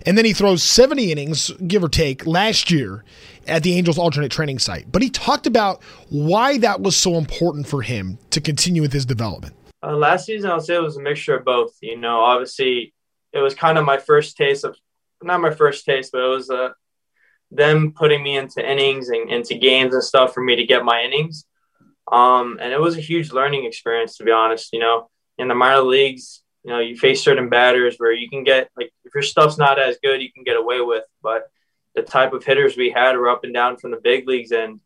And 0.05 0.17
then 0.17 0.25
he 0.25 0.33
throws 0.33 0.63
70 0.63 1.11
innings, 1.11 1.51
give 1.67 1.83
or 1.83 1.89
take, 1.89 2.25
last 2.25 2.71
year 2.71 3.03
at 3.47 3.63
the 3.63 3.73
Angels 3.73 3.97
alternate 3.97 4.31
training 4.31 4.59
site. 4.59 4.91
But 4.91 5.01
he 5.01 5.09
talked 5.09 5.45
about 5.45 5.83
why 6.09 6.57
that 6.59 6.81
was 6.81 6.95
so 6.95 7.15
important 7.15 7.67
for 7.67 7.81
him 7.81 8.17
to 8.31 8.41
continue 8.41 8.81
with 8.81 8.93
his 8.93 9.05
development. 9.05 9.55
Uh, 9.83 9.95
last 9.95 10.25
season, 10.25 10.49
I'll 10.49 10.59
say 10.59 10.75
it 10.75 10.81
was 10.81 10.97
a 10.97 11.01
mixture 11.01 11.35
of 11.35 11.45
both. 11.45 11.75
You 11.81 11.97
know, 11.97 12.19
obviously, 12.21 12.93
it 13.33 13.39
was 13.39 13.53
kind 13.53 13.77
of 13.77 13.85
my 13.85 13.97
first 13.97 14.37
taste 14.37 14.63
of 14.63 14.77
not 15.23 15.41
my 15.41 15.51
first 15.51 15.85
taste, 15.85 16.11
but 16.11 16.23
it 16.23 16.27
was 16.27 16.49
uh, 16.49 16.69
them 17.51 17.93
putting 17.93 18.23
me 18.23 18.37
into 18.37 18.67
innings 18.67 19.09
and 19.09 19.29
into 19.29 19.55
games 19.55 19.93
and 19.93 20.03
stuff 20.03 20.33
for 20.33 20.41
me 20.41 20.55
to 20.55 20.65
get 20.65 20.85
my 20.85 21.01
innings. 21.01 21.45
Um, 22.11 22.57
and 22.61 22.73
it 22.73 22.79
was 22.79 22.97
a 22.97 23.01
huge 23.01 23.31
learning 23.31 23.65
experience, 23.65 24.17
to 24.17 24.23
be 24.23 24.31
honest. 24.31 24.73
You 24.73 24.79
know, 24.79 25.09
in 25.37 25.47
the 25.47 25.55
minor 25.55 25.81
leagues, 25.81 26.43
you 26.63 26.71
know, 26.71 26.79
you 26.79 26.95
face 26.95 27.23
certain 27.23 27.49
batters 27.49 27.95
where 27.97 28.11
you 28.11 28.29
can 28.29 28.43
get 28.43 28.69
like 28.77 28.91
if 29.05 29.13
your 29.13 29.23
stuff's 29.23 29.57
not 29.57 29.79
as 29.79 29.97
good, 30.03 30.21
you 30.21 30.31
can 30.31 30.43
get 30.43 30.57
away 30.57 30.81
with. 30.81 31.03
But 31.21 31.49
the 31.95 32.01
type 32.01 32.33
of 32.33 32.43
hitters 32.43 32.77
we 32.77 32.91
had 32.91 33.17
were 33.17 33.29
up 33.29 33.43
and 33.43 33.53
down 33.53 33.77
from 33.77 33.91
the 33.91 33.99
big 34.01 34.27
leagues, 34.27 34.51
and 34.51 34.79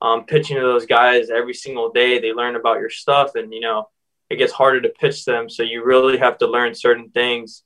um, 0.00 0.24
pitching 0.24 0.56
to 0.56 0.62
those 0.62 0.86
guys 0.86 1.30
every 1.30 1.54
single 1.54 1.90
day, 1.90 2.18
they 2.18 2.32
learn 2.32 2.56
about 2.56 2.80
your 2.80 2.90
stuff, 2.90 3.34
and 3.34 3.52
you 3.52 3.60
know, 3.60 3.88
it 4.30 4.36
gets 4.36 4.52
harder 4.52 4.80
to 4.82 4.88
pitch 4.88 5.24
them. 5.24 5.48
So 5.48 5.62
you 5.62 5.84
really 5.84 6.18
have 6.18 6.38
to 6.38 6.46
learn 6.46 6.74
certain 6.74 7.10
things. 7.10 7.62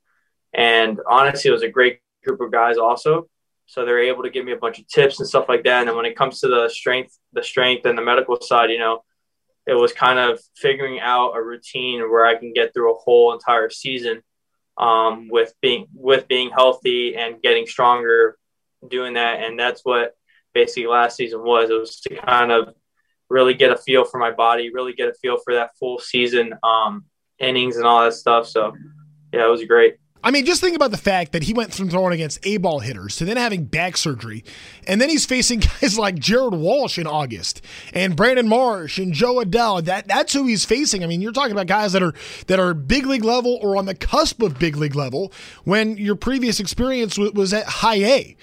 And 0.53 1.01
honestly, 1.09 1.49
it 1.49 1.53
was 1.53 1.63
a 1.63 1.69
great 1.69 2.01
group 2.25 2.41
of 2.41 2.53
guys 2.53 2.79
also. 2.79 3.29
So 3.67 3.85
they're 3.85 4.03
able 4.03 4.25
to 4.25 4.31
give 4.31 4.45
me 4.45 4.53
a 4.53 4.57
bunch 4.57 4.81
of 4.81 4.89
tips 4.89 5.21
and 5.21 5.29
stuff 5.29 5.49
like 5.49 5.63
that. 5.65 5.81
And 5.81 5.89
then 5.89 5.97
when 5.97 6.07
it 6.07 6.17
comes 6.17 6.41
to 6.41 6.49
the 6.49 6.69
strength, 6.69 7.17
the 7.33 7.43
strength 7.43 7.87
and 7.87 7.97
the 7.97 8.03
medical 8.03 8.41
side, 8.41 8.71
you 8.71 8.79
know, 8.79 9.05
it 9.67 9.75
was 9.75 9.93
kind 9.93 10.19
of 10.19 10.41
figuring 10.57 10.99
out 10.99 11.37
a 11.37 11.43
routine 11.43 12.01
where 12.11 12.27
I 12.27 12.35
can 12.35 12.53
get 12.53 12.75
through 12.75 12.93
a 12.93 12.99
whole 12.99 13.33
entire 13.33 13.71
season 13.71 14.23
um, 14.77 15.29
with 15.31 15.55
being 15.61 15.87
with 15.95 16.27
being 16.27 16.51
healthy 16.51 17.15
and 17.15 17.41
getting 17.43 17.67
stronger, 17.67 18.37
doing 18.89 19.15
that. 19.15 19.45
And 19.45 19.59
that's 19.59 19.83
what 19.85 20.15
basically 20.53 20.89
last 20.89 21.17
season 21.17 21.45
was. 21.45 21.71
It 21.71 21.79
was 21.79 22.01
to 22.01 22.17
kind 22.17 22.51
of 22.51 22.75
really 23.29 23.55
get 23.55 23.71
a 23.71 23.77
feel 23.77 24.05
for 24.05 24.19
my 24.19 24.33
body, 24.33 24.73
really 24.75 24.95
get 24.95 25.09
a 25.09 25.15
feel 25.15 25.39
for 25.45 25.55
that 25.55 25.71
full 25.79 26.01
season 26.01 26.55
um, 26.65 27.05
innings 27.39 27.77
and 27.77 27.87
all 27.87 28.03
that 28.03 28.15
stuff. 28.15 28.49
So 28.49 28.75
yeah, 29.33 29.47
it 29.47 29.51
was 29.51 29.65
great. 29.65 30.00
I 30.23 30.31
mean, 30.31 30.45
just 30.45 30.61
think 30.61 30.77
about 30.77 30.91
the 30.91 30.99
fact 30.99 31.33
that 31.33 31.45
he 31.45 31.55
went 31.55 31.73
from 31.73 31.89
throwing 31.89 32.13
against 32.13 32.45
A 32.45 32.59
ball 32.59 32.81
hitters 32.81 33.17
to 33.17 33.25
then 33.25 33.39
having 33.39 33.65
back 33.65 33.97
surgery. 33.97 34.45
And 34.87 35.01
then 35.01 35.09
he's 35.09 35.25
facing 35.25 35.61
guys 35.81 35.99
like 35.99 36.17
Jared 36.17 36.55
Walsh 36.55 36.99
in 36.99 37.07
August 37.07 37.63
and 37.95 38.17
Brandon 38.17 38.47
Marsh 38.47 38.99
and 38.99 39.13
Jo 39.15 39.37
Adell. 39.37 39.83
That 39.85 40.09
that's 40.09 40.33
who 40.33 40.47
he's 40.47 40.65
facing. 40.65 41.03
I 41.03 41.07
mean, 41.07 41.23
you're 41.23 41.33
talking 41.33 41.53
about 41.53 41.67
guys 41.67 41.93
that 41.93 42.03
are 42.03 42.15
that 42.49 42.61
are 42.61 42.75
big 42.75 43.07
league 43.07 43.25
level 43.25 43.59
or 43.63 43.77
on 43.77 43.87
the 43.87 43.95
cusp 43.95 44.43
of 44.43 44.59
big 44.59 44.77
league 44.77 44.95
level 44.95 45.33
when 45.65 45.97
your 45.97 46.17
previous 46.17 46.61
experience 46.61 47.17
was 47.17 47.53
at 47.55 47.65
high 47.67 48.03
A. 48.05 48.37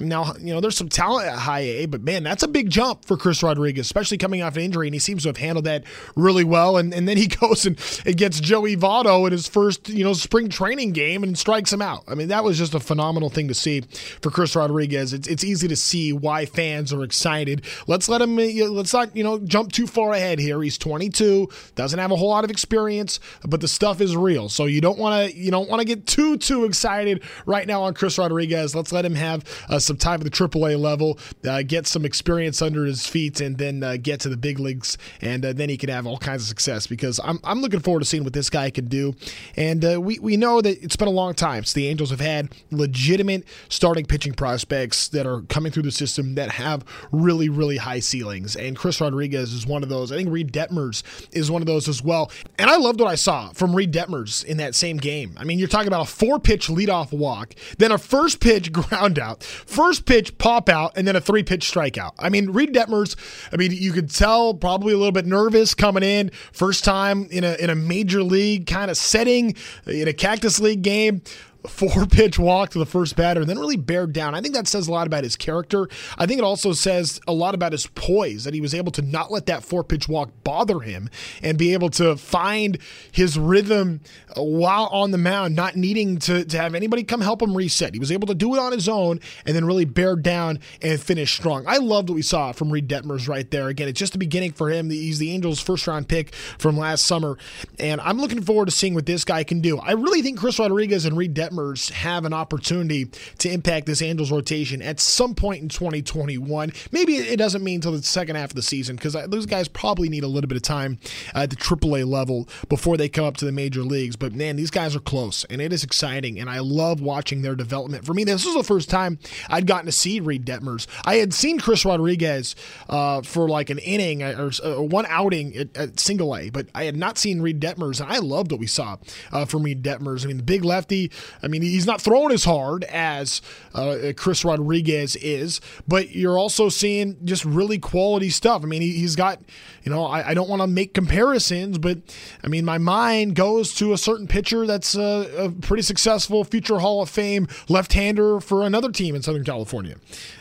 Now, 0.00 0.34
you 0.38 0.52
know, 0.52 0.60
there's 0.60 0.76
some 0.76 0.88
talent 0.88 1.28
at 1.28 1.38
high 1.38 1.60
A, 1.60 1.86
but 1.86 2.02
man, 2.02 2.22
that's 2.22 2.42
a 2.42 2.48
big 2.48 2.70
jump 2.70 3.04
for 3.04 3.16
Chris 3.16 3.42
Rodriguez, 3.42 3.86
especially 3.86 4.18
coming 4.18 4.42
off 4.42 4.56
an 4.56 4.62
injury, 4.62 4.88
and 4.88 4.94
he 4.94 4.98
seems 4.98 5.22
to 5.22 5.28
have 5.28 5.36
handled 5.36 5.64
that 5.64 5.84
really 6.14 6.44
well. 6.44 6.76
And, 6.76 6.92
and 6.92 7.08
then 7.08 7.16
he 7.16 7.26
goes 7.40 7.66
and, 7.66 7.78
and 8.04 8.16
gets 8.16 8.40
Joey 8.40 8.76
Votto 8.76 9.26
in 9.26 9.32
his 9.32 9.48
first, 9.48 9.88
you 9.88 10.04
know, 10.04 10.12
spring 10.12 10.48
training 10.48 10.92
game 10.92 11.22
and 11.22 11.38
strikes 11.38 11.72
him 11.72 11.82
out. 11.82 12.04
I 12.08 12.14
mean, 12.14 12.28
that 12.28 12.44
was 12.44 12.58
just 12.58 12.74
a 12.74 12.80
phenomenal 12.80 13.30
thing 13.30 13.48
to 13.48 13.54
see 13.54 13.82
for 14.20 14.30
Chris 14.30 14.54
Rodriguez. 14.56 15.12
It's, 15.12 15.28
it's 15.28 15.44
easy 15.44 15.68
to 15.68 15.76
see 15.76 16.12
why 16.12 16.46
fans 16.46 16.92
are 16.92 17.02
excited. 17.02 17.62
Let's 17.86 18.08
let 18.08 18.20
him, 18.20 18.36
let's 18.36 18.92
not, 18.92 19.16
you 19.16 19.24
know, 19.24 19.38
jump 19.38 19.72
too 19.72 19.86
far 19.86 20.12
ahead 20.12 20.38
here. 20.38 20.62
He's 20.62 20.78
22, 20.78 21.48
doesn't 21.74 21.98
have 21.98 22.10
a 22.10 22.16
whole 22.16 22.28
lot 22.28 22.44
of 22.44 22.50
experience, 22.50 23.20
but 23.44 23.60
the 23.60 23.68
stuff 23.68 24.00
is 24.00 24.16
real. 24.16 24.48
So 24.48 24.66
you 24.66 24.80
don't 24.80 24.98
want 24.98 25.30
to, 25.30 25.36
you 25.36 25.50
don't 25.50 25.68
want 25.68 25.80
to 25.80 25.86
get 25.86 26.06
too, 26.06 26.36
too 26.36 26.64
excited 26.64 27.22
right 27.46 27.66
now 27.66 27.82
on 27.82 27.94
Chris 27.94 28.18
Rodriguez. 28.18 28.74
Let's 28.74 28.92
let 28.92 29.04
him 29.04 29.14
have 29.14 29.44
a 29.68 29.80
some 29.86 29.96
time 29.96 30.20
at 30.20 30.24
the 30.24 30.30
AAA 30.30 30.78
level, 30.78 31.18
uh, 31.48 31.62
get 31.62 31.86
some 31.86 32.04
experience 32.04 32.60
under 32.60 32.84
his 32.84 33.06
feet, 33.06 33.40
and 33.40 33.56
then 33.58 33.82
uh, 33.82 33.96
get 33.96 34.20
to 34.20 34.28
the 34.28 34.36
big 34.36 34.58
leagues, 34.58 34.98
and 35.20 35.44
uh, 35.44 35.52
then 35.52 35.68
he 35.68 35.76
can 35.76 35.88
have 35.88 36.06
all 36.06 36.18
kinds 36.18 36.42
of 36.42 36.48
success. 36.48 36.86
Because 36.86 37.20
I'm, 37.22 37.38
I'm 37.44 37.60
looking 37.60 37.80
forward 37.80 38.00
to 38.00 38.06
seeing 38.06 38.24
what 38.24 38.32
this 38.32 38.50
guy 38.50 38.70
can 38.70 38.88
do. 38.88 39.14
And 39.56 40.04
we 40.04 40.18
we 40.18 40.36
know 40.36 40.60
that 40.60 40.82
it's 40.82 40.96
been 40.96 41.08
a 41.08 41.12
long 41.12 41.34
time 41.34 41.64
since 41.64 41.72
the 41.72 41.88
Angels 41.88 42.10
have 42.10 42.20
had 42.20 42.54
legitimate 42.70 43.44
starting 43.68 44.04
pitching 44.04 44.34
prospects 44.34 45.08
that 45.08 45.26
are 45.26 45.42
coming 45.42 45.72
through 45.72 45.84
the 45.84 45.90
system 45.90 46.34
that 46.34 46.50
have 46.50 46.84
really 47.12 47.48
really 47.48 47.76
high 47.76 48.00
ceilings. 48.00 48.56
And 48.56 48.76
Chris 48.76 49.00
Rodriguez 49.00 49.52
is 49.52 49.66
one 49.66 49.82
of 49.82 49.88
those. 49.88 50.12
I 50.12 50.16
think 50.16 50.30
Reid 50.30 50.52
Detmers 50.52 51.02
is 51.32 51.50
one 51.50 51.62
of 51.62 51.66
those 51.66 51.88
as 51.88 52.02
well. 52.02 52.30
And 52.58 52.70
I 52.70 52.76
loved 52.76 53.00
what 53.00 53.08
I 53.08 53.14
saw 53.14 53.50
from 53.50 53.74
Reid 53.74 53.92
Detmers 53.92 54.44
in 54.44 54.56
that 54.58 54.74
same 54.74 54.96
game. 54.96 55.34
I 55.36 55.44
mean, 55.44 55.58
you're 55.58 55.68
talking 55.68 55.88
about 55.88 56.02
a 56.02 56.10
four 56.10 56.38
pitch 56.38 56.68
leadoff 56.68 57.12
walk, 57.12 57.54
then 57.78 57.92
a 57.92 57.98
first 57.98 58.40
pitch 58.40 58.72
ground 58.76 59.18
out 59.18 59.42
first 59.76 60.06
pitch 60.06 60.38
pop 60.38 60.70
out 60.70 60.92
and 60.96 61.06
then 61.06 61.16
a 61.16 61.20
three 61.20 61.42
pitch 61.42 61.70
strikeout. 61.70 62.12
I 62.18 62.30
mean, 62.30 62.50
Reid 62.50 62.72
Detmers, 62.72 63.14
I 63.52 63.56
mean, 63.56 63.72
you 63.72 63.92
could 63.92 64.08
tell 64.10 64.54
probably 64.54 64.94
a 64.94 64.96
little 64.96 65.12
bit 65.12 65.26
nervous 65.26 65.74
coming 65.74 66.02
in, 66.02 66.30
first 66.52 66.82
time 66.82 67.28
in 67.30 67.44
a 67.44 67.54
in 67.56 67.68
a 67.68 67.74
major 67.74 68.22
league 68.22 68.66
kind 68.66 68.90
of 68.90 68.96
setting 68.96 69.54
in 69.86 70.08
a 70.08 70.14
Cactus 70.14 70.58
League 70.60 70.80
game 70.80 71.20
four 71.68 72.06
pitch 72.10 72.38
walk 72.38 72.70
to 72.70 72.78
the 72.78 72.86
first 72.86 73.16
batter 73.16 73.40
and 73.40 73.50
then 73.50 73.58
really 73.58 73.76
bared 73.76 74.12
down. 74.12 74.34
I 74.34 74.40
think 74.40 74.54
that 74.54 74.68
says 74.68 74.88
a 74.88 74.92
lot 74.92 75.06
about 75.06 75.24
his 75.24 75.36
character. 75.36 75.88
I 76.18 76.26
think 76.26 76.38
it 76.38 76.44
also 76.44 76.72
says 76.72 77.20
a 77.26 77.32
lot 77.32 77.54
about 77.54 77.72
his 77.72 77.86
poise 77.88 78.44
that 78.44 78.54
he 78.54 78.60
was 78.60 78.74
able 78.74 78.92
to 78.92 79.02
not 79.02 79.30
let 79.30 79.46
that 79.46 79.62
four 79.62 79.84
pitch 79.84 80.08
walk 80.08 80.30
bother 80.44 80.80
him 80.80 81.10
and 81.42 81.58
be 81.58 81.72
able 81.72 81.90
to 81.90 82.16
find 82.16 82.78
his 83.12 83.38
rhythm 83.38 84.00
while 84.36 84.86
on 84.86 85.10
the 85.10 85.18
mound, 85.18 85.54
not 85.54 85.76
needing 85.76 86.18
to, 86.18 86.44
to 86.44 86.58
have 86.58 86.74
anybody 86.74 87.02
come 87.02 87.20
help 87.20 87.42
him 87.42 87.56
reset. 87.56 87.94
He 87.94 88.00
was 88.00 88.12
able 88.12 88.26
to 88.28 88.34
do 88.34 88.54
it 88.54 88.58
on 88.58 88.72
his 88.72 88.88
own 88.88 89.20
and 89.44 89.54
then 89.54 89.64
really 89.64 89.84
bear 89.84 90.16
down 90.16 90.58
and 90.82 91.00
finish 91.00 91.34
strong. 91.34 91.64
I 91.66 91.78
loved 91.78 92.08
what 92.08 92.16
we 92.16 92.22
saw 92.22 92.52
from 92.52 92.70
Reid 92.70 92.88
Detmers 92.88 93.28
right 93.28 93.50
there. 93.50 93.68
Again, 93.68 93.88
it's 93.88 93.98
just 93.98 94.12
the 94.12 94.18
beginning 94.18 94.52
for 94.52 94.70
him. 94.70 94.90
He's 94.90 95.18
the 95.18 95.32
Angels' 95.32 95.60
first 95.60 95.86
round 95.86 96.08
pick 96.08 96.34
from 96.34 96.76
last 96.76 97.06
summer, 97.06 97.38
and 97.78 98.00
I'm 98.00 98.18
looking 98.18 98.42
forward 98.42 98.66
to 98.66 98.72
seeing 98.72 98.94
what 98.94 99.06
this 99.06 99.24
guy 99.24 99.44
can 99.44 99.60
do. 99.60 99.78
I 99.78 99.92
really 99.92 100.22
think 100.22 100.38
Chris 100.38 100.58
Rodriguez 100.58 101.04
and 101.04 101.16
Reid 101.16 101.34
Detmers 101.34 101.55
have 101.90 102.24
an 102.24 102.32
opportunity 102.32 103.06
to 103.38 103.50
impact 103.50 103.86
this 103.86 104.02
Angels 104.02 104.30
rotation 104.30 104.82
at 104.82 105.00
some 105.00 105.34
point 105.34 105.62
in 105.62 105.68
2021. 105.68 106.72
Maybe 106.92 107.16
it 107.16 107.36
doesn't 107.36 107.62
mean 107.64 107.76
until 107.76 107.92
the 107.92 108.02
second 108.02 108.36
half 108.36 108.50
of 108.50 108.56
the 108.56 108.62
season 108.62 108.96
because 108.96 109.14
those 109.28 109.46
guys 109.46 109.68
probably 109.68 110.08
need 110.08 110.24
a 110.24 110.28
little 110.28 110.48
bit 110.48 110.56
of 110.56 110.62
time 110.62 110.98
at 111.34 111.50
the 111.50 111.56
AAA 111.56 112.06
level 112.06 112.48
before 112.68 112.96
they 112.96 113.08
come 113.08 113.24
up 113.24 113.36
to 113.38 113.44
the 113.44 113.52
major 113.52 113.82
leagues. 113.82 114.16
But 114.16 114.32
man, 114.32 114.56
these 114.56 114.70
guys 114.70 114.94
are 114.94 115.00
close 115.00 115.44
and 115.44 115.60
it 115.60 115.72
is 115.72 115.84
exciting. 115.84 116.38
And 116.38 116.50
I 116.50 116.60
love 116.60 117.00
watching 117.00 117.42
their 117.42 117.54
development. 117.54 118.04
For 118.04 118.14
me, 118.14 118.24
this 118.24 118.44
was 118.44 118.54
the 118.54 118.64
first 118.64 118.90
time 118.90 119.18
I'd 119.48 119.66
gotten 119.66 119.86
to 119.86 119.92
see 119.92 120.20
Reid 120.20 120.44
Detmers. 120.44 120.86
I 121.04 121.16
had 121.16 121.32
seen 121.34 121.58
Chris 121.58 121.84
Rodriguez 121.84 122.54
uh, 122.88 123.22
for 123.22 123.48
like 123.48 123.70
an 123.70 123.78
inning 123.78 124.22
or 124.22 124.50
uh, 124.64 124.82
one 124.82 125.06
outing 125.08 125.56
at, 125.56 125.76
at, 125.76 126.00
single 126.00 126.36
A, 126.36 126.50
but 126.50 126.68
I 126.74 126.84
had 126.84 126.96
not 126.96 127.18
seen 127.18 127.40
Reid 127.40 127.60
Detmers. 127.60 128.00
And 128.00 128.12
I 128.12 128.18
loved 128.18 128.52
what 128.52 128.60
we 128.60 128.66
saw 128.66 128.96
uh, 129.32 129.44
from 129.44 129.62
Reid 129.62 129.82
Detmers. 129.82 130.24
I 130.24 130.28
mean, 130.28 130.36
the 130.36 130.42
big 130.42 130.64
lefty. 130.64 131.10
I 131.46 131.48
mean, 131.48 131.62
he's 131.62 131.86
not 131.86 132.00
throwing 132.00 132.32
as 132.32 132.42
hard 132.42 132.82
as 132.84 133.40
uh, 133.72 134.12
Chris 134.16 134.44
Rodriguez 134.44 135.14
is, 135.14 135.60
but 135.86 136.10
you're 136.10 136.36
also 136.36 136.68
seeing 136.68 137.24
just 137.24 137.44
really 137.44 137.78
quality 137.78 138.30
stuff. 138.30 138.64
I 138.64 138.66
mean, 138.66 138.82
he, 138.82 139.00
has 139.02 139.14
got, 139.14 139.40
you 139.84 139.92
know, 139.92 140.04
I, 140.06 140.30
I 140.30 140.34
don't 140.34 140.48
want 140.48 140.62
to 140.62 140.66
make 140.66 140.92
comparisons, 140.92 141.78
but 141.78 141.98
I 142.42 142.48
mean, 142.48 142.64
my 142.64 142.78
mind 142.78 143.36
goes 143.36 143.72
to 143.76 143.92
a 143.92 143.98
certain 143.98 144.26
pitcher 144.26 144.66
that's 144.66 144.96
a, 144.96 145.44
a 145.44 145.50
pretty 145.52 145.84
successful 145.84 146.42
future 146.42 146.80
Hall 146.80 147.00
of 147.00 147.08
Fame 147.08 147.46
left-hander 147.68 148.40
for 148.40 148.64
another 148.64 148.90
team 148.90 149.14
in 149.14 149.22
Southern 149.22 149.44
California. 149.44 149.94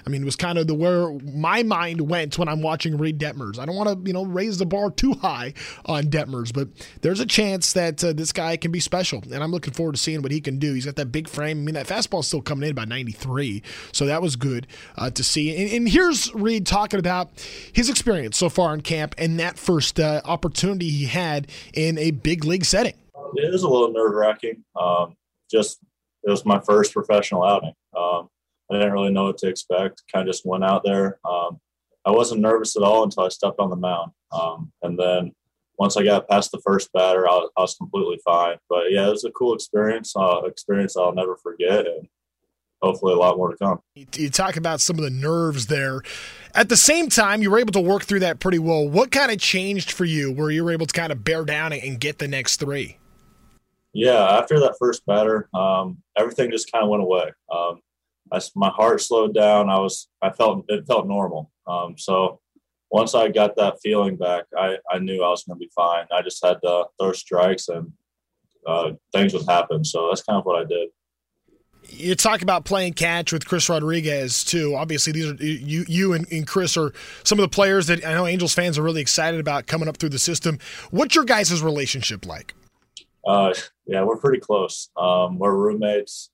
I 0.08 0.10
mean, 0.10 0.24
it 0.24 0.26
was 0.26 0.36
kind 0.36 0.58
of 0.58 0.66
the 0.66 0.74
where 0.74 1.12
my 1.20 1.62
mind 1.62 2.02
went 2.02 2.40
when 2.40 2.48
I'm 2.48 2.64
watching 2.64 2.98
Reid 2.98 3.20
Detmers. 3.20 3.60
I 3.60 3.66
don't 3.68 3.76
want 3.76 3.90
to, 3.90 4.08
you 4.08 4.14
know, 4.14 4.26
raise 4.26 4.58
the 4.58 4.66
bar 4.66 4.90
too 4.90 5.14
high 5.14 5.54
on 5.86 6.06
Detmers, 6.06 6.52
but 6.52 6.70
there's 7.02 7.20
a 7.20 7.28
chance 7.28 7.74
that 7.74 8.04
uh, 8.04 8.12
this 8.12 8.32
guy 8.32 8.58
can 8.58 8.72
be 8.72 8.80
special, 8.80 9.22
and 9.32 9.44
I'm 9.44 9.52
looking 9.52 9.74
forward 9.74 9.94
to 9.94 10.02
seeing 10.02 10.24
what 10.24 10.32
he 10.32 10.42
can 10.42 10.58
do. 10.58 10.74
He's 10.74 10.86
got 10.86 10.95
that 10.96 11.12
big 11.12 11.28
frame. 11.28 11.60
I 11.60 11.62
mean, 11.62 11.76
that 11.76 11.88
fastball's 11.88 12.28
still 12.28 12.42
coming 12.42 12.66
in 12.66 12.72
about 12.72 12.88
93, 12.88 13.64
so 13.92 14.06
that 14.06 14.22
was 14.22 14.36
good 14.36 14.68
uh, 14.98 15.10
to 15.12 15.24
see. 15.24 15.56
And, 15.56 15.72
and, 15.72 15.90
here's 15.90 16.34
Reid 16.34 16.66
talking 16.66 17.00
about 17.00 17.30
his 17.74 17.90
experience 17.90 18.38
so 18.38 18.50
far 18.50 18.74
in 18.74 18.82
camp 18.82 19.16
and 19.18 19.40
that 19.40 19.58
first 19.58 20.00
uh, 20.00 20.22
opportunity 20.26 20.90
he 20.90 21.06
had 21.06 21.48
in 21.74 21.98
a 21.98 22.12
big 22.12 22.46
league 22.46 22.66
setting. 22.66 22.94
It 23.36 23.52
was 23.52 23.64
a 23.64 23.70
little 23.70 23.92
nerve 23.92 24.14
wracking. 24.14 24.64
Um, 24.80 25.16
just 25.50 25.80
it 26.24 26.30
was 26.30 26.46
my 26.46 26.60
first 26.60 26.94
professional 26.94 27.44
outing. 27.44 27.74
Um, 27.96 28.30
I 28.72 28.76
didn't 28.76 28.94
really 28.94 29.12
know 29.12 29.26
what 29.26 29.38
to 29.40 29.48
expect. 29.48 30.04
Kind 30.12 30.28
of 30.28 30.34
just 30.34 30.46
went 30.46 30.64
out 30.64 30.84
there. 30.84 31.20
Um, 31.24 31.60
I 32.06 32.12
wasn't 32.12 32.42
nervous 32.42 32.76
at 32.76 32.84
all 32.84 33.04
until 33.04 33.24
I 33.24 33.30
stepped 33.30 33.60
on 33.60 33.70
the 33.70 33.76
mound, 33.76 34.12
um, 34.32 34.72
and 34.82 34.98
then 34.98 35.34
once 35.78 35.98
I 35.98 36.04
got 36.04 36.28
past 36.28 36.52
the 36.52 36.62
first 36.66 36.92
batter, 36.94 37.28
I 37.28 37.32
was, 37.32 37.50
I 37.58 37.62
was 37.62 37.76
completely 37.76 38.20
fine. 38.24 38.58
But 38.70 38.92
yeah, 38.92 39.08
it 39.08 39.12
was 39.12 39.26
a 39.26 39.32
cool 39.32 39.54
experience. 39.54 40.14
Uh, 40.16 40.42
experience 40.46 40.96
I'll 40.98 41.14
never 41.14 41.36
forget, 41.36 41.86
and 41.86 42.08
hopefully 42.82 43.14
a 43.14 43.18
lot 43.18 43.38
more 43.38 43.52
to 43.52 43.58
come. 43.58 43.80
You 43.96 44.30
talk 44.30 44.58
about 44.58 44.82
some 44.82 44.98
of 44.98 45.04
the 45.04 45.10
nerves 45.10 45.68
there. 45.68 46.02
At 46.54 46.70
the 46.70 46.78
same 46.78 47.10
time, 47.10 47.42
you 47.42 47.52
were 47.52 47.60
able 47.60 47.74
to 47.74 47.82
work 47.82 48.04
through 48.04 48.22
that 48.22 48.40
pretty 48.40 48.60
well. 48.60 48.88
What 48.88 49.12
kind 49.12 49.32
of 49.32 49.40
changed 49.40 49.92
for 49.92 50.06
you 50.06 50.32
where 50.32 50.52
you 50.52 50.64
were 50.64 50.72
able 50.72 50.86
to 50.86 50.94
kind 50.94 51.12
of 51.12 51.24
bear 51.24 51.44
down 51.44 51.74
and 51.74 52.00
get 52.00 52.20
the 52.20 52.28
next 52.28 52.58
three? 52.58 52.98
Yeah, 53.94 54.24
after 54.38 54.60
that 54.60 54.76
first 54.80 55.06
batter, 55.06 55.50
um, 55.54 55.98
everything 56.18 56.52
just 56.52 56.72
kind 56.72 56.84
of 56.84 56.90
went 56.90 57.04
away. 57.04 57.32
Um, 57.52 57.82
I, 58.32 58.42
my 58.56 58.70
heart 58.70 59.02
slowed 59.02 59.34
down. 59.34 59.70
I 59.70 59.80
was, 59.80 60.08
I 60.22 60.32
felt, 60.32 60.66
it 60.68 60.86
felt 60.86 61.08
normal. 61.08 61.52
Um, 61.68 61.96
so 61.98 62.40
once 62.92 63.16
I 63.16 63.30
got 63.30 63.56
that 63.58 63.78
feeling 63.82 64.16
back, 64.16 64.46
I, 64.58 64.78
I 64.90 65.00
knew 65.00 65.24
I 65.24 65.30
was 65.30 65.44
going 65.44 65.60
to 65.60 65.60
be 65.60 65.72
fine. 65.76 66.06
I 66.12 66.22
just 66.22 66.44
had 66.44 66.58
to 66.64 66.86
throw 67.00 67.12
strikes 67.14 67.68
and 67.68 67.92
uh, 68.66 68.92
things 69.14 69.34
would 69.34 69.48
happen. 69.48 69.84
So 69.84 70.08
that's 70.08 70.24
kind 70.24 70.40
of 70.40 70.46
what 70.46 70.62
I 70.62 70.66
did. 70.66 70.90
You 71.88 72.16
talk 72.16 72.42
about 72.42 72.66
playing 72.66 72.94
catch 72.94 73.32
with 73.32 73.46
Chris 73.46 73.70
Rodriguez 73.70 74.44
too. 74.44 74.76
Obviously, 74.76 75.14
these 75.14 75.32
are 75.32 75.36
you, 75.36 75.86
you 75.88 76.14
and, 76.14 76.26
and 76.32 76.48
Chris 76.48 76.78
are 76.78 76.92
some 77.24 77.38
of 77.38 77.44
the 77.44 77.50
players 77.50 77.88
that 77.88 78.04
I 78.04 78.14
know 78.14 78.26
Angels 78.26 78.56
fans 78.56 78.80
are 78.80 78.82
really 78.82 79.02
excited 79.02 79.40
about 79.40 79.68
coming 79.68 79.88
up 79.88 79.98
through 79.98 80.10
the 80.10 80.20
system. 80.20 80.58
What's 80.90 81.14
your 81.14 81.26
guys' 81.26 81.62
relationship 81.62 82.26
like? 82.26 82.56
Uh, 83.28 83.54
yeah, 83.86 84.04
we're 84.04 84.18
pretty 84.18 84.40
close. 84.40 84.90
Um, 84.98 85.38
we're 85.38 85.56
roommates. 85.56 86.32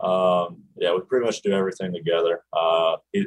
Um, 0.00 0.62
yeah, 0.76 0.94
we 0.94 1.00
pretty 1.00 1.26
much 1.26 1.42
do 1.42 1.52
everything 1.52 1.92
together. 1.92 2.42
Uh, 2.52 2.96
he, 3.12 3.26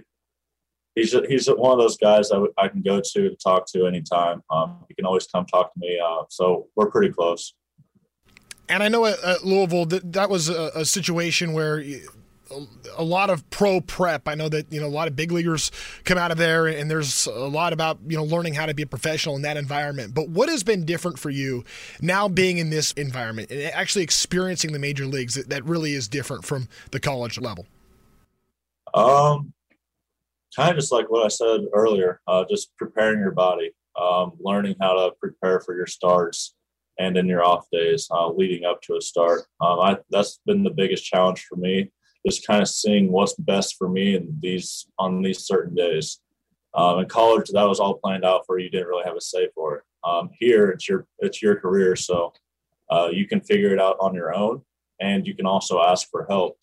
he's 1.00 1.16
he's 1.28 1.48
one 1.48 1.72
of 1.72 1.80
those 1.80 1.98
guys 1.98 2.30
that 2.30 2.48
I 2.58 2.68
can 2.68 2.82
go 2.82 3.00
to 3.00 3.30
to 3.30 3.36
talk 3.36 3.66
to 3.74 3.86
anytime. 3.86 4.42
Um, 4.50 4.84
he 4.88 4.94
can 4.94 5.06
always 5.06 5.28
come 5.28 5.46
talk 5.46 5.74
to 5.74 5.80
me. 5.80 6.00
Uh, 6.04 6.24
so 6.30 6.68
we're 6.76 6.90
pretty 6.90 7.14
close. 7.14 7.54
And 8.68 8.84
I 8.84 8.88
know 8.88 9.06
at, 9.06 9.22
at 9.24 9.44
Louisville 9.44 9.86
that 9.88 10.14
that 10.14 10.30
was 10.30 10.50
a, 10.50 10.72
a 10.76 10.86
situation 10.86 11.54
where 11.54 11.84
a 12.98 13.04
lot 13.04 13.30
of 13.30 13.48
pro 13.50 13.80
prep. 13.82 14.28
I 14.28 14.36
know 14.36 14.50
that 14.50 14.72
you 14.72 14.80
know 14.80 14.88
a 14.88 14.90
lot 14.90 15.08
of 15.08 15.16
big 15.16 15.32
leaguers 15.32 15.72
come 16.04 16.18
out 16.18 16.32
of 16.32 16.38
there, 16.38 16.68
and 16.68 16.90
there's 16.90 17.28
a 17.28 17.32
lot 17.32 17.74
about 17.74 18.00
you 18.08 18.18
know 18.18 18.24
learning 18.24 18.54
how 18.56 18.66
to 18.66 18.74
be 18.74 18.84
a 18.84 18.88
professional 18.88 19.36
in 19.36 19.42
that 19.44 19.58
environment. 19.58 20.14
But 20.14 20.30
what 20.30 20.50
has 20.50 20.64
been 20.64 20.86
different 20.86 21.20
for 21.20 21.30
you 21.30 21.64
now 22.02 22.28
being 22.28 22.58
in 22.58 22.70
this 22.70 22.92
environment 22.94 23.52
and 23.52 23.62
actually 23.74 24.04
experiencing 24.04 24.72
the 24.72 24.80
major 24.80 25.06
leagues 25.06 25.36
that, 25.36 25.50
that 25.50 25.64
really 25.66 25.94
is 25.94 26.08
different 26.08 26.46
from 26.46 26.68
the 26.92 27.00
college 27.00 27.40
level? 27.40 27.66
Um, 28.94 29.54
kind 30.56 30.72
of 30.72 30.78
just 30.78 30.92
like 30.92 31.10
what 31.10 31.26
I 31.26 31.30
said 31.30 31.62
earlier, 31.74 32.22
uh, 32.28 32.46
just 32.50 32.76
preparing 32.78 33.20
your 33.20 33.32
body, 33.32 33.72
um, 34.00 34.34
learning 34.40 34.76
how 34.82 34.94
to 34.94 35.12
prepare 35.20 35.60
for 35.60 35.76
your 35.76 35.88
starts 35.88 36.56
and 36.98 37.18
in 37.18 37.28
your 37.28 37.44
off 37.44 37.66
days 37.72 38.08
uh, 38.12 38.30
leading 38.30 38.66
up 38.66 38.82
to 38.84 38.98
a 38.98 39.02
start. 39.02 39.42
Um, 39.62 39.80
I, 39.80 39.98
that's 40.10 40.40
been 40.46 40.64
the 40.64 40.70
biggest 40.70 41.06
challenge 41.06 41.46
for 41.48 41.56
me 41.56 41.92
just 42.26 42.46
kind 42.46 42.62
of 42.62 42.68
seeing 42.68 43.12
what's 43.12 43.34
best 43.36 43.76
for 43.78 43.90
me 43.90 44.16
in 44.16 44.38
these 44.42 44.88
on 44.98 45.22
these 45.22 45.46
certain 45.46 45.76
days. 45.76 46.20
Um, 46.74 47.00
in 47.00 47.08
college, 47.08 47.50
that 47.50 47.68
was 47.68 47.80
all 47.80 47.96
planned 47.96 48.26
out 48.26 48.46
for 48.46 48.60
you. 48.60 48.70
Didn't 48.70 48.88
really 48.88 49.06
have 49.06 49.16
a 49.16 49.22
say 49.22 49.50
for 49.56 49.78
it. 49.78 49.84
Um, 50.04 50.30
here, 50.40 50.70
it's 50.70 50.88
your 50.88 51.08
it's 51.20 51.42
your 51.42 51.56
career, 51.56 51.96
so 51.96 52.34
uh, 52.90 53.10
you 53.12 53.28
can 53.28 53.42
figure 53.42 53.74
it 53.74 53.80
out 53.80 53.98
on 54.00 54.14
your 54.14 54.34
own, 54.34 54.62
and 55.00 55.26
you 55.26 55.36
can 55.36 55.46
also 55.46 55.82
ask 55.82 56.10
for 56.10 56.26
help 56.30 56.58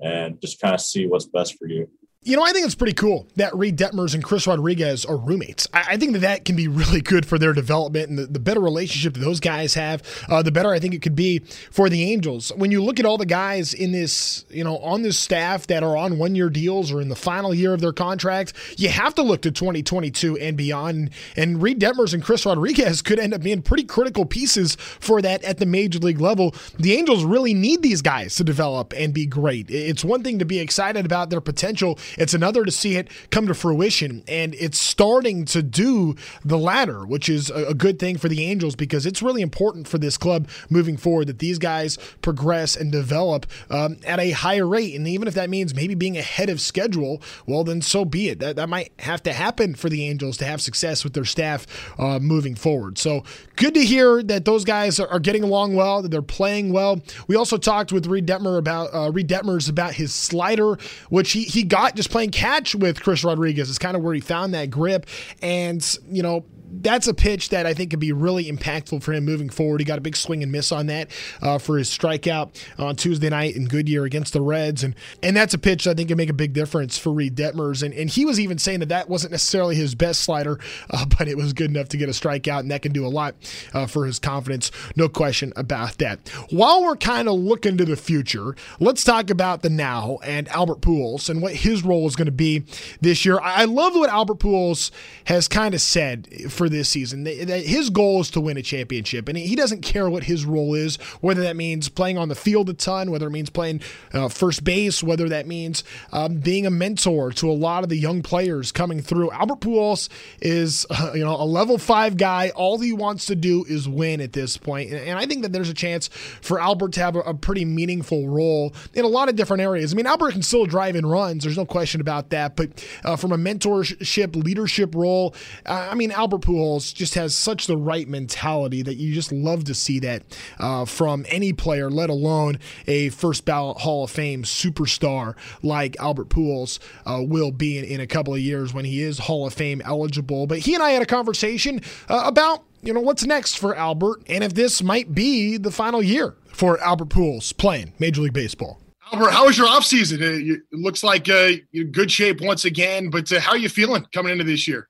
and 0.00 0.40
just 0.40 0.60
kind 0.60 0.74
of 0.74 0.80
see 0.80 1.06
what's 1.06 1.26
best 1.26 1.58
for 1.58 1.66
you. 1.66 1.88
You 2.28 2.36
know, 2.36 2.42
I 2.42 2.52
think 2.52 2.66
it's 2.66 2.74
pretty 2.74 2.92
cool 2.92 3.26
that 3.36 3.56
Reid 3.56 3.78
Detmers 3.78 4.12
and 4.12 4.22
Chris 4.22 4.46
Rodriguez 4.46 5.06
are 5.06 5.16
roommates. 5.16 5.66
I, 5.72 5.92
I, 5.92 5.96
think 5.96 6.12
that 6.12 6.18
that 6.18 6.44
can 6.44 6.56
be 6.56 6.68
really 6.68 7.00
good 7.00 7.24
for 7.24 7.38
their 7.38 7.54
development, 7.54 8.10
and 8.10 8.18
the, 8.18 8.26
the 8.26 8.38
better 8.38 8.60
relationship 8.60 9.14
that 9.14 9.20
those 9.20 9.40
guys 9.40 9.72
have, 9.72 10.02
uh, 10.28 10.42
the 10.42 10.52
better 10.52 10.70
I 10.70 10.78
think 10.78 10.92
it 10.92 11.00
could 11.00 11.16
be 11.16 11.38
for 11.70 11.88
the 11.88 12.02
Angels. 12.12 12.52
When 12.54 12.70
you 12.70 12.84
look 12.84 13.00
at 13.00 13.06
all 13.06 13.16
the 13.16 13.24
guys 13.24 13.72
in 13.72 13.92
this, 13.92 14.44
you 14.50 14.62
know, 14.62 14.76
on 14.80 15.00
this 15.00 15.18
staff 15.18 15.68
that 15.68 15.82
are 15.82 15.96
on 15.96 16.18
one-year 16.18 16.50
deals 16.50 16.92
or 16.92 17.00
in 17.00 17.08
the 17.08 17.16
final 17.16 17.54
year 17.54 17.72
of 17.72 17.80
their 17.80 17.94
contract, 17.94 18.52
you 18.76 18.90
have 18.90 19.14
to 19.14 19.22
look 19.22 19.40
to 19.40 19.50
2022 19.50 20.36
and 20.36 20.54
beyond. 20.54 21.08
And 21.34 21.62
Reid 21.62 21.80
Detmers 21.80 22.12
and 22.12 22.22
Chris 22.22 22.44
Rodriguez 22.44 23.00
could 23.08 23.18
end 23.18 23.32
up 23.32 23.40
being 23.40 23.62
pretty 23.62 23.84
critical 23.84 24.26
pieces 24.26 24.74
for 25.00 25.22
that 25.22 25.42
at 25.44 25.56
the 25.56 25.66
major 25.66 25.98
league 25.98 26.20
level. 26.20 26.54
The 26.78 26.92
Angels 26.92 27.24
really 27.24 27.54
need 27.54 27.80
these 27.80 28.02
guys 28.02 28.36
to 28.36 28.44
develop 28.44 28.92
and 28.94 29.14
be 29.14 29.24
great. 29.24 29.70
It's 29.70 30.04
one 30.04 30.22
thing 30.22 30.38
to 30.40 30.44
be 30.44 30.58
excited 30.58 31.06
about 31.06 31.30
their 31.30 31.40
potential 31.40 31.98
it's 32.18 32.34
another 32.34 32.64
to 32.64 32.70
see 32.70 32.96
it 32.96 33.08
come 33.30 33.46
to 33.46 33.54
fruition, 33.54 34.24
and 34.28 34.54
it's 34.54 34.78
starting 34.78 35.44
to 35.46 35.62
do 35.62 36.16
the 36.44 36.58
latter, 36.58 37.06
which 37.06 37.28
is 37.28 37.50
a, 37.50 37.74
good 37.78 37.98
thing 37.98 38.18
for 38.18 38.28
the 38.28 38.44
Angels 38.44 38.74
because 38.74 39.06
it's 39.06 39.22
really 39.22 39.40
important 39.40 39.86
for 39.86 39.98
this 39.98 40.16
club 40.16 40.48
moving 40.68 40.96
forward 40.96 41.28
that 41.28 41.38
these 41.38 41.58
guys 41.58 41.96
progress 42.22 42.74
and 42.74 42.90
develop 42.90 43.46
um, 43.70 43.98
at 44.04 44.18
a 44.18 44.32
higher 44.32 44.66
rate. 44.66 44.96
And 44.96 45.06
even 45.06 45.28
if 45.28 45.34
that 45.34 45.48
means 45.48 45.74
maybe 45.74 45.94
being 45.94 46.18
ahead 46.18 46.50
of 46.50 46.60
schedule, 46.60 47.22
well, 47.46 47.62
then 47.62 47.80
so 47.80 48.04
be 48.04 48.30
it. 48.30 48.40
That, 48.40 48.56
that 48.56 48.68
might 48.68 48.92
have 48.98 49.22
to 49.24 49.32
happen 49.32 49.74
for 49.76 49.88
the 49.88 50.04
Angels 50.06 50.36
to 50.38 50.44
have 50.44 50.60
success 50.60 51.04
with 51.04 51.12
their 51.12 51.24
staff 51.24 51.66
uh, 51.98 52.18
moving 52.18 52.56
forward. 52.56 52.98
So 52.98 53.22
good 53.56 53.74
to 53.74 53.84
hear 53.84 54.22
that 54.24 54.44
those 54.44 54.64
guys 54.64 54.98
are, 54.98 55.08
are, 55.08 55.20
getting 55.20 55.42
along 55.42 55.74
well, 55.74 56.02
that 56.02 56.10
they're 56.10 56.22
playing 56.22 56.72
well. 56.72 57.00
We 57.26 57.36
also 57.36 57.58
talked 57.58 57.92
with 57.92 58.06
Reid 58.06 58.26
Detmer 58.26 58.58
about 58.58 58.94
uh, 58.94 59.10
Reid 59.12 59.28
Detmers 59.28 59.68
about 59.68 59.94
his 59.94 60.14
slider, 60.14 60.78
which 61.10 61.32
he, 61.32 61.44
he 61.44 61.62
got 61.62 61.94
just 61.94 62.07
playing 62.08 62.30
catch 62.30 62.74
with 62.74 63.02
Chris 63.02 63.24
Rodriguez. 63.24 63.70
Is 63.70 63.78
kind 63.78 63.96
of 63.96 64.02
where 64.02 64.14
he 64.14 64.20
found 64.20 64.54
that 64.54 64.70
grip. 64.70 65.06
And, 65.42 65.84
you 66.10 66.22
know, 66.22 66.44
that's 66.70 67.08
a 67.08 67.14
pitch 67.14 67.48
that 67.50 67.66
I 67.66 67.74
think 67.74 67.90
could 67.90 68.00
be 68.00 68.12
really 68.12 68.44
impactful 68.50 69.02
for 69.02 69.12
him 69.12 69.24
moving 69.24 69.48
forward. 69.48 69.80
He 69.80 69.84
got 69.84 69.98
a 69.98 70.02
big 70.02 70.16
swing 70.16 70.42
and 70.42 70.52
miss 70.52 70.72
on 70.72 70.86
that 70.86 71.10
uh, 71.40 71.58
for 71.58 71.78
his 71.78 71.88
strikeout 71.90 72.50
on 72.78 72.96
Tuesday 72.96 73.30
night 73.30 73.56
in 73.56 73.66
Goodyear 73.66 74.04
against 74.04 74.32
the 74.32 74.40
Reds, 74.40 74.84
and 74.84 74.94
and 75.22 75.36
that's 75.36 75.54
a 75.54 75.58
pitch 75.58 75.86
I 75.86 75.94
think 75.94 76.08
can 76.08 76.16
make 76.16 76.30
a 76.30 76.34
big 76.34 76.52
difference 76.52 76.98
for 76.98 77.12
Reid 77.12 77.34
Detmers. 77.34 77.82
And 77.82 77.94
and 77.94 78.10
he 78.10 78.24
was 78.24 78.38
even 78.38 78.58
saying 78.58 78.80
that 78.80 78.88
that 78.90 79.08
wasn't 79.08 79.32
necessarily 79.32 79.76
his 79.76 79.94
best 79.94 80.20
slider, 80.20 80.58
uh, 80.90 81.06
but 81.18 81.28
it 81.28 81.36
was 81.36 81.52
good 81.52 81.70
enough 81.70 81.88
to 81.90 81.96
get 81.96 82.08
a 82.08 82.12
strikeout, 82.12 82.60
and 82.60 82.70
that 82.70 82.82
can 82.82 82.92
do 82.92 83.06
a 83.06 83.08
lot 83.08 83.34
uh, 83.72 83.86
for 83.86 84.06
his 84.06 84.18
confidence. 84.18 84.70
No 84.96 85.08
question 85.08 85.52
about 85.56 85.98
that. 85.98 86.28
While 86.50 86.82
we're 86.82 86.96
kind 86.96 87.28
of 87.28 87.34
looking 87.34 87.76
to 87.78 87.84
the 87.84 87.96
future, 87.96 88.54
let's 88.80 89.04
talk 89.04 89.30
about 89.30 89.62
the 89.62 89.70
now 89.70 90.18
and 90.22 90.48
Albert 90.48 90.80
Pujols 90.80 91.30
and 91.30 91.40
what 91.40 91.54
his 91.54 91.82
role 91.88 92.06
is 92.06 92.16
going 92.16 92.26
to 92.26 92.32
be 92.32 92.64
this 93.00 93.24
year. 93.24 93.40
I 93.40 93.64
love 93.64 93.94
what 93.94 94.10
Albert 94.10 94.38
Pujols 94.38 94.90
has 95.24 95.48
kind 95.48 95.74
of 95.74 95.80
said 95.80 96.28
for 96.50 96.68
this 96.68 96.88
season. 96.88 97.26
His 97.26 97.90
goal 97.90 98.20
is 98.20 98.30
to 98.32 98.40
win 98.40 98.56
a 98.56 98.62
championship, 98.62 99.28
and 99.28 99.36
he 99.36 99.56
doesn't 99.56 99.82
care 99.82 100.08
what 100.08 100.24
his 100.24 100.44
role 100.44 100.74
is, 100.74 100.96
whether 101.20 101.42
that 101.42 101.56
means 101.56 101.88
playing 101.88 102.18
on 102.18 102.28
the 102.28 102.34
field 102.34 102.68
a 102.68 102.74
ton, 102.74 103.10
whether 103.10 103.26
it 103.26 103.30
means 103.30 103.50
playing 103.50 103.80
uh, 104.12 104.28
first 104.28 104.64
base, 104.64 105.02
whether 105.02 105.28
that 105.28 105.46
means 105.46 105.82
um, 106.12 106.36
being 106.36 106.66
a 106.66 106.70
mentor 106.70 107.32
to 107.32 107.50
a 107.50 107.52
lot 107.52 107.82
of 107.82 107.88
the 107.88 107.96
young 107.96 108.22
players 108.22 108.70
coming 108.70 109.00
through. 109.00 109.30
Albert 109.32 109.60
Pujols 109.60 110.08
is, 110.40 110.86
uh, 110.90 111.12
you 111.14 111.24
know, 111.24 111.34
a 111.34 111.44
level 111.44 111.78
five 111.78 112.16
guy. 112.16 112.50
All 112.50 112.78
he 112.78 112.92
wants 112.92 113.26
to 113.26 113.34
do 113.34 113.64
is 113.64 113.88
win 113.88 114.20
at 114.20 114.32
this 114.32 114.56
point, 114.56 114.90
and, 114.90 115.00
and 115.00 115.18
I 115.18 115.26
think 115.26 115.42
that 115.42 115.52
there's 115.52 115.70
a 115.70 115.74
chance 115.74 116.08
for 116.08 116.60
Albert 116.60 116.92
to 116.92 117.00
have 117.00 117.16
a, 117.16 117.20
a 117.20 117.34
pretty 117.34 117.64
meaningful 117.64 118.28
role 118.28 118.74
in 118.94 119.04
a 119.04 119.08
lot 119.08 119.28
of 119.28 119.36
different 119.36 119.62
areas. 119.62 119.92
I 119.92 119.96
mean, 119.96 120.06
Albert 120.06 120.32
can 120.32 120.42
still 120.42 120.66
drive 120.66 120.96
in 120.96 121.06
runs. 121.06 121.44
There's 121.44 121.56
no 121.56 121.66
question 121.66 121.77
question 121.78 122.00
about 122.00 122.30
that. 122.30 122.56
But 122.56 122.84
uh, 123.04 123.14
from 123.14 123.30
a 123.30 123.36
mentorship, 123.38 124.34
leadership 124.34 124.96
role, 124.96 125.32
uh, 125.64 125.88
I 125.92 125.94
mean, 125.94 126.10
Albert 126.10 126.40
Pujols 126.40 126.92
just 126.92 127.14
has 127.14 127.36
such 127.36 127.68
the 127.68 127.76
right 127.76 128.08
mentality 128.08 128.82
that 128.82 128.96
you 128.96 129.14
just 129.14 129.30
love 129.30 129.62
to 129.64 129.74
see 129.74 130.00
that 130.00 130.24
uh, 130.58 130.86
from 130.86 131.24
any 131.28 131.52
player, 131.52 131.88
let 131.88 132.10
alone 132.10 132.58
a 132.88 133.10
first 133.10 133.44
ballot 133.44 133.78
Hall 133.78 134.02
of 134.02 134.10
Fame 134.10 134.42
superstar 134.42 135.36
like 135.62 135.96
Albert 136.00 136.30
Pujols 136.30 136.80
uh, 137.06 137.22
will 137.22 137.52
be 137.52 137.78
in, 137.78 137.84
in, 137.84 138.00
a 138.00 138.08
couple 138.08 138.34
of 138.34 138.40
years 138.40 138.74
when 138.74 138.84
he 138.84 139.00
is 139.00 139.20
Hall 139.20 139.46
of 139.46 139.54
Fame 139.54 139.80
eligible. 139.84 140.48
But 140.48 140.58
he 140.58 140.74
and 140.74 140.82
I 140.82 140.90
had 140.90 141.02
a 141.02 141.06
conversation 141.06 141.80
uh, 142.08 142.22
about 142.24 142.64
you 142.82 142.92
know 142.92 143.00
what's 143.00 143.24
next 143.24 143.54
for 143.54 143.76
Albert 143.76 144.22
and 144.28 144.42
if 144.42 144.54
this 144.54 144.82
might 144.82 145.14
be 145.14 145.56
the 145.56 145.70
final 145.70 146.02
year 146.02 146.34
for 146.52 146.80
Albert 146.80 147.10
Pujols 147.10 147.56
playing 147.56 147.92
Major 148.00 148.22
League 148.22 148.32
Baseball. 148.32 148.80
Albert, 149.12 149.30
how 149.30 149.46
was 149.46 149.56
your 149.56 149.68
offseason? 149.68 150.20
Uh, 150.20 150.54
it 150.54 150.60
looks 150.72 151.02
like 151.02 151.28
uh, 151.28 151.52
you're 151.70 151.86
in 151.86 151.92
good 151.92 152.10
shape 152.10 152.40
once 152.40 152.64
again, 152.64 153.10
but 153.10 153.30
uh, 153.32 153.40
how 153.40 153.52
are 153.52 153.58
you 153.58 153.68
feeling 153.68 154.06
coming 154.12 154.32
into 154.32 154.44
this 154.44 154.68
year? 154.68 154.88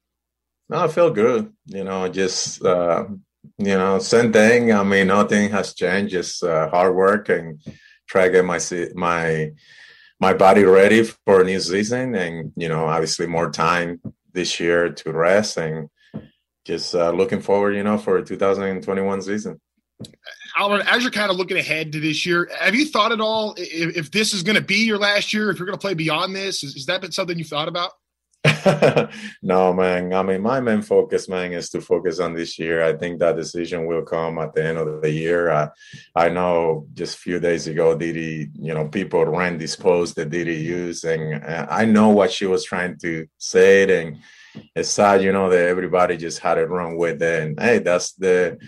No, 0.68 0.84
I 0.84 0.88
feel 0.88 1.10
good. 1.10 1.52
You 1.66 1.84
know, 1.84 2.08
just 2.08 2.64
uh, 2.64 3.04
you 3.58 3.78
know, 3.78 3.98
same 3.98 4.32
thing. 4.32 4.72
I 4.72 4.82
mean, 4.82 5.06
nothing 5.06 5.50
has 5.50 5.74
changed. 5.74 6.12
Just 6.12 6.42
uh, 6.42 6.68
hard 6.68 6.94
work 6.94 7.28
and 7.28 7.60
try 8.08 8.26
to 8.26 8.32
get 8.32 8.44
my 8.44 8.58
my 8.94 9.52
my 10.20 10.34
body 10.34 10.64
ready 10.64 11.04
for 11.04 11.42
a 11.42 11.44
new 11.44 11.60
season, 11.60 12.14
and 12.14 12.52
you 12.56 12.68
know, 12.68 12.86
obviously 12.86 13.26
more 13.26 13.50
time 13.50 14.00
this 14.32 14.58
year 14.58 14.90
to 14.90 15.12
rest, 15.12 15.56
and 15.58 15.88
just 16.64 16.94
uh, 16.94 17.10
looking 17.10 17.40
forward, 17.40 17.76
you 17.76 17.82
know, 17.82 17.98
for 17.98 18.18
a 18.18 18.24
2021 18.24 19.22
season. 19.22 19.60
Albert, 20.58 20.86
as 20.88 21.02
you're 21.02 21.12
kind 21.12 21.30
of 21.30 21.36
looking 21.36 21.56
ahead 21.56 21.92
to 21.92 22.00
this 22.00 22.26
year, 22.26 22.50
have 22.58 22.74
you 22.74 22.84
thought 22.84 23.12
at 23.12 23.20
all 23.20 23.54
if, 23.56 23.96
if 23.96 24.10
this 24.10 24.34
is 24.34 24.42
going 24.42 24.56
to 24.56 24.62
be 24.62 24.84
your 24.84 24.98
last 24.98 25.32
year? 25.32 25.50
If 25.50 25.58
you're 25.58 25.66
going 25.66 25.78
to 25.78 25.80
play 25.80 25.94
beyond 25.94 26.34
this, 26.34 26.64
is, 26.64 26.74
has 26.74 26.86
that 26.86 27.00
been 27.00 27.12
something 27.12 27.38
you've 27.38 27.46
thought 27.46 27.68
about? 27.68 27.92
no, 29.42 29.72
man. 29.72 30.12
I 30.12 30.22
mean, 30.24 30.40
my 30.40 30.60
main 30.60 30.82
focus, 30.82 31.28
man, 31.28 31.52
is 31.52 31.70
to 31.70 31.80
focus 31.80 32.18
on 32.18 32.34
this 32.34 32.58
year. 32.58 32.82
I 32.82 32.96
think 32.96 33.20
that 33.20 33.36
decision 33.36 33.86
will 33.86 34.02
come 34.02 34.38
at 34.38 34.52
the 34.52 34.64
end 34.64 34.78
of 34.78 35.00
the 35.00 35.10
year. 35.10 35.50
I, 35.50 35.68
I 36.16 36.28
know 36.28 36.88
just 36.92 37.18
a 37.18 37.20
few 37.20 37.38
days 37.38 37.68
ago, 37.68 37.96
Didi, 37.96 38.50
you 38.54 38.74
know, 38.74 38.88
people 38.88 39.24
ran 39.26 39.58
this 39.58 39.76
post 39.76 40.16
that 40.16 40.30
Didi 40.30 40.56
used, 40.56 41.04
and 41.04 41.44
uh, 41.44 41.66
I 41.70 41.84
know 41.84 42.08
what 42.08 42.32
she 42.32 42.46
was 42.46 42.64
trying 42.64 42.98
to 42.98 43.28
say. 43.38 44.02
And 44.02 44.18
it's 44.74 44.88
sad, 44.88 45.22
you 45.22 45.32
know, 45.32 45.50
that 45.50 45.68
everybody 45.68 46.16
just 46.16 46.40
had 46.40 46.58
it 46.58 46.68
wrong 46.68 46.96
with 46.96 47.22
it. 47.22 47.42
And 47.42 47.60
hey, 47.60 47.78
that's 47.78 48.12
the 48.14 48.58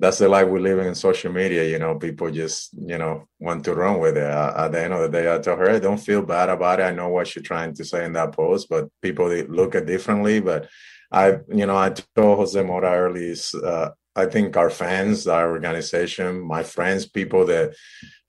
that's 0.00 0.18
the 0.18 0.28
life 0.28 0.48
we 0.48 0.60
live 0.60 0.78
in, 0.78 0.94
social 0.94 1.30
media. 1.30 1.62
You 1.64 1.78
know, 1.78 1.96
people 1.96 2.30
just 2.30 2.70
you 2.72 2.98
know 2.98 3.28
want 3.38 3.64
to 3.66 3.74
run 3.74 4.00
with 4.00 4.16
it. 4.16 4.24
Uh, 4.24 4.54
at 4.56 4.72
the 4.72 4.82
end 4.82 4.94
of 4.94 5.00
the 5.02 5.08
day, 5.10 5.32
I 5.32 5.38
told 5.38 5.58
her, 5.58 5.78
don't 5.78 5.98
feel 5.98 6.22
bad 6.22 6.48
about 6.48 6.80
it. 6.80 6.84
I 6.84 6.92
know 6.92 7.08
what 7.08 7.34
you're 7.34 7.42
trying 7.42 7.74
to 7.74 7.84
say 7.84 8.04
in 8.06 8.14
that 8.14 8.32
post, 8.32 8.68
but 8.70 8.88
people 9.02 9.28
look 9.28 9.74
at 9.74 9.86
differently. 9.86 10.40
But 10.40 10.68
I, 11.12 11.38
you 11.48 11.66
know, 11.66 11.76
I 11.76 11.90
told 12.16 12.38
Jose 12.38 12.62
Mota 12.62 12.88
early. 12.88 13.36
Uh, 13.62 13.90
I 14.16 14.26
think 14.26 14.56
our 14.56 14.70
fans, 14.70 15.26
our 15.28 15.50
organization, 15.50 16.40
my 16.40 16.62
friends, 16.62 17.06
people 17.06 17.46
that 17.46 17.74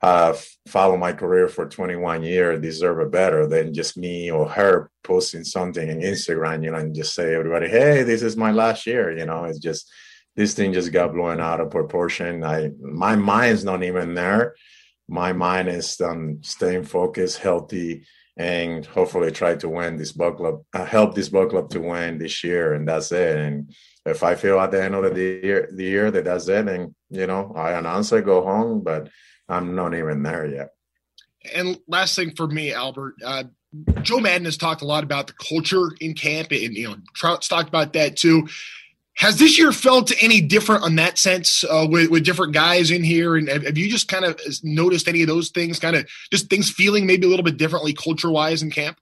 have 0.02 0.46
followed 0.68 0.98
my 0.98 1.14
career 1.14 1.48
for 1.48 1.68
21 1.68 2.24
years 2.24 2.62
deserve 2.62 3.00
it 3.00 3.12
better 3.12 3.48
than 3.48 3.74
just 3.74 3.98
me 3.98 4.30
or 4.30 4.48
her 4.48 4.90
posting 5.04 5.44
something 5.44 5.88
in 5.88 6.00
Instagram, 6.00 6.64
you 6.64 6.72
know, 6.72 6.78
and 6.78 6.96
just 6.96 7.14
say 7.14 7.34
everybody, 7.34 7.70
hey, 7.70 8.04
this 8.04 8.22
is 8.22 8.36
my 8.36 8.52
last 8.52 8.86
year. 8.86 9.16
You 9.18 9.26
know, 9.26 9.46
it's 9.46 9.60
just 9.60 9.92
this 10.36 10.54
thing 10.54 10.74
just 10.74 10.92
got 10.92 11.14
blown 11.14 11.40
out 11.40 11.60
of 11.60 11.72
proportion. 11.72 12.44
I 12.44 12.72
my 12.80 13.16
mind's 13.16 13.64
not 13.64 13.84
even 13.84 14.14
there. 14.14 14.56
My 15.08 15.34
mind 15.34 15.68
is 15.68 16.00
um, 16.00 16.40
staying 16.42 16.86
focused, 16.86 17.40
healthy, 17.40 18.06
and 18.38 18.86
hopefully 18.86 19.32
try 19.32 19.56
to 19.56 19.70
win 19.70 19.98
this 19.98 20.14
ball 20.14 20.32
club, 20.32 20.64
uh, 20.74 20.86
help 20.86 21.16
this 21.16 21.30
ball 21.30 21.48
club 21.48 21.70
to 21.72 21.80
win 21.82 22.18
this 22.18 22.44
year, 22.44 22.74
and 22.74 22.88
that's 22.88 23.12
it. 23.12 23.38
And 23.38 23.74
if 24.06 24.24
I 24.24 24.36
feel 24.36 24.60
at 24.60 24.72
the 24.72 24.84
end 24.84 24.96
of 24.96 25.14
the 25.14 25.22
year, 25.22 25.70
the 25.72 25.84
year 25.84 26.12
that 26.12 26.26
that's 26.26 26.48
it, 26.48 26.68
and 26.68 26.96
you 27.10 27.28
know, 27.28 27.54
I 27.56 27.74
announce 27.74 28.12
it, 28.14 28.26
go 28.26 28.42
home, 28.42 28.82
but 28.84 29.10
I'm 29.50 29.76
not 29.76 29.94
even 29.94 30.24
there 30.24 30.48
yet. 30.48 30.70
And 31.54 31.80
last 31.88 32.16
thing 32.16 32.32
for 32.36 32.48
me, 32.48 32.72
Albert, 32.72 33.16
uh, 33.26 33.44
Joe 34.02 34.20
Maddon 34.20 34.46
has 34.46 34.58
talked 34.58 34.82
a 34.82 34.86
lot 34.86 35.04
about 35.04 35.28
the 35.28 35.34
culture 35.34 35.92
in 36.00 36.14
camp, 36.14 36.52
and 36.52 36.76
you 36.76 36.90
know, 36.90 36.96
Trout's 37.14 37.48
talked 37.48 37.70
about 37.70 37.94
that 37.94 38.18
too. 38.18 38.48
Has 39.18 39.38
this 39.38 39.60
year 39.60 39.72
felt 39.72 40.12
any 40.24 40.42
different 40.42 40.84
on 40.84 40.96
that 40.96 41.18
sense 41.18 41.64
uh, 41.66 41.86
with, 41.90 42.10
with 42.10 42.26
different 42.26 42.54
guys 42.54 42.92
in 42.92 43.04
here? 43.04 43.36
And 43.36 43.50
have, 43.50 43.78
you 43.78 43.90
just 43.90 44.08
kind 44.08 44.26
of 44.26 44.40
noticed 44.64 45.08
any 45.08 45.22
of 45.22 45.28
those 45.28 45.50
things, 45.50 45.80
kind 45.80 45.96
of 45.96 46.08
just 46.32 46.50
things 46.50 46.70
feeling 46.70 47.06
maybe 47.06 47.28
a 47.28 47.30
little 47.30 47.44
bit 47.44 47.58
differently 47.58 47.94
culture 47.94 48.32
wise 48.32 48.64
in 48.64 48.72
camp? 48.72 48.98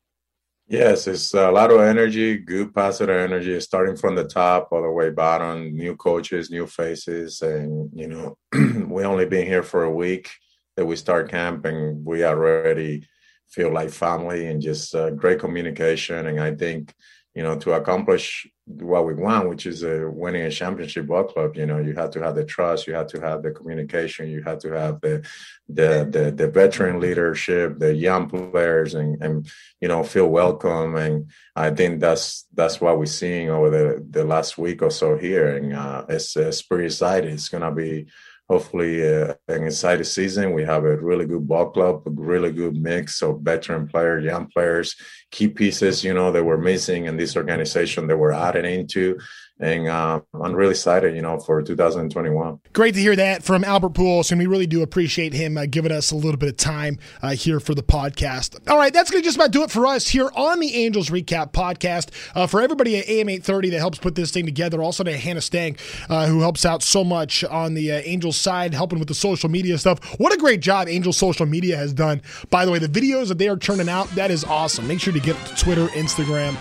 Yes, 0.68 1.08
it's 1.08 1.34
a 1.34 1.50
lot 1.50 1.72
of 1.72 1.82
energy, 1.82 2.38
good 2.38 2.74
positive 2.76 3.16
energy, 3.16 3.60
starting 3.60 3.96
from 3.96 4.16
the 4.16 4.26
top 4.26 4.70
all 4.72 4.84
the 4.84 4.92
way 4.92 5.10
bottom. 5.10 5.76
New 5.76 5.96
coaches, 5.96 6.52
new 6.52 6.68
faces, 6.68 7.42
and 7.42 7.90
you 7.92 8.08
know, 8.08 8.38
we 8.88 9.04
only 9.04 9.26
been 9.26 9.48
here 9.48 9.64
for 9.64 9.86
a 9.86 9.92
week 9.92 10.30
that 10.76 10.86
we 10.86 10.96
start 10.96 11.32
camp, 11.32 11.66
and 11.66 12.06
we 12.06 12.24
already 12.24 13.08
feel 13.48 13.74
like 13.74 13.90
family 13.90 14.46
and 14.46 14.62
just 14.62 14.94
uh, 14.94 15.10
great 15.10 15.40
communication. 15.40 16.28
And 16.28 16.40
I 16.40 16.54
think 16.54 16.94
you 17.36 17.44
know, 17.44 17.58
to 17.58 17.74
accomplish 17.74 18.48
what 18.70 19.06
we 19.06 19.16
want, 19.16 19.50
which 19.50 19.66
is 19.66 19.84
a 19.84 20.08
winning 20.08 20.44
a 20.44 20.52
championship 20.52 21.08
ball 21.08 21.24
club, 21.24 21.56
you 21.58 21.66
know, 21.66 21.80
you 21.80 21.94
have 21.94 22.12
to 22.12 22.22
have 22.22 22.36
the 22.36 22.46
trust, 22.46 22.86
you 22.86 22.94
have 22.94 23.08
to 23.08 23.20
have 23.20 23.42
the 23.42 23.50
communication, 23.50 24.30
you 24.30 24.44
have 24.44 24.60
to 24.60 24.72
have 24.72 25.02
the 25.02 25.26
the 25.68 26.08
the, 26.10 26.32
the 26.32 26.48
veteran 26.48 27.00
leadership, 27.00 27.80
the 27.80 27.94
young 27.96 28.30
players, 28.30 28.94
and 28.94 29.22
and 29.24 29.52
you 29.82 29.88
know, 29.88 30.04
feel 30.04 30.28
welcome. 30.28 30.96
And 30.96 31.32
I 31.56 31.72
think 31.72 32.00
that's 32.00 32.46
that's 32.54 32.80
what 32.80 33.00
we're 33.00 33.08
seeing 33.08 33.50
over 33.50 33.70
the 33.72 34.06
the 34.08 34.24
last 34.24 34.58
week 34.58 34.84
or 34.84 34.92
so 34.92 35.18
here, 35.18 35.58
and 35.58 35.74
uh, 35.74 36.06
it's 36.08 36.36
it's 36.38 36.62
pretty 36.62 36.86
exciting. 36.86 37.34
It's 37.34 37.50
gonna 37.50 37.72
be 37.72 38.08
hopefully 38.50 39.08
uh, 39.08 39.34
an 39.48 39.68
exciting 39.68 40.04
season. 40.04 40.54
We 40.54 40.64
have 40.64 40.84
a 40.84 40.98
really 40.98 41.26
good 41.26 41.48
ball 41.48 41.70
club, 41.70 42.02
a 42.08 42.10
really 42.10 42.52
good 42.52 42.76
mix 42.76 43.22
of 43.22 43.42
veteran 43.42 43.88
players, 43.88 44.26
young 44.26 44.48
players, 44.48 44.96
key 45.30 45.48
pieces, 45.48 46.04
you 46.04 46.14
know, 46.14 46.32
that 46.32 46.44
we're 46.44 46.58
missing 46.58 47.06
in 47.06 47.16
this 47.16 47.38
organization 47.38 48.08
that 48.08 48.18
we're 48.18 48.32
adding 48.32 48.66
into 48.66 49.20
and 49.60 49.88
uh, 49.88 50.22
I'm 50.34 50.56
really 50.56 50.72
excited, 50.72 51.16
you 51.16 51.22
know, 51.22 51.38
for 51.38 51.62
2021. 51.62 52.60
Great 52.72 52.94
to 52.94 53.00
hear 53.00 53.16
that 53.18 53.44
from 53.44 53.66
Albert 53.66 53.94
Pujols, 53.94 54.32
and 54.32 54.40
we 54.40 54.48
really 54.48 54.68
do 54.68 54.82
appreciate 54.82 55.34
him 55.34 55.58
uh, 55.58 55.66
giving 55.66 55.92
us 55.92 56.12
a 56.12 56.16
little 56.16 56.38
bit 56.38 56.50
of 56.50 56.58
time 56.58 56.98
uh, 57.22 57.32
here 57.32 57.60
for 57.60 57.76
the 57.76 57.84
podcast. 57.84 58.58
All 58.70 58.78
right, 58.78 58.94
that's 58.94 59.12
going 59.12 59.22
to 59.22 59.26
just 59.26 59.36
about 59.36 59.52
do 59.52 59.64
it 59.64 59.72
for 59.72 59.86
us 59.86 60.08
here 60.08 60.32
on 60.34 60.60
the 60.60 60.74
Angels 60.76 61.10
Recap 61.10 61.52
podcast. 61.52 62.10
Uh, 62.34 62.48
for 62.48 62.62
everybody 62.62 62.98
at 62.98 63.10
AM 63.10 63.28
830 63.28 63.72
that 63.72 63.80
helps 63.80 63.98
put 63.98 64.16
this 64.16 64.32
thing 64.32 64.46
together, 64.46 64.82
also 64.82 65.04
to 65.04 65.18
Hannah 65.18 65.42
Stang, 65.42 65.76
uh, 66.10 66.28
who 66.28 66.40
helps 66.40 66.66
out 66.66 66.82
so 66.82 67.04
much 67.04 67.44
on 67.44 67.74
the 67.74 67.92
uh, 67.92 68.02
Angels 68.06 68.38
side, 68.38 68.74
helping 68.74 69.00
with 69.00 69.10
the 69.10 69.14
social 69.14 69.50
media 69.50 69.78
stuff. 69.78 70.00
What 70.20 70.34
a 70.34 70.38
great 70.38 70.62
job 70.62 70.88
Angels 70.88 71.18
social 71.18 71.46
media 71.46 71.76
has 71.76 71.92
done. 71.92 72.22
By 72.50 72.66
the 72.66 72.72
way, 72.72 72.80
the 72.80 72.88
videos 72.88 73.28
that 73.28 73.38
they 73.38 73.50
are 73.50 73.58
turning 73.58 73.90
out, 73.90 74.08
that 74.12 74.32
is 74.32 74.46
awesome. 74.46 74.88
Make 74.88 75.02
sure 75.02 75.12
to 75.12 75.20
get 75.20 75.36
to 75.46 75.56
Twitter, 75.56 75.88
Instagram, 75.88 76.54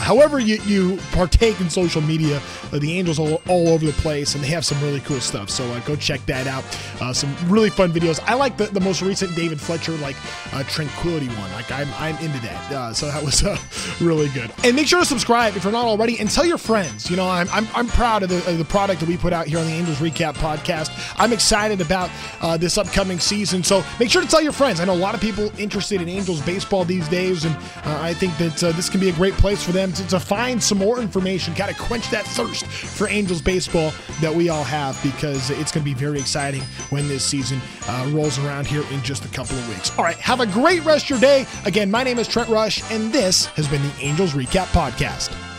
however 0.00 0.40
you, 0.40 0.56
you 0.62 0.96
partake 1.12 1.60
in 1.60 1.70
social 1.70 2.00
media 2.00 2.39
uh, 2.72 2.78
the 2.78 2.98
Angels 2.98 3.18
all, 3.18 3.42
all, 3.48 3.68
over 3.68 3.84
the 3.84 3.92
place, 3.92 4.34
and 4.34 4.42
they 4.42 4.48
have 4.48 4.64
some 4.64 4.80
really 4.80 5.00
cool 5.00 5.20
stuff. 5.20 5.50
So 5.50 5.64
uh, 5.72 5.80
go 5.80 5.96
check 5.96 6.24
that 6.26 6.46
out. 6.46 6.64
Uh, 7.00 7.12
some 7.12 7.34
really 7.48 7.70
fun 7.70 7.92
videos. 7.92 8.20
I 8.26 8.34
like 8.34 8.56
the, 8.56 8.66
the 8.66 8.80
most 8.80 9.02
recent 9.02 9.34
David 9.34 9.60
Fletcher 9.60 9.92
like 9.92 10.16
Tranquility 10.68 11.28
one. 11.28 11.50
Like 11.52 11.70
I'm 11.70 11.88
I'm 11.94 12.16
into 12.18 12.40
that. 12.40 12.96
So 12.96 13.06
that 13.06 13.22
was 13.22 13.42
really 14.00 14.28
good. 14.30 14.50
And 14.64 14.76
make 14.76 14.86
sure 14.86 15.00
to 15.00 15.06
subscribe 15.06 15.56
if 15.56 15.64
you're 15.64 15.72
not 15.72 15.86
already, 15.86 16.18
and 16.18 16.30
tell 16.30 16.44
your 16.44 16.58
friends. 16.58 17.10
You 17.10 17.16
know 17.16 17.28
I'm 17.28 17.48
I'm, 17.50 17.66
I'm 17.74 17.86
proud 17.86 18.22
of 18.22 18.28
the, 18.28 18.38
of 18.50 18.58
the 18.58 18.64
product 18.64 19.00
that 19.00 19.08
we 19.08 19.16
put 19.16 19.32
out 19.32 19.46
here 19.46 19.58
on 19.58 19.66
the 19.66 19.72
Angels 19.72 19.98
Recap 19.98 20.34
podcast. 20.34 20.90
I'm 21.18 21.32
excited 21.32 21.80
about 21.80 22.10
this 22.58 22.78
upcoming 22.78 23.18
season. 23.18 23.62
So 23.62 23.84
make 23.98 24.10
sure 24.10 24.22
to 24.22 24.28
tell 24.28 24.42
your 24.42 24.52
friends. 24.52 24.80
I 24.80 24.84
know 24.84 24.94
a 24.94 24.94
lot 24.94 25.14
of 25.14 25.20
people 25.20 25.50
interested 25.58 26.00
in 26.00 26.08
Angels 26.08 26.40
baseball 26.42 26.84
these 26.84 27.08
days, 27.08 27.44
and 27.44 27.56
I 27.84 28.14
think 28.14 28.36
that 28.38 28.56
this 28.76 28.88
can 28.88 29.00
be 29.00 29.08
a 29.08 29.12
great 29.12 29.34
place 29.34 29.62
for 29.62 29.72
them 29.72 29.92
to, 29.92 30.06
to 30.08 30.20
find 30.20 30.62
some 30.62 30.78
more 30.78 30.98
information, 31.00 31.54
kind 31.54 31.70
of 31.70 31.78
quench 31.78 32.08
that 32.10 32.26
thirst 32.30 32.66
for 32.66 33.08
Angels 33.08 33.42
baseball 33.42 33.92
that 34.20 34.34
we 34.34 34.48
all 34.48 34.64
have 34.64 35.00
because 35.02 35.50
it's 35.50 35.72
going 35.72 35.82
to 35.82 35.90
be 35.90 35.94
very 35.94 36.18
exciting 36.18 36.62
when 36.90 37.08
this 37.08 37.24
season 37.24 37.60
uh, 37.88 38.08
rolls 38.12 38.38
around 38.38 38.66
here 38.66 38.84
in 38.90 39.02
just 39.02 39.24
a 39.24 39.28
couple 39.28 39.56
of 39.56 39.68
weeks. 39.68 39.90
All 39.98 40.04
right, 40.04 40.16
have 40.16 40.40
a 40.40 40.46
great 40.46 40.84
rest 40.84 41.04
of 41.04 41.10
your 41.10 41.20
day. 41.20 41.46
Again, 41.64 41.90
my 41.90 42.02
name 42.02 42.18
is 42.18 42.28
Trent 42.28 42.48
Rush, 42.48 42.88
and 42.90 43.12
this 43.12 43.46
has 43.46 43.68
been 43.68 43.82
the 43.82 43.92
Angels 44.00 44.32
Recap 44.32 44.66
Podcast. 44.66 45.49